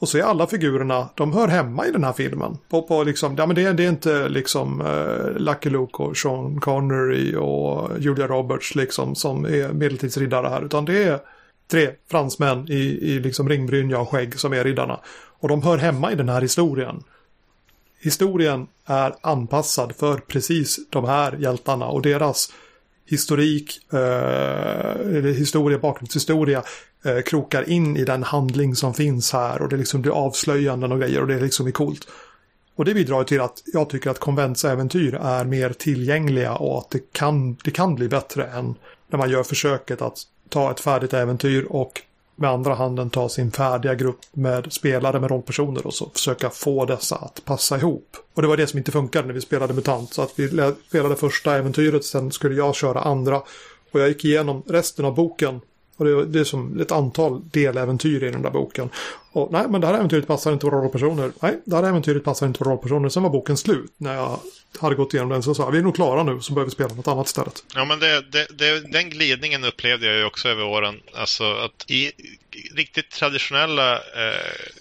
Och 0.00 0.08
så 0.08 0.18
är 0.18 0.22
alla 0.22 0.46
figurerna, 0.46 1.08
de 1.14 1.32
hör 1.32 1.48
hemma 1.48 1.86
i 1.86 1.90
den 1.92 2.04
här 2.04 2.12
filmen. 2.12 2.58
På, 2.68 2.82
på 2.82 3.04
liksom, 3.04 3.34
ja 3.38 3.46
men 3.46 3.56
det, 3.56 3.62
är- 3.62 3.74
det 3.74 3.84
är 3.84 3.88
inte 3.88 4.28
liksom 4.28 4.80
eh, 4.80 5.40
Lucky 5.40 5.70
Luke 5.70 6.02
och 6.02 6.16
Sean 6.16 6.60
Connery 6.60 7.34
och 7.36 7.90
Julia 7.98 8.26
Roberts 8.26 8.74
liksom 8.74 9.14
som 9.14 9.44
är 9.44 9.72
medeltidsriddare 9.72 10.48
här. 10.48 10.64
Utan 10.64 10.84
det 10.84 11.04
är 11.04 11.18
tre 11.70 11.90
fransmän 12.10 12.66
i, 12.68 12.74
i 13.12 13.20
liksom 13.20 13.48
ringbrynja 13.48 13.98
och 13.98 14.08
skägg 14.08 14.38
som 14.38 14.52
är 14.52 14.64
riddarna. 14.64 15.00
Och 15.40 15.48
de 15.48 15.62
hör 15.62 15.78
hemma 15.78 16.12
i 16.12 16.14
den 16.14 16.28
här 16.28 16.40
historien. 16.40 17.02
Historien 18.00 18.66
är 18.86 19.14
anpassad 19.20 19.96
för 19.96 20.16
precis 20.18 20.78
de 20.90 21.04
här 21.04 21.36
hjältarna 21.38 21.86
och 21.86 22.02
deras 22.02 22.52
historik, 23.06 23.80
eh, 23.92 23.98
eller 25.16 25.32
historia, 25.34 25.78
bakgrundshistoria 25.78 26.62
eh, 27.04 27.20
krokar 27.20 27.70
in 27.70 27.96
i 27.96 28.04
den 28.04 28.22
handling 28.22 28.76
som 28.76 28.94
finns 28.94 29.32
här 29.32 29.62
och 29.62 29.68
det 29.68 29.76
liksom 29.76 30.02
blir 30.02 30.12
avslöjanden 30.12 30.92
och 30.92 30.98
grejer 31.00 31.20
och 31.20 31.26
det 31.26 31.34
är 31.34 31.40
liksom 31.40 31.66
är 31.66 31.70
coolt. 31.70 32.08
Och 32.76 32.84
det 32.84 32.94
bidrar 32.94 33.24
till 33.24 33.40
att 33.40 33.62
jag 33.66 33.90
tycker 33.90 34.10
att 34.10 34.18
konventsäventyr 34.18 35.14
är 35.14 35.44
mer 35.44 35.72
tillgängliga 35.72 36.54
och 36.54 36.78
att 36.78 36.90
det 36.90 37.12
kan, 37.12 37.54
det 37.54 37.70
kan 37.70 37.94
bli 37.94 38.08
bättre 38.08 38.44
än 38.44 38.74
när 39.08 39.18
man 39.18 39.30
gör 39.30 39.42
försöket 39.42 40.02
att 40.02 40.18
ta 40.48 40.70
ett 40.70 40.80
färdigt 40.80 41.12
äventyr 41.12 41.66
och 41.70 42.02
med 42.36 42.50
andra 42.50 42.74
handen 42.74 43.10
ta 43.10 43.28
sin 43.28 43.50
färdiga 43.50 43.94
grupp 43.94 44.20
med 44.32 44.72
spelare 44.72 45.20
med 45.20 45.30
rollpersoner 45.30 45.86
och 45.86 45.94
så 45.94 46.10
försöka 46.14 46.50
få 46.50 46.84
dessa 46.84 47.16
att 47.16 47.44
passa 47.44 47.76
ihop. 47.76 48.16
Och 48.34 48.42
det 48.42 48.48
var 48.48 48.56
det 48.56 48.66
som 48.66 48.78
inte 48.78 48.92
funkade 48.92 49.26
när 49.26 49.34
vi 49.34 49.40
spelade 49.40 49.74
MUTANT. 49.74 50.14
Så 50.14 50.22
att 50.22 50.32
vi 50.36 50.72
spelade 50.88 51.16
första 51.16 51.56
äventyret, 51.56 52.04
sen 52.04 52.32
skulle 52.32 52.54
jag 52.54 52.74
köra 52.74 53.00
andra. 53.00 53.36
Och 53.92 54.00
jag 54.00 54.08
gick 54.08 54.24
igenom 54.24 54.62
resten 54.66 55.04
av 55.04 55.14
boken. 55.14 55.60
Och 55.98 56.04
det, 56.04 56.24
det 56.24 56.40
är 56.40 56.44
som 56.44 56.80
ett 56.80 56.92
antal 56.92 57.40
deläventyr 57.50 58.24
i 58.24 58.30
den 58.30 58.42
där 58.42 58.50
boken. 58.50 58.90
Och 59.32 59.52
nej, 59.52 59.64
men 59.68 59.80
det 59.80 59.86
här 59.86 59.94
äventyret 59.94 60.26
passar 60.26 60.52
inte 60.52 60.66
våra 60.66 60.76
rollpersoner. 60.76 61.32
Nej, 61.42 61.60
det 61.64 61.76
här 61.76 61.82
äventyret 61.82 62.24
passar 62.24 62.46
inte 62.46 62.64
våra 62.64 62.74
rollpersoner. 62.74 63.08
Sen 63.08 63.22
var 63.22 63.30
boken 63.30 63.56
slut. 63.56 63.92
När 63.96 64.14
jag 64.14 64.40
hade 64.78 64.94
gått 64.94 65.14
igenom 65.14 65.30
den 65.30 65.42
så 65.42 65.54
sa 65.54 65.70
vi 65.70 65.78
är 65.78 65.82
nog 65.82 65.94
klara 65.94 66.22
nu, 66.22 66.40
så 66.40 66.52
börjar 66.52 66.66
vi 66.66 66.70
spela 66.70 66.94
något 66.94 67.08
annat 67.08 67.26
istället. 67.26 67.64
Ja, 67.74 67.84
men 67.84 67.98
det, 67.98 68.24
det, 68.32 68.46
det, 68.58 68.92
den 68.92 69.10
glidningen 69.10 69.64
upplevde 69.64 70.06
jag 70.06 70.16
ju 70.16 70.24
också 70.24 70.48
över 70.48 70.64
åren. 70.64 71.00
Alltså 71.14 71.44
att 71.44 71.90
i 71.90 72.12
riktigt 72.74 73.10
traditionella 73.10 73.94
eh, 73.94 74.76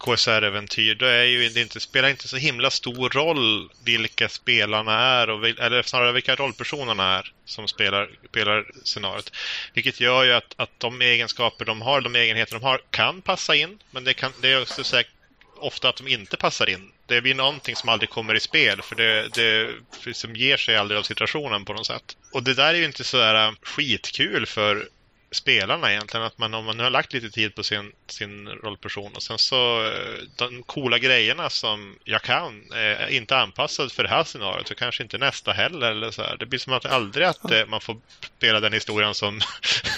KSR-äventyr, 0.00 0.94
då 0.94 1.06
är 1.06 1.24
ju 1.24 1.48
det 1.48 1.60
inte, 1.60 1.80
spelar 1.80 2.08
inte 2.08 2.28
så 2.28 2.36
himla 2.36 2.70
stor 2.70 3.08
roll 3.08 3.70
vilka 3.84 4.28
spelarna 4.28 4.92
är, 4.92 5.30
och, 5.30 5.44
vil- 5.44 5.60
eller 5.60 5.82
snarare 5.82 6.12
vilka 6.12 6.34
rollpersonerna 6.34 7.18
är 7.18 7.32
som 7.44 7.68
spelar, 7.68 8.10
spelar 8.28 8.66
scenariot. 8.84 9.32
Vilket 9.74 10.00
gör 10.00 10.24
ju 10.24 10.32
att, 10.32 10.54
att 10.56 10.70
de 10.78 11.02
egenskaper 11.02 11.64
de 11.64 11.82
har, 11.82 12.00
de 12.00 12.16
egenheter 12.16 12.54
de 12.54 12.62
har, 12.62 12.80
kan 12.90 13.22
passa 13.22 13.54
in, 13.54 13.78
men 13.90 14.04
det, 14.04 14.14
kan, 14.14 14.32
det 14.42 14.48
är 14.48 14.62
också 14.62 14.84
säkert 14.84 15.12
ofta 15.60 15.88
att 15.88 15.96
de 15.96 16.08
inte 16.08 16.36
passar 16.36 16.68
in. 16.68 16.92
Det 17.06 17.20
blir 17.20 17.34
någonting 17.34 17.76
som 17.76 17.88
aldrig 17.88 18.10
kommer 18.10 18.34
i 18.34 18.40
spel 18.40 18.82
för 18.82 18.96
det, 18.96 19.28
det 19.28 20.14
som 20.14 20.36
ger 20.36 20.56
sig 20.56 20.76
aldrig 20.76 20.98
av 20.98 21.02
situationen 21.02 21.64
på 21.64 21.72
något 21.72 21.86
sätt. 21.86 22.16
Och 22.32 22.42
det 22.42 22.54
där 22.54 22.74
är 22.74 22.78
ju 22.78 22.84
inte 22.84 23.04
så 23.04 23.16
där 23.16 23.46
äh, 23.46 23.52
skitkul 23.62 24.46
för 24.46 24.88
spelarna 25.32 25.92
egentligen. 25.92 26.26
Att 26.26 26.38
man, 26.38 26.54
om 26.54 26.64
man 26.64 26.76
nu 26.76 26.82
har 26.82 26.90
lagt 26.90 27.12
lite 27.12 27.30
tid 27.30 27.54
på 27.54 27.62
sin, 27.62 27.92
sin 28.06 28.48
rollperson 28.48 29.12
och 29.14 29.22
sen 29.22 29.38
så 29.38 29.86
eh, 29.86 29.92
de 30.36 30.62
coola 30.62 30.98
grejerna 30.98 31.50
som 31.50 31.96
jag 32.04 32.22
kan 32.22 32.62
eh, 32.72 32.78
är 32.78 33.08
inte 33.08 33.36
anpassad 33.36 33.92
för 33.92 34.02
det 34.02 34.08
här 34.08 34.24
scenariot 34.24 34.68
så 34.68 34.74
kanske 34.74 35.02
inte 35.02 35.18
nästa 35.18 35.52
heller. 35.52 35.90
Eller 35.90 36.10
så 36.10 36.22
här. 36.22 36.36
Det 36.36 36.46
blir 36.46 36.58
som 36.58 36.72
att 36.72 36.86
aldrig 36.86 37.26
att 37.26 37.50
eh, 37.50 37.66
man 37.66 37.80
får 37.80 37.96
spela 38.38 38.60
den 38.60 38.72
historien 38.72 39.14
som 39.14 39.40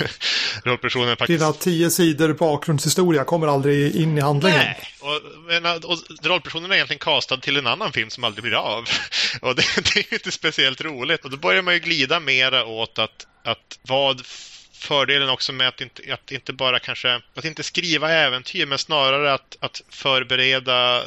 rollpersonen 0.65 1.17
faktiskt 1.17 1.41
Dina 1.41 1.53
tio 1.53 1.91
sidor 1.91 2.33
bakgrundshistoria 2.33 3.25
kommer 3.25 3.47
aldrig 3.47 3.97
in 3.97 4.19
i 4.19 4.21
handlingen. 4.21 4.59
Nej, 4.59 4.89
och, 5.01 5.21
men, 5.47 5.67
och 5.67 5.99
rollpersonen 6.23 6.71
är 6.71 6.75
egentligen 6.75 6.99
castad 6.99 7.37
till 7.37 7.57
en 7.57 7.67
annan 7.67 7.93
film 7.93 8.11
som 8.11 8.25
aldrig 8.25 8.43
blir 8.43 8.55
av. 8.55 8.85
Och 9.41 9.57
det, 9.57 9.63
det 9.77 9.97
är 9.97 10.11
ju 10.11 10.17
inte 10.17 10.33
speciellt 10.33 10.81
roligt. 10.81 11.25
Och 11.25 11.31
då 11.31 11.37
börjar 11.37 11.63
man 11.63 11.75
ju 11.75 11.81
glida 11.81 12.21
mera 12.21 12.65
åt 12.65 12.99
att, 12.99 13.27
att 13.45 13.79
vad 13.83 14.23
fördelen 14.83 15.29
också 15.29 15.53
med 15.53 15.69
att 15.69 15.81
inte, 15.81 16.15
att 16.15 16.33
inte 16.33 16.53
bara 16.53 16.79
kanske, 16.79 17.21
att 17.35 17.45
inte 17.45 17.63
skriva 17.63 18.11
äventyr, 18.11 18.67
men 18.67 18.79
snarare 18.79 19.33
att, 19.33 19.57
att 19.61 19.83
förbereda 19.89 20.99
eh, 20.99 21.07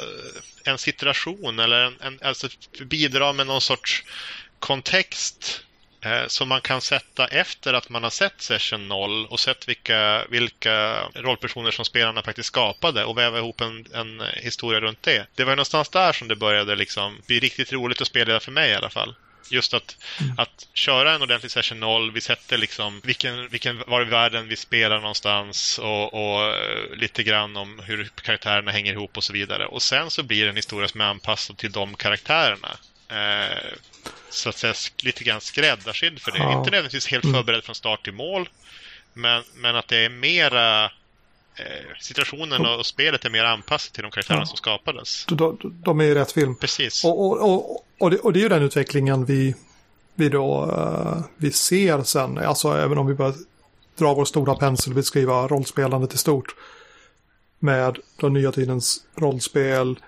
en 0.64 0.78
situation 0.78 1.58
eller 1.58 1.80
en, 1.80 1.96
en, 2.00 2.18
alltså 2.22 2.48
bidra 2.84 3.32
med 3.32 3.46
någon 3.46 3.60
sorts 3.60 4.04
kontext 4.58 5.64
eh, 6.00 6.26
som 6.26 6.48
man 6.48 6.60
kan 6.60 6.80
sätta 6.80 7.26
efter 7.26 7.74
att 7.74 7.88
man 7.88 8.02
har 8.02 8.10
sett 8.10 8.42
session 8.42 8.88
0 8.88 9.26
och 9.26 9.40
sett 9.40 9.68
vilka, 9.68 10.24
vilka 10.30 11.02
rollpersoner 11.14 11.70
som 11.70 11.84
spelarna 11.84 12.22
faktiskt 12.22 12.46
skapade 12.46 13.04
och 13.04 13.18
väva 13.18 13.38
ihop 13.38 13.60
en, 13.60 13.86
en 13.94 14.22
historia 14.36 14.80
runt 14.80 15.02
det. 15.02 15.26
Det 15.34 15.44
var 15.44 15.52
ju 15.52 15.56
någonstans 15.56 15.88
där 15.88 16.12
som 16.12 16.28
det 16.28 16.36
började 16.36 16.76
liksom 16.76 17.18
bli 17.26 17.40
riktigt 17.40 17.72
roligt 17.72 18.00
att 18.00 18.08
spela 18.08 18.40
för 18.40 18.52
mig 18.52 18.70
i 18.70 18.74
alla 18.74 18.90
fall. 18.90 19.14
Just 19.50 19.74
att, 19.74 19.96
att 20.36 20.66
köra 20.74 21.14
en 21.14 21.22
ordentlig 21.22 21.50
session 21.50 21.80
0, 21.80 22.12
vi 22.12 22.20
sätter 22.20 22.58
liksom 22.58 23.00
vilken, 23.04 23.48
vilken 23.48 23.82
var 23.86 24.02
i 24.02 24.04
världen 24.04 24.48
vi 24.48 24.56
spelar 24.56 25.00
någonstans 25.00 25.78
och, 25.78 26.14
och 26.14 26.44
eh, 26.44 26.96
lite 26.96 27.22
grann 27.22 27.56
om 27.56 27.80
hur 27.84 28.10
karaktärerna 28.22 28.70
hänger 28.70 28.92
ihop 28.92 29.16
och 29.16 29.24
så 29.24 29.32
vidare. 29.32 29.66
Och 29.66 29.82
sen 29.82 30.10
så 30.10 30.22
blir 30.22 30.44
det 30.44 30.50
en 30.50 30.56
historia 30.56 30.88
som 30.88 31.00
är 31.00 31.04
anpassad 31.04 31.56
till 31.56 31.72
de 31.72 31.94
karaktärerna. 31.94 32.76
Eh, 33.08 33.72
så 34.30 34.48
att 34.48 34.56
säga 34.56 34.74
lite 35.02 35.24
grann 35.24 35.40
skräddarsydd 35.40 36.20
för 36.20 36.30
det. 36.30 36.38
Ja. 36.38 36.58
Inte 36.58 36.70
nödvändigtvis 36.70 37.08
helt 37.08 37.24
förberedd 37.32 37.64
från 37.64 37.74
start 37.74 38.04
till 38.04 38.12
mål. 38.12 38.48
Men, 39.12 39.44
men 39.54 39.76
att 39.76 39.88
det 39.88 39.96
är 39.96 40.08
mera 40.08 40.90
situationen 42.00 42.66
och 42.66 42.86
spelet 42.86 43.24
är 43.24 43.30
mer 43.30 43.44
anpassat 43.44 43.92
till 43.92 44.02
de 44.02 44.10
karaktärerna 44.10 44.42
Ja. 44.42 44.46
som 44.46 44.56
skapades. 44.56 45.24
De, 45.26 45.36
de, 45.36 45.58
de 45.84 46.00
är 46.00 46.04
i 46.04 46.14
rätt 46.14 46.32
film. 46.32 46.56
Precis. 46.56 47.04
Och, 47.04 47.20
och, 47.20 47.50
och, 47.50 47.84
och, 47.98 48.10
det, 48.10 48.18
och 48.18 48.32
det 48.32 48.38
är 48.38 48.42
ju 48.42 48.48
den 48.48 48.62
utvecklingen 48.62 49.24
vi, 49.24 49.54
vi 50.14 50.28
då 50.28 50.70
eh, 50.72 51.22
vi 51.36 51.52
ser 51.52 52.02
sen. 52.02 52.38
Alltså 52.38 52.68
även 52.68 52.98
om 52.98 53.06
vi 53.06 53.14
börjar 53.14 53.34
dra 53.98 54.14
vår 54.14 54.24
stora 54.24 54.54
pensel 54.54 54.92
och 54.92 54.96
beskriva 54.96 55.46
rollspelandet 55.48 56.14
i 56.14 56.18
stort. 56.18 56.54
Med 57.58 57.98
den 58.20 58.32
nya 58.32 58.52
tidens 58.52 58.96
rollspel. 59.16 59.98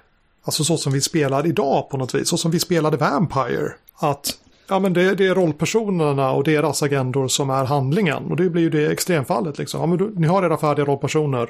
Alltså 0.42 0.64
så 0.64 0.76
som 0.76 0.92
vi 0.92 1.00
spelar 1.00 1.46
idag 1.46 1.90
på 1.90 1.96
något 1.96 2.14
vis. 2.14 2.28
Så 2.28 2.38
som 2.38 2.50
vi 2.50 2.60
spelade 2.60 2.96
Vampire. 2.96 3.72
Att 3.94 4.38
ja, 4.68 4.78
men 4.78 4.92
det, 4.92 5.14
det 5.14 5.26
är 5.26 5.34
rollpersonerna 5.34 6.30
och 6.30 6.44
deras 6.44 6.82
agendor 6.82 7.28
som 7.28 7.50
är 7.50 7.64
handlingen. 7.64 8.24
Och 8.24 8.36
det 8.36 8.50
blir 8.50 8.62
ju 8.62 8.70
det 8.70 8.92
extremfallet 8.92 9.58
liksom. 9.58 9.80
Ja, 9.80 9.86
men 9.86 9.98
du, 9.98 10.14
ni 10.16 10.26
har 10.26 10.42
era 10.42 10.58
färdiga 10.58 10.86
rollpersoner. 10.86 11.48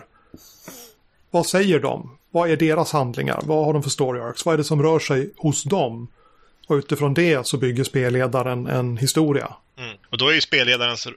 Vad 1.31 1.47
säger 1.47 1.81
de? 1.81 2.19
Vad 2.31 2.51
är 2.51 2.57
deras 2.57 2.93
handlingar? 2.93 3.41
Vad 3.43 3.65
har 3.65 3.73
de 3.73 3.83
för 3.83 3.91
story 3.91 4.21
arcs? 4.21 4.45
Vad 4.45 4.53
är 4.53 4.59
det 4.59 4.65
som 4.65 4.83
rör 4.83 4.99
sig 4.99 5.31
hos 5.37 5.65
dem? 5.65 6.09
Och 6.67 6.75
utifrån 6.75 7.15
det 7.15 7.47
så 7.47 7.57
bygger 7.57 7.85
spelledaren 7.85 8.67
en 8.67 8.97
historia. 8.97 9.55
Mm. 9.79 9.97
Och 10.11 10.19
då 10.19 10.29
är 10.29 10.35
ju 10.35 10.41
spelledarens 10.41 11.09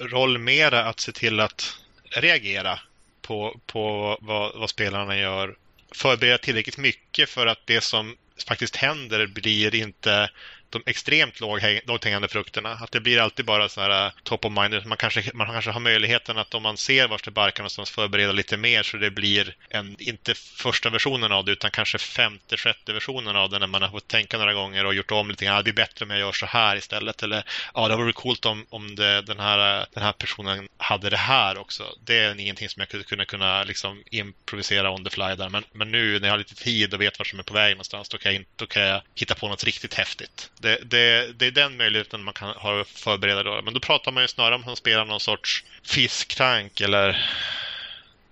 roll 0.00 0.38
mera 0.38 0.84
att 0.84 1.00
se 1.00 1.12
till 1.12 1.40
att 1.40 1.74
reagera 2.10 2.78
på, 3.22 3.60
på 3.66 4.16
vad, 4.20 4.52
vad 4.54 4.70
spelarna 4.70 5.18
gör. 5.18 5.56
Förbereda 5.94 6.38
tillräckligt 6.38 6.78
mycket 6.78 7.28
för 7.28 7.46
att 7.46 7.60
det 7.64 7.80
som 7.80 8.16
faktiskt 8.48 8.76
händer 8.76 9.26
blir 9.26 9.74
inte 9.74 10.30
de 10.72 10.82
extremt 10.86 11.40
lågt 11.40 12.04
hängande 12.04 12.28
frukterna. 12.28 12.72
Att 12.72 12.92
det 12.92 13.00
blir 13.00 13.20
alltid 13.20 13.44
bara 13.44 13.68
så 13.68 13.80
här 13.80 14.06
uh, 14.06 14.12
top 14.22 14.44
of 14.44 14.52
mind. 14.52 14.86
Man 14.86 14.98
kanske, 14.98 15.30
man 15.34 15.46
kanske 15.46 15.70
har 15.70 15.80
möjligheten 15.80 16.38
att 16.38 16.54
om 16.54 16.62
man 16.62 16.76
ser 16.76 17.08
vart 17.08 17.24
det 17.24 17.30
barkar 17.30 17.62
någonstans 17.62 17.90
förbereda 17.90 18.32
lite 18.32 18.56
mer 18.56 18.82
så 18.82 18.96
det 18.96 19.10
blir 19.10 19.56
en, 19.68 19.96
inte 19.98 20.34
första 20.34 20.90
versionen 20.90 21.32
av 21.32 21.44
det 21.44 21.52
utan 21.52 21.70
kanske 21.70 21.98
femte, 21.98 22.56
sjätte 22.56 22.92
versionen 22.92 23.36
av 23.36 23.50
det 23.50 23.58
när 23.58 23.66
man 23.66 23.82
har 23.82 23.90
fått 23.90 24.08
tänka 24.08 24.38
några 24.38 24.52
gånger 24.52 24.86
och 24.86 24.94
gjort 24.94 25.10
om 25.10 25.30
lite 25.30 25.44
grann. 25.44 25.56
Det 25.56 25.62
blir 25.62 25.72
bättre 25.72 26.04
om 26.04 26.10
jag 26.10 26.20
gör 26.20 26.32
så 26.32 26.46
här 26.46 26.76
istället. 26.76 27.22
Eller 27.22 27.44
ja, 27.74 27.88
det 27.88 27.96
vore 27.96 28.12
coolt 28.12 28.46
om, 28.46 28.66
om 28.70 28.94
det, 28.94 29.22
den, 29.22 29.40
här, 29.40 29.80
uh, 29.80 29.86
den 29.94 30.02
här 30.02 30.12
personen 30.12 30.68
hade 30.76 31.10
det 31.10 31.16
här 31.16 31.58
också. 31.58 31.84
Det 32.04 32.18
är 32.18 32.40
ingenting 32.40 32.68
som 32.68 32.80
jag 32.80 32.88
skulle 32.88 33.04
kunna, 33.04 33.24
kunna 33.24 33.64
liksom 33.64 34.02
improvisera 34.10 34.90
on 34.90 35.04
the 35.04 35.10
fly 35.10 35.34
där. 35.34 35.48
Men, 35.48 35.64
men 35.72 35.90
nu 35.90 36.20
när 36.20 36.28
jag 36.28 36.32
har 36.32 36.38
lite 36.38 36.54
tid 36.54 36.94
och 36.94 37.00
vet 37.00 37.18
vart 37.18 37.28
som 37.28 37.38
är 37.38 37.42
på 37.42 37.54
väg 37.54 37.74
någonstans 37.74 38.08
då 38.08 38.18
kan 38.18 38.34
jag, 38.34 38.44
då 38.56 38.66
kan 38.66 38.82
jag 38.82 39.02
hitta 39.14 39.34
på 39.34 39.48
något 39.48 39.64
riktigt 39.64 39.94
häftigt. 39.94 40.50
Det, 40.62 40.78
det, 40.84 41.32
det 41.38 41.46
är 41.46 41.50
den 41.50 41.76
möjligheten 41.76 42.24
man 42.24 42.34
kan 42.34 42.48
ha 42.48 42.84
förbereda 42.84 43.42
då. 43.42 43.60
Men 43.64 43.74
då 43.74 43.80
pratar 43.80 44.12
man 44.12 44.22
ju 44.22 44.28
snarare 44.28 44.54
om 44.54 44.62
att 44.66 44.78
spela 44.78 45.04
någon 45.04 45.20
sorts 45.20 45.64
fisktank 45.84 46.80
eller 46.80 47.30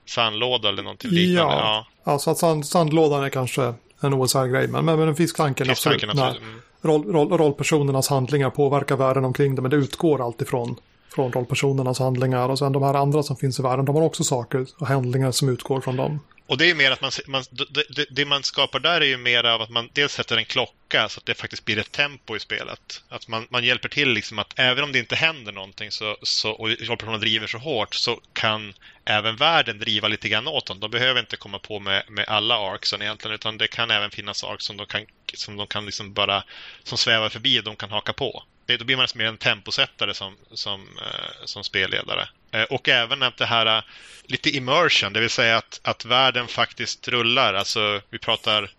sandlåda 0.06 0.68
eller 0.68 0.82
någonting 0.82 1.10
liknande. 1.10 1.54
Ja, 1.54 1.86
ja. 2.04 2.12
alltså 2.12 2.30
att 2.30 2.38
sand, 2.38 2.66
sandlådan 2.66 3.24
är 3.24 3.28
kanske 3.28 3.74
en 4.00 4.14
OSR-grej. 4.14 4.68
Men, 4.68 4.84
men, 4.84 4.98
men 4.98 5.16
fisktanken, 5.16 5.66
fisktanken 5.66 6.10
absolut. 6.10 6.28
absolut. 6.28 6.48
Mm. 6.48 6.60
Roll, 6.82 7.12
roll, 7.12 7.38
rollpersonernas 7.38 8.08
handlingar 8.08 8.50
påverkar 8.50 8.96
världen 8.96 9.24
omkring 9.24 9.54
det, 9.54 9.62
men 9.62 9.70
det 9.70 9.76
utgår 9.76 10.26
alltid 10.26 10.48
från, 10.48 10.76
från 11.14 11.32
rollpersonernas 11.32 11.98
handlingar. 11.98 12.48
Och 12.48 12.58
sen 12.58 12.72
de 12.72 12.82
här 12.82 12.94
andra 12.94 13.22
som 13.22 13.36
finns 13.36 13.58
i 13.58 13.62
världen, 13.62 13.84
de 13.84 13.96
har 13.96 14.02
också 14.02 14.24
saker 14.24 14.66
och 14.78 14.86
handlingar 14.86 15.30
som 15.30 15.48
utgår 15.48 15.80
från 15.80 15.96
dem. 15.96 16.20
Och 16.50 16.58
det 16.58 16.70
är 16.70 16.74
mer 16.74 16.90
att 16.90 17.00
man, 17.00 17.10
man 17.26 17.44
det, 17.88 18.06
det, 18.10 18.24
man 18.24 18.42
skapar 18.42 18.80
där 18.80 19.00
är 19.00 19.04
ju 19.04 19.16
mer 19.16 19.44
av 19.44 19.62
att 19.62 19.70
man 19.70 19.90
dels 19.92 20.12
sätter 20.12 20.36
en 20.36 20.44
klocka 20.44 21.08
så 21.08 21.18
att 21.18 21.26
det 21.26 21.34
faktiskt 21.34 21.64
blir 21.64 21.78
ett 21.78 21.92
tempo 21.92 22.36
i 22.36 22.40
spelet. 22.40 23.02
Att 23.08 23.28
man, 23.28 23.46
man 23.50 23.64
hjälper 23.64 23.88
till 23.88 24.08
liksom 24.08 24.38
att 24.38 24.52
även 24.56 24.84
om 24.84 24.92
det 24.92 24.98
inte 24.98 25.16
händer 25.16 25.52
någonting 25.52 25.90
så, 25.90 26.16
så, 26.22 26.50
och 26.50 26.68
rollpersonerna 26.68 27.18
driver 27.18 27.46
så 27.46 27.58
hårt 27.58 27.94
så 27.94 28.20
kan 28.32 28.74
även 29.04 29.36
världen 29.36 29.78
driva 29.78 30.08
lite 30.08 30.28
grann 30.28 30.48
åt 30.48 30.66
dem. 30.66 30.80
De 30.80 30.90
behöver 30.90 31.20
inte 31.20 31.36
komma 31.36 31.58
på 31.58 31.80
med, 31.80 32.04
med 32.08 32.28
alla 32.28 32.58
arcsen 32.58 33.02
egentligen 33.02 33.34
utan 33.34 33.58
det 33.58 33.68
kan 33.68 33.90
även 33.90 34.10
finnas 34.10 34.44
arcs 34.44 34.64
som 34.64 34.76
de 34.76 34.86
kan, 34.86 35.06
som 35.34 35.56
de 35.56 35.66
kan 35.66 35.86
liksom 35.86 36.12
bara 36.12 36.44
som 36.82 36.98
svävar 36.98 37.28
förbi 37.28 37.60
och 37.60 37.64
de 37.64 37.76
kan 37.76 37.90
haka 37.90 38.12
på. 38.12 38.44
Det, 38.66 38.76
då 38.76 38.84
blir 38.84 38.96
man 38.96 39.06
mer 39.14 39.26
en 39.26 39.38
temposättare 39.38 40.14
som, 40.14 40.36
som, 40.52 40.80
eh, 40.98 41.44
som 41.44 41.64
spelledare. 41.64 42.28
Eh, 42.52 42.62
och 42.62 42.88
även 42.88 43.22
att 43.22 43.36
det 43.36 43.46
här 43.46 43.66
eh, 43.78 43.82
lite 44.24 44.50
immersion, 44.50 45.12
det 45.12 45.20
vill 45.20 45.30
säga 45.30 45.56
att, 45.56 45.80
att 45.82 46.04
världen 46.04 46.48
faktiskt 46.48 47.08
rullar. 47.08 47.54
Alltså 47.54 48.00
vi 48.10 48.18
pratar 48.18 48.70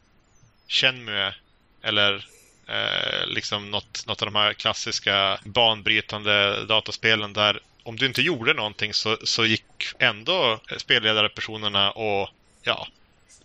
Shenmue 0.67 1.34
eller 1.84 2.26
eh, 2.67 3.26
liksom 3.28 3.72
något, 3.72 4.07
något 4.07 4.22
av 4.22 4.26
de 4.26 4.36
här 4.36 4.53
klassiska 4.53 5.39
banbrytande 5.43 6.65
dataspelen 6.65 7.34
där 7.34 7.59
om 7.84 7.95
du 7.95 8.05
inte 8.05 8.22
gjorde 8.22 8.53
någonting 8.53 8.93
så, 8.93 9.17
så 9.24 9.45
gick 9.45 9.93
ändå 9.99 10.59
spelledarpersonerna 10.78 11.91
och 11.91 12.30
ja, 12.63 12.88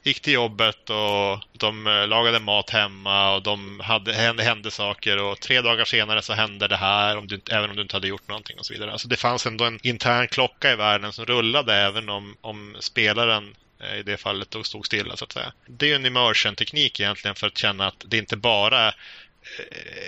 gick 0.07 0.21
till 0.21 0.33
jobbet 0.33 0.91
och 0.91 1.41
de 1.53 1.87
eh, 1.87 2.07
lagade 2.07 2.41
mat 2.41 2.71
hemma 2.71 3.35
och 3.35 3.43
de 3.43 3.81
hade, 3.81 4.13
hände, 4.13 4.43
hände 4.43 4.71
saker 4.71 5.23
och 5.23 5.41
tre 5.41 5.61
dagar 5.61 5.85
senare 5.85 6.23
så 6.23 6.33
hände 6.33 6.69
det 6.69 6.77
här 6.77 7.17
om 7.17 7.27
du, 7.27 7.41
även 7.51 7.71
om 7.71 7.77
du 7.77 7.83
inte 7.83 7.97
hade 7.97 8.09
gjort 8.09 8.29
någonting 8.29 8.59
och 8.59 8.67
så 8.67 8.73
vidare. 8.73 8.93
Alltså 8.93 9.09
det 9.09 9.17
fanns 9.17 9.47
ändå 9.47 9.65
en 9.65 9.81
intern 9.83 10.29
klocka 10.29 10.73
i 10.73 10.77
världen 10.77 11.13
som 11.13 11.27
rullade 11.27 11.75
även 11.75 12.09
om, 12.09 12.37
om 12.41 12.77
spelaren 12.81 13.55
eh, 13.81 13.99
i 13.99 14.03
det 14.03 14.17
fallet 14.17 14.51
då 14.51 14.63
stod 14.63 14.87
stilla 14.87 15.17
så 15.17 15.25
att 15.25 15.33
säga. 15.33 15.53
Det 15.67 15.91
är 15.91 15.97
en 15.97 16.07
immersion-teknik 16.07 17.01
egentligen 17.01 17.35
för 17.35 17.47
att 17.47 17.59
känna 17.59 17.87
att 17.87 18.05
det 18.07 18.19
inte 18.19 18.37
bara 18.37 18.89
eh, 18.89 18.93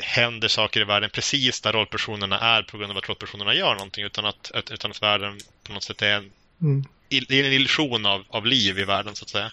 händer 0.02 0.48
saker 0.48 0.80
i 0.80 0.84
världen 0.84 1.10
precis 1.10 1.60
där 1.60 1.72
rollpersonerna 1.72 2.40
är 2.40 2.62
på 2.62 2.78
grund 2.78 2.90
av 2.90 2.98
att 2.98 3.08
rollpersonerna 3.08 3.54
gör 3.54 3.74
någonting 3.74 4.04
utan 4.04 4.26
att, 4.26 4.50
utan 4.70 4.90
att 4.90 5.02
världen 5.02 5.38
på 5.62 5.72
något 5.72 5.84
sätt 5.84 6.02
är 6.02 6.16
en, 6.16 6.30
mm. 6.60 6.84
en 7.10 7.52
illusion 7.52 8.06
av, 8.06 8.24
av 8.28 8.46
liv 8.46 8.78
i 8.78 8.84
världen 8.84 9.14
så 9.14 9.24
att 9.24 9.28
säga 9.28 9.50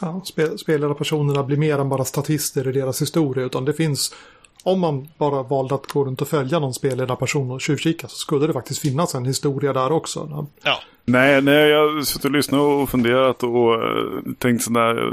ja, 0.00 0.22
spel, 0.24 0.58
spelarpersonerna 0.58 1.42
blir 1.42 1.56
mer 1.56 1.78
än 1.78 1.88
bara 1.88 2.04
statister 2.04 2.68
i 2.68 2.72
deras 2.72 3.02
historia. 3.02 3.44
Utan 3.44 3.64
det 3.64 3.72
finns, 3.72 4.14
om 4.62 4.80
man 4.80 5.08
bara 5.18 5.42
valde 5.42 5.74
att 5.74 5.86
gå 5.86 6.04
runt 6.04 6.22
och 6.22 6.28
följa 6.28 6.58
någon 6.58 6.74
spelledarperson 6.74 7.50
och 7.50 7.60
tjuvkika 7.60 8.08
så 8.08 8.16
skulle 8.16 8.46
det 8.46 8.52
faktiskt 8.52 8.80
finnas 8.80 9.14
en 9.14 9.24
historia 9.24 9.72
där 9.72 9.92
också. 9.92 10.46
Ja. 10.62 10.78
Nej, 11.04 11.42
nej, 11.42 11.68
jag 11.68 11.94
har 11.94 12.02
suttit 12.02 12.24
och 12.24 12.30
lyssnat 12.30 12.60
och 12.60 12.90
funderat 12.90 13.42
och 13.42 13.74
uh, 13.78 14.32
tänkt 14.38 14.62
sådär. 14.62 15.12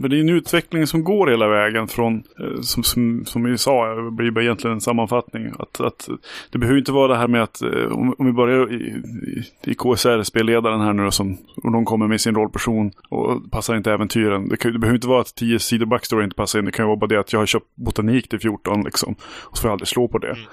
Men 0.00 0.10
det 0.10 0.16
är 0.16 0.20
en 0.20 0.28
utveckling 0.28 0.86
som 0.86 1.04
går 1.04 1.26
hela 1.26 1.48
vägen 1.48 1.88
från, 1.88 2.22
eh, 2.40 2.60
som, 2.60 2.82
som, 2.82 3.24
som 3.26 3.44
vi 3.44 3.58
sa, 3.58 3.92
eh, 3.92 4.04
det 4.04 4.10
blir 4.10 4.42
egentligen 4.42 4.74
en 4.74 4.80
sammanfattning. 4.80 5.52
Att, 5.58 5.80
att 5.80 6.08
det 6.50 6.58
behöver 6.58 6.78
inte 6.78 6.92
vara 6.92 7.08
det 7.08 7.16
här 7.16 7.28
med 7.28 7.42
att, 7.42 7.62
eh, 7.62 7.92
om, 7.92 8.14
om 8.18 8.26
vi 8.26 8.32
börjar 8.32 8.72
i, 8.72 8.76
i, 8.76 9.70
i 9.70 9.74
KSR-spelledaren 9.74 10.80
här 10.80 10.92
nu 10.92 11.04
då, 11.04 11.10
som, 11.10 11.38
och 11.56 11.72
de 11.72 11.84
kommer 11.84 12.08
med 12.08 12.20
sin 12.20 12.34
rollperson 12.34 12.90
och 13.08 13.50
passar 13.50 13.76
inte 13.76 13.92
äventyren. 13.92 14.48
Det, 14.48 14.56
kan, 14.56 14.72
det 14.72 14.78
behöver 14.78 14.96
inte 14.96 15.08
vara 15.08 15.20
att 15.20 15.34
10 15.34 15.58
sidor 15.58 15.86
backstory 15.86 16.24
inte 16.24 16.36
passar 16.36 16.58
in. 16.58 16.64
Det 16.64 16.72
kan 16.72 16.84
ju 16.84 16.86
vara 16.86 16.96
bara 16.96 17.06
det 17.06 17.20
att 17.20 17.32
jag 17.32 17.40
har 17.40 17.46
köpt 17.46 17.76
botanik 17.76 18.28
till 18.28 18.40
14 18.40 18.82
liksom. 18.82 19.14
Och 19.22 19.56
så 19.56 19.60
får 19.60 19.68
jag 19.68 19.72
aldrig 19.72 19.88
slå 19.88 20.08
på 20.08 20.18
det. 20.18 20.30
Mm. 20.30 20.44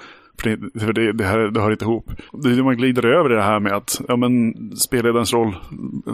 För 0.42 0.50
det, 0.50 0.80
för 0.80 0.94
det, 0.94 1.14
det, 1.14 1.24
här, 1.24 1.40
det 1.40 1.62
hör 1.62 1.72
inte 1.72 1.86
ihop. 1.86 2.12
Det 2.34 2.50
är 2.50 2.64
man 2.64 2.78
glider 2.78 3.06
över 3.06 3.30
det 3.30 3.42
här 3.42 3.60
med 3.60 3.74
att 3.74 4.02
ja, 4.08 4.16
men, 4.16 4.54
spelledarens 4.76 5.34
roll 5.34 5.56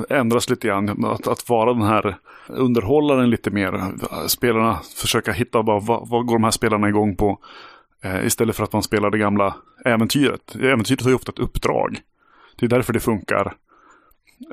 ändras 0.09 0.49
lite 0.49 0.67
grann. 0.67 1.05
Att, 1.05 1.27
att 1.27 1.49
vara 1.49 1.73
den 1.73 1.81
här 1.81 2.17
underhållaren 2.47 3.29
lite 3.29 3.51
mer. 3.51 3.93
Spelarna 4.27 4.79
försöka 4.95 5.31
hitta 5.31 5.63
bara, 5.63 5.79
vad, 5.79 6.09
vad 6.09 6.25
går 6.25 6.35
de 6.35 6.43
här 6.43 6.51
spelarna 6.51 6.89
igång 6.89 7.15
på. 7.15 7.39
Eh, 8.03 8.25
istället 8.25 8.55
för 8.55 8.63
att 8.63 8.73
man 8.73 8.83
spelar 8.83 9.09
det 9.09 9.17
gamla 9.17 9.55
äventyret. 9.85 10.55
Äventyret 10.55 11.01
har 11.01 11.09
ju 11.09 11.15
ofta 11.15 11.31
ett 11.31 11.39
uppdrag. 11.39 11.99
Det 12.55 12.65
är 12.65 12.69
därför 12.69 12.93
det 12.93 12.99
funkar 12.99 13.53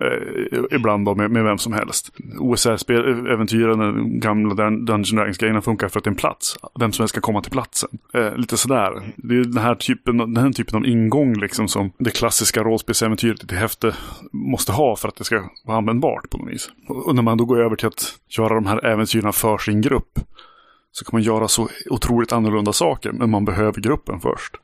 eh, 0.00 0.76
ibland 0.76 1.04
då 1.04 1.14
med, 1.14 1.30
med, 1.30 1.44
vem 1.44 1.58
som 1.58 1.72
helst. 1.72 2.10
OSR-äventyren, 2.38 3.78
den 3.78 4.20
gamla 4.20 4.54
Dungeon 4.54 4.84
Dragons-grejerna 5.16 5.62
funkar 5.62 5.88
för 5.88 6.00
att 6.00 6.04
det 6.04 6.08
är 6.08 6.12
en 6.12 6.16
plats. 6.16 6.56
Vem 6.80 6.92
som 6.92 7.02
helst 7.02 7.12
ska 7.12 7.20
komma 7.20 7.42
till 7.42 7.52
platsen. 7.52 7.90
Eh, 8.14 8.36
lite 8.36 8.56
sådär. 8.56 9.12
Det 9.16 9.34
är 9.34 9.44
den 9.44 9.62
här 9.62 9.74
typen, 9.74 10.18
den 10.18 10.36
här 10.36 10.52
typen 10.52 10.76
av 10.76 10.86
ingång 10.86 11.34
liksom 11.34 11.68
som 11.68 11.92
det 11.98 12.10
klassiska 12.10 12.62
rollspelsäventyret 12.62 13.52
i 13.52 13.54
häfte 13.54 13.94
måste 14.32 14.72
ha 14.72 14.96
för 14.96 15.08
att 15.08 15.16
det 15.16 15.24
ska 15.24 15.42
vara 15.64 15.78
användbart 15.78 16.30
på 16.30 16.38
något 16.38 16.50
vis. 16.50 16.70
Och 16.88 17.14
när 17.14 17.22
man 17.22 17.38
då 17.38 17.44
går 17.44 17.62
över 17.62 17.76
till 17.76 17.86
att 17.86 18.18
göra 18.28 18.54
de 18.54 18.66
här 18.66 18.84
äventyren 18.84 19.32
för 19.32 19.58
sin 19.58 19.80
grupp 19.80 20.18
så 20.92 21.04
kan 21.04 21.10
man 21.12 21.22
göra 21.22 21.48
så 21.48 21.68
otroligt 21.90 22.32
annorlunda 22.32 22.72
saker, 22.72 23.12
men 23.12 23.30
man 23.30 23.44
behöver 23.44 23.80
gruppen 23.80 24.20
först. 24.20 24.56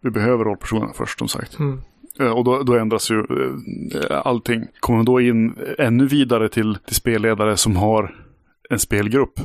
Vi 0.00 0.10
behöver 0.10 0.44
rollpersonerna 0.44 0.92
först 0.94 1.18
som 1.18 1.28
sagt. 1.28 1.58
Mm. 1.58 1.80
Eh, 2.20 2.30
och 2.30 2.44
då, 2.44 2.62
då, 2.62 2.74
ändras 2.74 3.10
ju 3.10 3.18
eh, 3.18 4.20
allting. 4.24 4.66
Kommer 4.80 4.96
man 4.96 5.04
då 5.04 5.20
in 5.20 5.54
ännu 5.78 6.06
vidare 6.06 6.48
till, 6.48 6.78
till 6.86 6.96
spelledare 6.96 7.56
som 7.56 7.76
har 7.76 8.14
en 8.70 8.78
spelgrupp. 8.78 9.40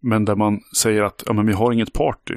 Men 0.00 0.24
där 0.24 0.36
man 0.36 0.60
säger 0.76 1.02
att 1.02 1.22
ja, 1.26 1.32
men 1.32 1.46
vi 1.46 1.52
har 1.52 1.72
inget 1.72 1.92
party. 1.92 2.34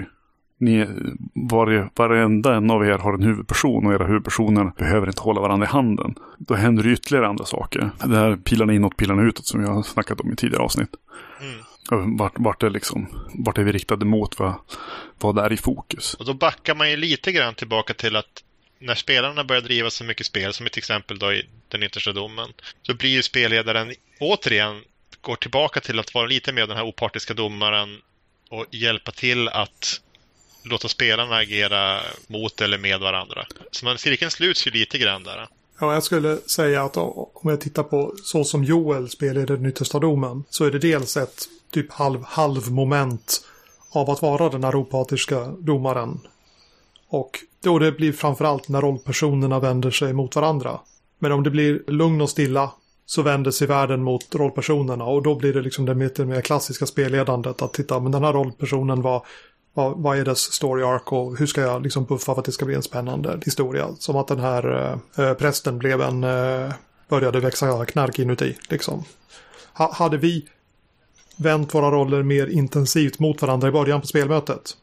Ni, 0.60 0.88
var, 1.34 1.90
varenda 1.96 2.56
en 2.56 2.72
av 2.72 2.86
er 2.86 2.98
har 2.98 3.14
en 3.14 3.24
huvudperson 3.24 3.86
och 3.86 3.94
era 3.94 4.06
huvudpersoner 4.06 4.72
behöver 4.78 5.08
inte 5.08 5.22
hålla 5.22 5.42
varandra 5.42 5.68
i 5.68 5.70
handen. 5.70 6.16
Då 6.38 6.54
händer 6.54 6.84
det 6.84 6.90
ytterligare 6.90 7.28
andra 7.28 7.46
saker. 7.46 7.90
Det 8.06 8.18
här 8.18 8.36
pilarna 8.36 8.74
inåt, 8.74 8.98
pilarna 8.98 9.22
utåt 9.22 9.46
som 9.46 9.62
vi 9.62 9.68
har 9.68 9.84
snackat 9.84 10.22
om 10.22 10.34
i 10.34 10.36
tidigare 10.36 10.64
avsnitt. 10.64 10.90
Mm. 11.92 12.18
Vart, 12.18 12.34
vart, 12.36 12.64
är 12.64 12.70
liksom, 12.70 13.08
vart 13.34 13.58
är 13.58 13.64
vi 13.64 13.72
riktade 13.72 14.06
mot? 14.06 14.40
Vad, 14.40 14.54
vad 15.20 15.38
är 15.38 15.54
i 15.54 15.58
fokus? 15.58 16.14
Och 16.14 16.26
då 16.26 16.34
backar 16.34 16.76
man 16.76 16.92
ju 16.92 16.98
lite 16.98 17.32
grann 17.32 17.54
tillbaka 17.56 17.94
till 17.94 18.16
att 18.16 18.44
när 18.84 18.96
spelarna 18.96 19.44
börjar 19.44 19.62
driva 19.62 19.90
så 19.90 20.04
mycket 20.04 20.26
spel, 20.26 20.54
som 20.54 20.70
till 20.70 20.80
exempel 20.80 21.20
då 21.20 21.34
i 21.34 21.46
den 21.68 21.84
yttersta 21.84 22.12
domen, 22.12 22.54
så 22.82 22.94
blir 22.94 23.10
ju 23.10 23.24
spelledaren 23.24 23.94
återigen 24.20 24.82
går 25.22 25.36
tillbaka 25.36 25.80
till 25.80 26.00
att 26.00 26.14
vara 26.14 26.26
lite 26.26 26.54
mer 26.54 26.68
den 26.68 26.78
här 26.78 26.84
opartiska 26.84 27.34
domaren 27.34 28.02
och 28.50 28.66
hjälpa 28.72 29.12
till 29.12 29.50
att 29.50 30.02
låta 30.64 30.88
spelarna 30.88 31.36
agera 31.36 32.02
mot 32.28 32.62
eller 32.62 32.78
med 32.78 33.00
varandra. 33.00 33.46
Så 33.72 33.86
man, 33.86 33.98
cirkeln 33.98 34.32
sluts 34.32 34.68
ju 34.68 34.72
lite 34.72 34.98
grann 34.98 35.24
där. 35.24 35.48
Ja, 35.80 35.94
jag 35.94 36.04
skulle 36.04 36.38
säga 36.38 36.84
att 36.84 36.98
om 36.98 37.50
jag 37.50 37.62
tittar 37.62 37.84
på 37.84 38.14
så 38.24 38.44
som 38.44 38.64
Joel 38.64 39.10
spelade 39.10 39.46
den 39.56 39.66
yttersta 39.66 40.00
domen 40.00 40.44
så 40.50 40.66
är 40.66 40.72
det 40.72 40.80
dels 40.80 41.18
ett 41.18 41.48
typ 41.72 41.92
halv, 41.92 42.24
halv 42.24 42.72
moment 42.72 43.46
av 43.92 44.10
att 44.10 44.22
vara 44.22 44.50
den 44.50 44.64
här 44.64 44.76
opartiska 44.76 45.46
domaren. 45.46 46.20
Och 47.08 47.40
Jo, 47.66 47.80
det 47.80 47.92
blir 47.92 48.12
framförallt 48.12 48.70
när 48.70 48.82
rollpersonerna 48.82 49.60
vänder 49.60 49.92
sig 49.92 50.14
mot 50.14 50.36
varandra. 50.36 50.80
Men 51.20 51.32
om 51.32 51.44
det 51.44 51.50
blir 51.50 51.84
lugn 51.88 52.22
och 52.22 52.30
stilla 52.30 52.72
så 53.06 53.22
vänder 53.22 53.52
sig 53.52 53.68
världen 53.68 54.04
mot 54.04 54.36
rollpersonerna 54.36 55.06
och 55.06 55.24
då 55.24 55.36
blir 55.36 55.54
det 55.54 55.62
liksom 55.62 55.86
det 55.86 55.94
lite 55.94 56.26
mer 56.26 56.42
klassiska 56.42 56.86
spelledandet 56.86 57.62
att 57.62 57.74
titta, 57.74 58.00
men 58.00 58.12
den 58.12 58.24
här 58.24 58.34
rollpersonen 58.34 59.02
var 59.02 59.26
vad, 59.74 59.98
vad 59.98 60.18
är 60.18 60.26
dess 60.26 60.40
story 60.40 60.84
arc 60.84 61.04
och 61.06 61.38
hur 61.38 61.46
ska 61.46 61.62
jag 61.62 61.84
liksom 61.84 62.06
buffa 62.06 62.34
för 62.34 62.40
att 62.40 62.46
det 62.46 62.52
ska 62.52 62.66
bli 62.66 62.76
en 62.76 62.84
spännande 62.84 63.40
historia? 63.46 63.88
Som 64.00 64.16
att 64.16 64.28
den 64.28 64.40
här 64.40 64.94
äh, 65.18 65.34
prästen 65.34 65.78
blev 65.80 66.02
en, 66.02 66.24
äh, 66.24 66.74
började 67.10 67.40
växa 67.40 67.86
knark 67.86 68.20
inuti 68.20 68.56
liksom. 68.70 69.04
Ha, 69.74 69.94
hade 69.94 70.18
vi 70.18 70.46
vänt 71.38 71.74
våra 71.74 71.92
roller 71.92 72.24
mer 72.24 72.48
intensivt 72.48 73.20
mot 73.20 73.42
varandra 73.42 73.68
i 73.68 73.72
början 73.72 74.02
på 74.02 74.08
spelmötet 74.08 74.78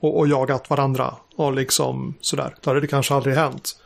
och, 0.00 0.18
och 0.18 0.28
jagat 0.28 0.70
varandra 0.70 1.14
och 1.36 1.52
liksom 1.52 2.14
sådär. 2.20 2.54
Då 2.60 2.70
hade 2.70 2.80
det 2.80 2.86
kanske 2.86 3.14
aldrig 3.14 3.34
hänt. 3.34 3.76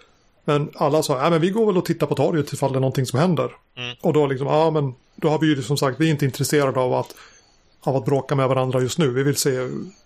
Men 0.44 0.70
alla 0.74 1.02
sa, 1.02 1.22
ja 1.22 1.30
men 1.30 1.40
vi 1.40 1.50
går 1.50 1.66
väl 1.66 1.76
och 1.76 1.84
tittar 1.84 2.06
på 2.06 2.14
torget 2.14 2.52
ifall 2.52 2.72
det 2.72 2.78
är 2.78 2.80
någonting 2.80 3.06
som 3.06 3.18
händer. 3.18 3.50
Mm. 3.76 3.96
Och 4.00 4.12
då 4.12 4.26
liksom, 4.26 4.46
ja 4.46 4.70
men 4.70 4.94
då 5.16 5.28
har 5.28 5.38
vi 5.38 5.46
ju 5.46 5.62
som 5.62 5.76
sagt, 5.76 6.00
vi 6.00 6.06
är 6.06 6.10
inte 6.10 6.24
intresserade 6.24 6.80
av 6.80 6.94
att, 6.94 7.14
av 7.80 7.96
att 7.96 8.04
bråka 8.04 8.34
med 8.34 8.48
varandra 8.48 8.80
just 8.80 8.98
nu. 8.98 9.10
Vi 9.10 9.22
vill 9.22 9.36
se, 9.36 9.58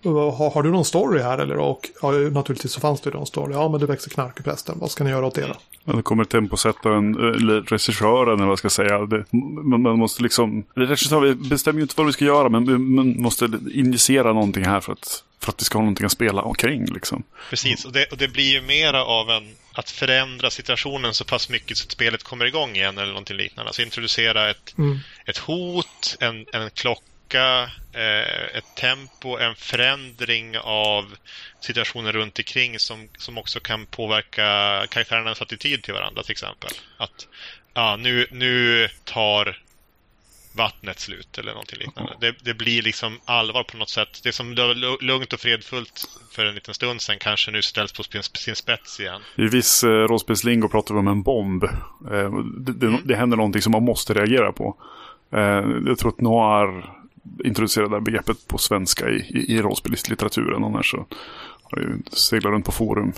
har, 0.04 0.50
har 0.50 0.62
du 0.62 0.70
någon 0.70 0.84
story 0.84 1.20
här 1.20 1.38
eller? 1.38 1.56
Och 1.56 1.90
ja, 2.02 2.10
naturligtvis 2.10 2.72
så 2.72 2.80
fanns 2.80 3.00
det 3.00 3.10
ju 3.10 3.16
någon 3.16 3.26
story. 3.26 3.52
Ja 3.54 3.68
men 3.68 3.80
det 3.80 3.86
växer 3.86 4.10
knark 4.10 4.40
i 4.40 4.42
prästen, 4.42 4.78
vad 4.80 4.90
ska 4.90 5.04
ni 5.04 5.10
göra 5.10 5.26
åt 5.26 5.34
det 5.34 5.46
då? 5.46 5.54
Men 5.84 5.96
det 5.96 6.02
kommer 6.02 6.24
temposättaren, 6.24 7.14
eller 7.14 7.60
regissören 7.60 8.34
eller 8.34 8.44
vad 8.44 8.50
jag 8.50 8.58
ska 8.58 8.70
säga. 8.70 9.06
Det, 9.06 9.24
man, 9.64 9.82
man 9.82 9.98
måste 9.98 10.22
liksom, 10.22 10.64
regissören 10.74 11.48
bestämmer 11.48 11.78
ju 11.78 11.82
inte 11.82 11.94
vad 11.96 12.06
vi 12.06 12.12
ska 12.12 12.24
göra 12.24 12.48
men 12.48 12.94
man 12.94 13.22
måste 13.22 13.48
injicera 13.74 14.32
någonting 14.32 14.64
här 14.64 14.80
för 14.80 14.92
att, 14.92 15.24
för 15.40 15.52
att 15.52 15.60
vi 15.60 15.64
ska 15.64 15.78
ha 15.78 15.82
någonting 15.82 16.06
att 16.06 16.12
spela 16.12 16.42
omkring 16.42 16.84
liksom. 16.84 17.22
Precis, 17.50 17.84
och 17.84 17.92
det, 17.92 18.04
och 18.06 18.16
det 18.16 18.28
blir 18.28 18.52
ju 18.52 18.60
mera 18.60 19.04
av 19.04 19.30
en 19.30 19.54
att 19.78 19.90
förändra 19.90 20.50
situationen 20.50 21.14
så 21.14 21.24
pass 21.24 21.48
mycket 21.48 21.76
så 21.76 21.84
att 21.84 21.92
spelet 21.92 22.22
kommer 22.22 22.44
igång 22.44 22.76
igen 22.76 22.98
eller 22.98 23.08
någonting 23.08 23.36
liknande. 23.36 23.68
Alltså 23.68 23.82
introducera 23.82 24.50
ett, 24.50 24.74
Mm. 24.78 24.98
ett 25.26 25.38
hot, 25.38 26.16
en, 26.20 26.46
en 26.52 26.70
klocka, 26.70 27.70
eh, 27.92 28.56
ett 28.58 28.74
tempo, 28.76 29.36
en 29.38 29.54
förändring 29.54 30.58
av 30.58 31.16
situationen 31.60 32.12
runt 32.12 32.38
omkring 32.38 32.78
som, 32.78 33.08
som 33.18 33.38
också 33.38 33.60
kan 33.60 33.86
påverka 33.86 34.86
karaktärernas 34.90 35.42
attityd 35.42 35.82
till 35.82 35.94
varandra 35.94 36.22
till 36.22 36.32
exempel. 36.32 36.70
Att 36.96 37.26
ja, 37.74 37.96
nu, 37.96 38.26
nu 38.30 38.88
tar 39.04 39.58
vattnet 40.56 41.00
slut 41.00 41.38
eller 41.38 41.52
någonting 41.52 41.78
liknande. 41.78 42.12
Det, 42.20 42.34
det 42.42 42.54
blir 42.54 42.82
liksom 42.82 43.18
allvar 43.24 43.62
på 43.62 43.76
något 43.76 43.90
sätt. 43.90 44.20
Det 44.22 44.32
som 44.32 44.54
var 44.54 44.74
lu- 44.74 44.98
lugnt 45.00 45.32
och 45.32 45.40
fredfullt 45.40 46.08
för 46.30 46.46
en 46.46 46.54
liten 46.54 46.74
stund 46.74 47.00
sedan 47.00 47.16
kanske 47.20 47.50
nu 47.50 47.62
ställs 47.62 47.92
på 47.92 48.02
sin, 48.02 48.54
spets 48.54 49.00
igen. 49.00 49.20
I 49.36 49.46
viss 49.46 49.84
eh, 49.84 49.88
rollspelslingo 49.88 50.68
pratar 50.68 50.94
vi 50.94 51.00
om 51.00 51.08
en 51.08 51.22
bomb. 51.22 51.64
Eh, 51.64 52.32
det, 52.58 52.72
det, 52.72 52.98
det 53.04 53.16
händer 53.16 53.36
någonting 53.36 53.62
som 53.62 53.72
man 53.72 53.84
måste 53.84 54.14
reagera 54.14 54.52
på. 54.52 54.76
Eh, 55.32 55.64
jag 55.86 55.98
tror 55.98 56.08
att 56.08 56.20
Noir 56.20 56.84
introducerade 57.44 57.90
det 57.90 57.96
här 57.96 58.00
begreppet 58.00 58.48
på 58.48 58.58
svenska 58.58 59.08
i, 59.10 59.16
i, 59.16 59.56
i 59.56 59.62
rollspelslitteraturen. 59.62 60.64
Annars 60.64 60.90
så 60.90 61.06
har 61.70 61.78
ju 61.78 61.98
seglat 62.12 62.50
runt 62.52 62.64
på 62.64 62.72
forum 62.72 63.12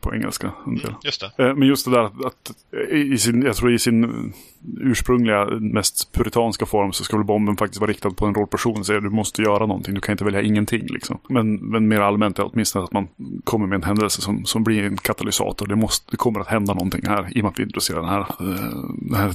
på 0.00 0.14
engelska 0.14 0.52
en 0.66 0.76
del. 0.76 0.86
Mm, 0.86 0.96
just 1.04 1.24
det. 1.36 1.44
Eh, 1.44 1.54
Men 1.54 1.68
just 1.68 1.84
det 1.84 1.90
där 1.90 2.04
att, 2.04 2.24
att 2.26 2.52
i 2.90 3.18
sin, 3.18 3.42
jag 3.42 3.56
tror 3.56 3.72
i 3.72 3.78
sin 3.78 4.32
ursprungliga, 4.80 5.46
mest 5.60 6.12
puritanska 6.12 6.66
form 6.66 6.92
så 6.92 7.04
skulle 7.04 7.24
bomben 7.24 7.56
faktiskt 7.56 7.80
vara 7.80 7.90
riktad 7.90 8.10
på 8.10 8.26
en 8.26 8.34
rollperson. 8.34 8.84
Säger 8.84 9.00
du 9.00 9.10
måste 9.10 9.42
göra 9.42 9.66
någonting, 9.66 9.94
du 9.94 10.00
kan 10.00 10.12
inte 10.12 10.24
välja 10.24 10.42
ingenting. 10.42 10.86
Liksom. 10.86 11.18
Men, 11.28 11.54
men 11.54 11.88
mer 11.88 12.00
allmänt 12.00 12.38
är 12.38 12.50
åtminstone 12.52 12.84
att 12.84 12.92
man 12.92 13.08
kommer 13.44 13.66
med 13.66 13.76
en 13.76 13.82
händelse 13.82 14.22
som, 14.22 14.44
som 14.44 14.64
blir 14.64 14.82
en 14.82 14.96
katalysator. 14.96 15.66
Det, 15.66 15.76
måste, 15.76 16.10
det 16.10 16.16
kommer 16.16 16.40
att 16.40 16.48
hända 16.48 16.74
någonting 16.74 17.02
här 17.06 17.28
i 17.36 17.40
och 17.40 17.44
med 17.44 17.50
att 17.50 17.58
vi 17.58 17.62
introducerar 17.62 18.00
den 18.00 18.10
här, 18.10 18.20
eh, 18.20 18.80
den 18.98 19.14
här 19.14 19.34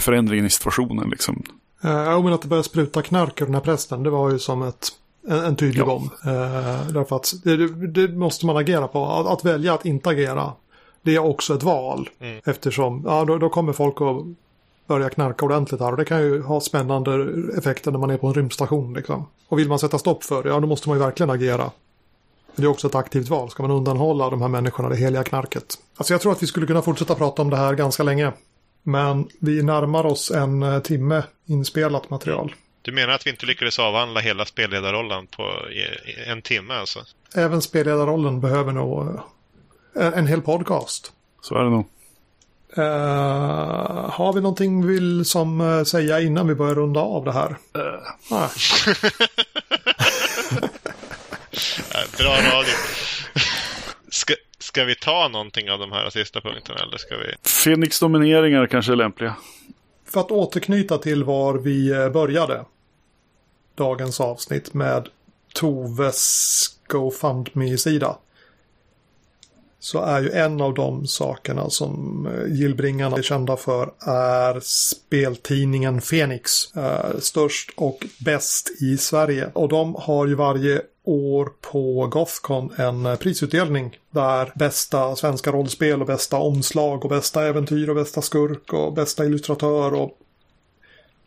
förändringen 0.00 0.46
i 0.46 0.50
situationen. 0.50 1.10
Liksom. 1.10 1.42
Eh, 1.84 1.90
Ja, 1.90 2.20
men 2.22 2.32
att 2.32 2.42
det 2.42 2.48
började 2.48 2.68
spruta 2.68 3.02
knark 3.02 3.40
ur 3.40 3.44
den 3.46 3.54
här 3.54 3.60
prästen, 3.62 4.02
det 4.02 4.10
var 4.10 4.30
ju 4.30 4.38
som 4.38 4.62
ett, 4.62 4.88
en, 5.28 5.38
en 5.44 5.56
tydlig 5.56 5.80
Ja. 5.82 5.86
bomb. 5.86 6.10
Eh, 6.26 6.92
därför 6.92 7.16
att 7.16 7.32
det, 7.44 7.86
det- 7.86 8.08
måste 8.16 8.46
man 8.46 8.56
agera 8.56 8.88
på. 8.88 9.06
Att, 9.06 9.26
att 9.26 9.44
välja 9.44 9.74
att 9.74 9.86
inte 9.86 10.08
agera, 10.10 10.52
det 11.02 11.14
är 11.14 11.18
också 11.18 11.54
ett 11.54 11.62
val. 11.62 12.08
Mm. 12.20 12.40
Eftersom, 12.46 13.02
ja 13.06 13.24
då, 13.24 13.38
då 13.38 13.48
kommer 13.48 13.72
folk 13.72 13.94
att 14.00 14.24
börja 14.86 15.08
knarka 15.10 15.44
ordentligt 15.44 15.80
här. 15.80 15.90
Och 15.90 15.96
det 15.96 16.04
kan 16.04 16.20
ju 16.22 16.42
ha 16.42 16.60
spännande 16.60 17.26
effekter 17.58 17.90
när 17.90 17.98
man 17.98 18.10
är 18.10 18.16
på 18.16 18.26
en 18.26 18.34
rymdstation 18.34 18.94
liksom. 18.94 19.26
Och 19.48 19.58
vill 19.58 19.68
man 19.68 19.78
sätta 19.78 19.98
stopp 19.98 20.24
för 20.24 20.42
det, 20.42 20.48
ja 20.48 20.60
då 20.60 20.66
måste 20.66 20.88
man 20.88 20.98
ju 20.98 21.04
verkligen 21.04 21.30
agera. 21.30 21.70
Det 22.56 22.62
är 22.62 22.66
också 22.66 22.86
ett 22.86 22.94
aktivt 22.94 23.28
val. 23.28 23.50
Ska 23.50 23.62
man 23.62 23.70
undanhålla 23.72 24.30
de 24.30 24.40
här 24.42 24.48
människorna 24.48 24.88
det 24.88 24.96
heliga 24.96 25.24
knarket? 25.24 25.64
Alltså 25.96 26.14
jag 26.14 26.20
tror 26.20 26.32
att 26.32 26.42
vi 26.42 26.46
skulle 26.46 26.66
kunna 26.66 26.82
fortsätta 26.82 27.14
prata 27.14 27.42
om 27.42 27.50
det 27.50 27.56
här 27.56 27.74
ganska 27.74 28.02
länge. 28.02 28.32
Men 28.82 29.28
vi 29.40 29.62
närmar 29.62 30.06
oss 30.06 30.30
en 30.30 30.62
eh, 30.62 30.78
timme 30.78 31.22
inspelat 31.46 32.10
material. 32.10 32.54
Du 32.82 32.92
menar 32.92 33.12
att 33.12 33.26
vi 33.26 33.30
inte 33.30 33.46
lyckades 33.46 33.78
avhandla 33.78 34.20
hela 34.20 34.44
spelledarrollen 34.44 35.26
på 35.26 35.52
en 36.26 36.42
timme 36.42 36.74
alltså? 36.74 37.04
Även 37.34 37.62
spelledarrollen 37.62 38.40
behöver 38.40 38.72
nog 38.72 39.08
eh, 39.96 40.18
en, 40.18 40.26
hel 40.26 40.42
podcast. 40.42 41.12
Så 41.42 41.54
är 41.54 41.64
det 41.64 41.70
nog. 41.70 41.86
Eh, 42.76 44.10
har 44.10 44.32
vi 44.32 44.40
någonting 44.40 44.86
vi 44.86 44.92
vill 44.94 45.24
som 45.24 45.60
eh, 45.60 45.82
säga 45.82 46.20
innan 46.20 46.48
vi 46.48 46.54
börjar 46.54 46.74
runda 46.74 47.00
av 47.00 47.24
det 47.24 47.32
här? 47.32 47.56
Nej. 48.30 48.48
Äh, 51.94 52.18
Bra 52.18 52.32
radio. 52.32 52.72
Ska, 54.10 54.34
ska 54.58 54.84
vi 54.84 54.94
ta 54.94 55.28
någonting 55.28 55.70
av 55.70 55.78
de 55.78 55.92
här 55.92 56.10
sista 56.10 56.40
punkterna 56.40 56.80
eller 56.80 56.98
ska 56.98 57.16
vi? 57.16 57.48
Fenix-nomineringar 57.48 58.66
kanske 58.66 58.92
är 58.92 58.96
lämpliga. 58.96 59.34
För 60.10 60.20
att 60.20 60.30
återknyta 60.30 60.98
till 60.98 61.24
var 61.24 61.54
vi 61.54 61.90
eh, 61.90 62.08
började. 62.08 62.64
Dagens 63.74 64.20
avsnitt 64.20 64.74
med 64.74 65.08
Toves 65.54 66.66
GoFundMe-sida. 66.86 68.16
Så 69.78 70.00
är 70.00 70.20
ju 70.20 70.30
en 70.30 70.60
av 70.60 70.74
de 70.74 71.06
sakerna 71.06 71.70
som 71.70 72.26
eh, 72.26 72.54
Gillbringarna 72.54 73.16
är 73.16 73.22
kända 73.22 73.56
för 73.56 73.92
är 74.06 74.60
speltidningen 74.60 76.00
Fenix. 76.00 76.76
Eh, 76.76 77.18
störst 77.18 77.70
och 77.76 78.06
bäst 78.24 78.82
i 78.82 78.96
Sverige. 78.96 79.50
Och 79.52 79.68
de 79.68 79.94
har 79.94 80.26
ju 80.26 80.34
varje 80.34 80.82
år 81.10 81.52
på 81.60 82.06
Gothcon 82.06 82.72
en 82.76 83.16
prisutdelning. 83.16 83.98
Där 84.10 84.52
bästa 84.54 85.16
svenska 85.16 85.52
rollspel 85.52 86.00
och 86.00 86.06
bästa 86.06 86.36
omslag 86.36 87.04
och 87.04 87.10
bästa 87.10 87.46
äventyr 87.46 87.88
och 87.88 87.96
bästa 87.96 88.22
skurk 88.22 88.72
och 88.72 88.92
bästa 88.92 89.24
illustratör 89.24 89.94
och 89.94 90.18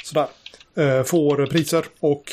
sådär 0.04 0.28
eh, 0.76 1.04
får 1.04 1.46
priser. 1.46 1.86
Och 2.00 2.24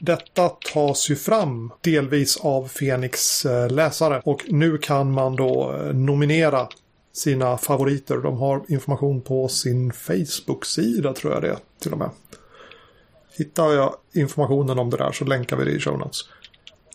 detta 0.00 0.48
tas 0.48 1.10
ju 1.10 1.16
fram 1.16 1.72
delvis 1.80 2.36
av 2.36 2.68
Fenix 2.68 3.46
eh, 3.46 3.70
läsare. 3.70 4.22
Och 4.24 4.44
nu 4.48 4.78
kan 4.78 5.12
man 5.12 5.36
då 5.36 5.72
eh, 5.72 5.94
nominera 5.94 6.68
sina 7.12 7.58
favoriter. 7.58 8.16
De 8.16 8.36
har 8.38 8.62
information 8.68 9.20
på 9.20 9.48
sin 9.48 9.92
Facebook-sida 9.92 11.12
tror 11.12 11.32
jag 11.32 11.42
det 11.42 11.48
är 11.48 11.58
till 11.80 11.92
och 11.92 11.98
med. 11.98 12.10
Hittar 13.38 13.72
jag 13.72 13.94
informationen 14.12 14.78
om 14.78 14.90
det 14.90 14.96
där 14.96 15.12
så 15.12 15.24
länkar 15.24 15.56
vi 15.56 15.64
det 15.64 15.70
i 15.70 15.80
show 15.80 15.98
notes. 15.98 16.20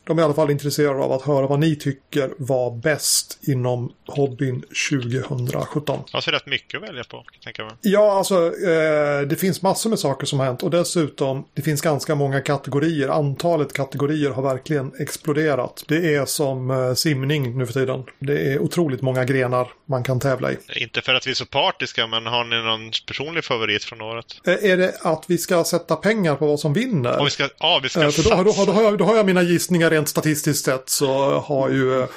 De 0.04 0.18
är 0.18 0.22
i 0.22 0.26
alla 0.26 0.34
fall 0.34 0.52
intresserade 0.52 1.00
av 1.04 1.12
att 1.12 1.22
höra 1.22 1.48
vad 1.48 1.60
ni 1.60 1.76
tycker 1.76 2.34
var 2.38 2.72
bäst 2.72 3.40
inom 3.42 3.94
hobbyn 4.08 4.64
2017. 4.90 6.00
Alltså 6.12 6.32
rätt 6.32 6.46
mycket 6.46 6.84
att 6.84 6.90
välja 6.90 7.04
på, 7.04 7.26
kan 7.40 7.66
jag. 7.66 7.72
Ja, 7.82 8.12
alltså 8.18 8.36
eh, 8.46 9.22
det 9.28 9.36
finns 9.40 9.62
massor 9.62 9.90
med 9.90 10.00
saker 10.00 10.26
som 10.26 10.40
har 10.40 10.46
hänt 10.46 10.64
och 10.64 10.70
dessutom 10.70 11.46
det 11.54 11.62
finns 11.62 11.82
ganska 11.82 12.16
många 12.16 12.42
kategorier. 12.42 13.10
Antalet 13.10 13.74
kategorier 13.74 14.30
har 14.30 14.44
verkligen 14.44 14.92
exploderat. 15.00 15.84
Det 15.88 16.16
är 16.16 16.26
som 16.26 16.72
eh, 16.72 16.94
simning 16.94 17.58
nu 17.58 17.66
för 17.66 17.74
tiden. 17.74 18.04
Det 18.20 18.54
är 18.54 18.60
otroligt 18.60 19.02
många 19.02 19.26
grenar 19.26 19.68
man 19.86 20.04
kan 20.04 20.20
tävla 20.20 20.52
i. 20.52 20.58
Inte 20.76 21.02
för 21.02 21.14
att 21.14 21.28
vi 21.28 21.32
är 21.32 21.36
så 21.36 21.46
partiska, 21.46 22.08
men 22.08 22.26
har 22.26 22.44
ni 22.44 22.56
någon 22.56 22.92
personlig 23.08 23.44
favorit 23.44 23.84
från 23.84 24.02
året? 24.02 24.26
Eh, 24.48 24.72
är 24.72 24.78
det 24.78 24.94
att 25.02 25.26
vi 25.28 25.38
ska 25.38 25.64
sätta 25.64 25.96
pengar 25.96 26.36
på 26.36 26.48
vad 26.48 26.60
som 26.60 26.74
vinner? 26.74 27.20
Om 27.20 27.26
vi 27.26 27.32
ska, 27.32 27.50
ja, 27.60 27.80
vi 27.84 27.90
ska 27.90 28.02
Eh, 28.02 28.08
då, 28.24 28.36
då, 28.36 28.44
då, 28.44 28.54
satsa. 28.54 28.72
har 28.72 28.84
jag, 28.84 28.98
då 28.98 29.06
har 29.06 29.16
jag 29.16 29.26
mina 29.26 29.42
gissningar 29.42 29.91
rent 29.92 30.10
statistiskt 30.10 30.66
sett 30.66 30.90
så 30.90 31.40
har 31.40 31.70
ju 31.70 32.08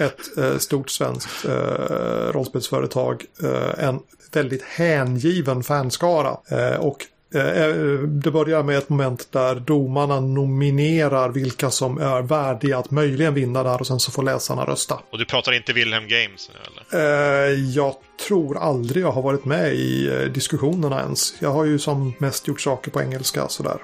ett 0.00 0.38
eh, 0.38 0.58
stort 0.58 0.90
svenskt 0.90 1.44
eh, 1.44 2.32
rollspelsföretag 2.32 3.24
eh, 3.42 3.84
en 3.84 4.00
väldigt 4.32 4.62
hängiven 4.62 5.62
fanskara. 5.62 6.36
Och 6.78 7.06
det 8.22 8.30
börjar 8.30 8.62
med 8.62 8.78
ett 8.78 8.88
moment 8.88 9.32
där 9.32 9.54
domarna 9.54 10.20
nominerar 10.20 11.28
vilka 11.28 11.70
som 11.70 11.98
är 11.98 12.22
värdiga 12.22 12.78
att 12.78 12.90
möjligen 12.90 13.34
vinna 13.34 13.62
där 13.62 13.80
och 13.80 13.86
sen 13.86 14.00
så 14.00 14.12
får 14.12 14.22
läsarna 14.22 14.64
rösta. 14.64 15.00
Och 15.10 15.18
du 15.18 15.24
pratar 15.24 15.52
inte 15.52 15.72
Wilhelm 15.72 16.08
Games 16.08 16.50
eller? 16.90 17.56
Jag 17.76 17.94
tror 18.28 18.58
aldrig 18.58 19.04
jag 19.04 19.12
har 19.12 19.22
varit 19.22 19.44
med 19.44 19.74
i 19.74 20.28
diskussionerna 20.34 21.00
ens. 21.00 21.34
Jag 21.38 21.52
har 21.52 21.64
ju 21.64 21.78
som 21.78 22.14
mest 22.18 22.48
gjort 22.48 22.60
saker 22.60 22.90
på 22.90 23.00
engelska 23.02 23.48
sådär. 23.48 23.78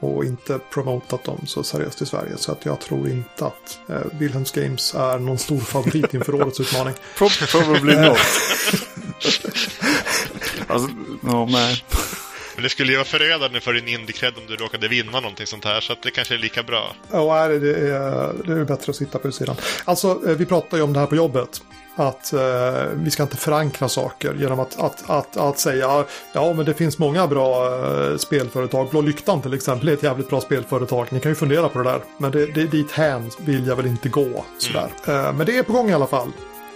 Och 0.00 0.24
inte 0.24 0.58
promotat 0.72 1.24
dem 1.24 1.40
så 1.46 1.62
seriöst 1.62 2.02
i 2.02 2.06
Sverige. 2.06 2.32
Så 2.36 2.52
att 2.52 2.64
jag 2.64 2.80
tror 2.80 3.08
inte 3.08 3.46
att 3.46 3.78
eh, 3.88 3.96
Wilhelms 4.18 4.50
Games 4.52 4.94
är 4.94 5.18
någon 5.18 5.38
stor 5.38 5.60
favorit 5.60 6.14
inför 6.14 6.34
årets 6.34 6.60
utmaning. 6.60 6.94
Pro- 7.18 7.28
Probably 7.50 7.96
not. 7.96 8.18
alltså, 10.66 10.88
ja, 11.26 11.46
nej. 11.50 11.84
Men 12.54 12.62
det 12.62 12.68
skulle 12.68 12.90
ju 12.92 12.96
vara 12.96 13.04
förödande 13.06 13.60
för 13.60 13.72
din 13.72 13.88
indie-cred 13.88 14.32
om 14.38 14.46
du 14.48 14.56
råkade 14.56 14.88
vinna 14.88 15.20
någonting 15.20 15.46
sånt 15.46 15.64
här, 15.64 15.80
så 15.80 15.92
att 15.92 16.02
det 16.02 16.10
kanske 16.10 16.34
är 16.34 16.38
lika 16.38 16.62
bra. 16.62 16.94
Ja, 17.10 17.46
nej, 17.48 17.58
det 17.58 17.76
är, 17.76 18.32
det 18.46 18.52
är 18.60 18.64
bättre 18.64 18.90
att 18.90 18.96
sitta 18.96 19.18
på 19.18 19.28
utsidan. 19.28 19.56
Alltså, 19.84 20.20
eh, 20.26 20.36
vi 20.36 20.46
pratar 20.46 20.76
ju 20.76 20.82
om 20.82 20.92
det 20.92 20.98
här 21.00 21.06
på 21.06 21.16
jobbet. 21.16 21.62
Att 22.00 22.32
eh, 22.32 22.40
vi 22.94 23.10
ska 23.10 23.22
inte 23.22 23.36
förankra 23.36 23.88
saker 23.88 24.34
genom 24.34 24.60
att, 24.60 24.80
att, 24.80 25.10
att, 25.10 25.36
att 25.36 25.58
säga 25.58 26.04
ja 26.32 26.52
men 26.52 26.66
det 26.66 26.74
finns 26.74 26.98
många 26.98 27.26
bra 27.26 27.66
eh, 27.66 28.16
spelföretag. 28.16 28.88
Blå 28.90 29.00
Lyktan 29.00 29.42
till 29.42 29.54
exempel 29.54 29.88
är 29.88 29.92
ett 29.92 30.02
jävligt 30.02 30.28
bra 30.28 30.40
spelföretag. 30.40 31.06
Ni 31.10 31.20
kan 31.20 31.30
ju 31.30 31.36
fundera 31.36 31.68
på 31.68 31.78
det 31.78 31.84
där. 31.84 32.00
Men 32.18 32.30
det, 32.30 32.46
det, 32.46 32.64
dit 32.64 32.90
hän 32.90 33.30
vill 33.38 33.66
jag 33.66 33.76
väl 33.76 33.86
inte 33.86 34.08
gå. 34.08 34.44
Sådär. 34.58 34.88
Eh, 35.06 35.32
men 35.32 35.46
det 35.46 35.58
är 35.58 35.62
på 35.62 35.72
gång 35.72 35.90
i 35.90 35.92
alla 35.92 36.06
fall. 36.06 36.32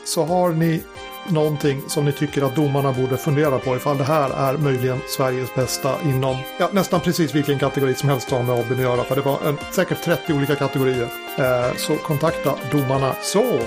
Så 0.06 0.24
har 0.24 0.52
ni 0.52 0.82
någonting 1.28 1.82
som 1.88 2.04
ni 2.04 2.12
tycker 2.12 2.42
att 2.42 2.56
domarna 2.56 2.92
borde 2.92 3.16
fundera 3.16 3.58
på 3.58 3.76
ifall 3.76 3.98
det 3.98 4.04
här 4.04 4.30
är 4.30 4.58
möjligen 4.58 4.98
Sveriges 5.08 5.54
bästa 5.54 5.94
inom 6.04 6.36
ja, 6.58 6.68
nästan 6.72 7.00
precis 7.00 7.34
vilken 7.34 7.58
kategori 7.58 7.94
som 7.94 8.08
helst 8.08 8.30
har 8.30 8.42
med 8.42 8.56
hobbyn 8.56 8.78
att 8.78 8.82
göra. 8.82 9.04
För 9.04 9.16
det 9.16 9.22
var 9.22 9.38
en, 9.46 9.58
säkert 9.72 10.04
30 10.04 10.32
olika 10.32 10.54
kategorier. 10.54 11.08
Eh, 11.38 11.76
så 11.76 11.96
kontakta 11.96 12.54
domarna 12.72 13.14
så. 13.22 13.60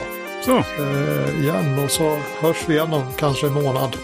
Så. 0.46 0.58
Eh, 0.58 1.40
igen 1.40 1.84
och 1.84 1.92
så 1.92 2.18
hörs 2.42 2.70
vi 2.70 2.74
igen 2.74 2.94
om 2.94 3.04
kanske 3.18 3.48
en 3.48 3.54
månad. 3.54 3.98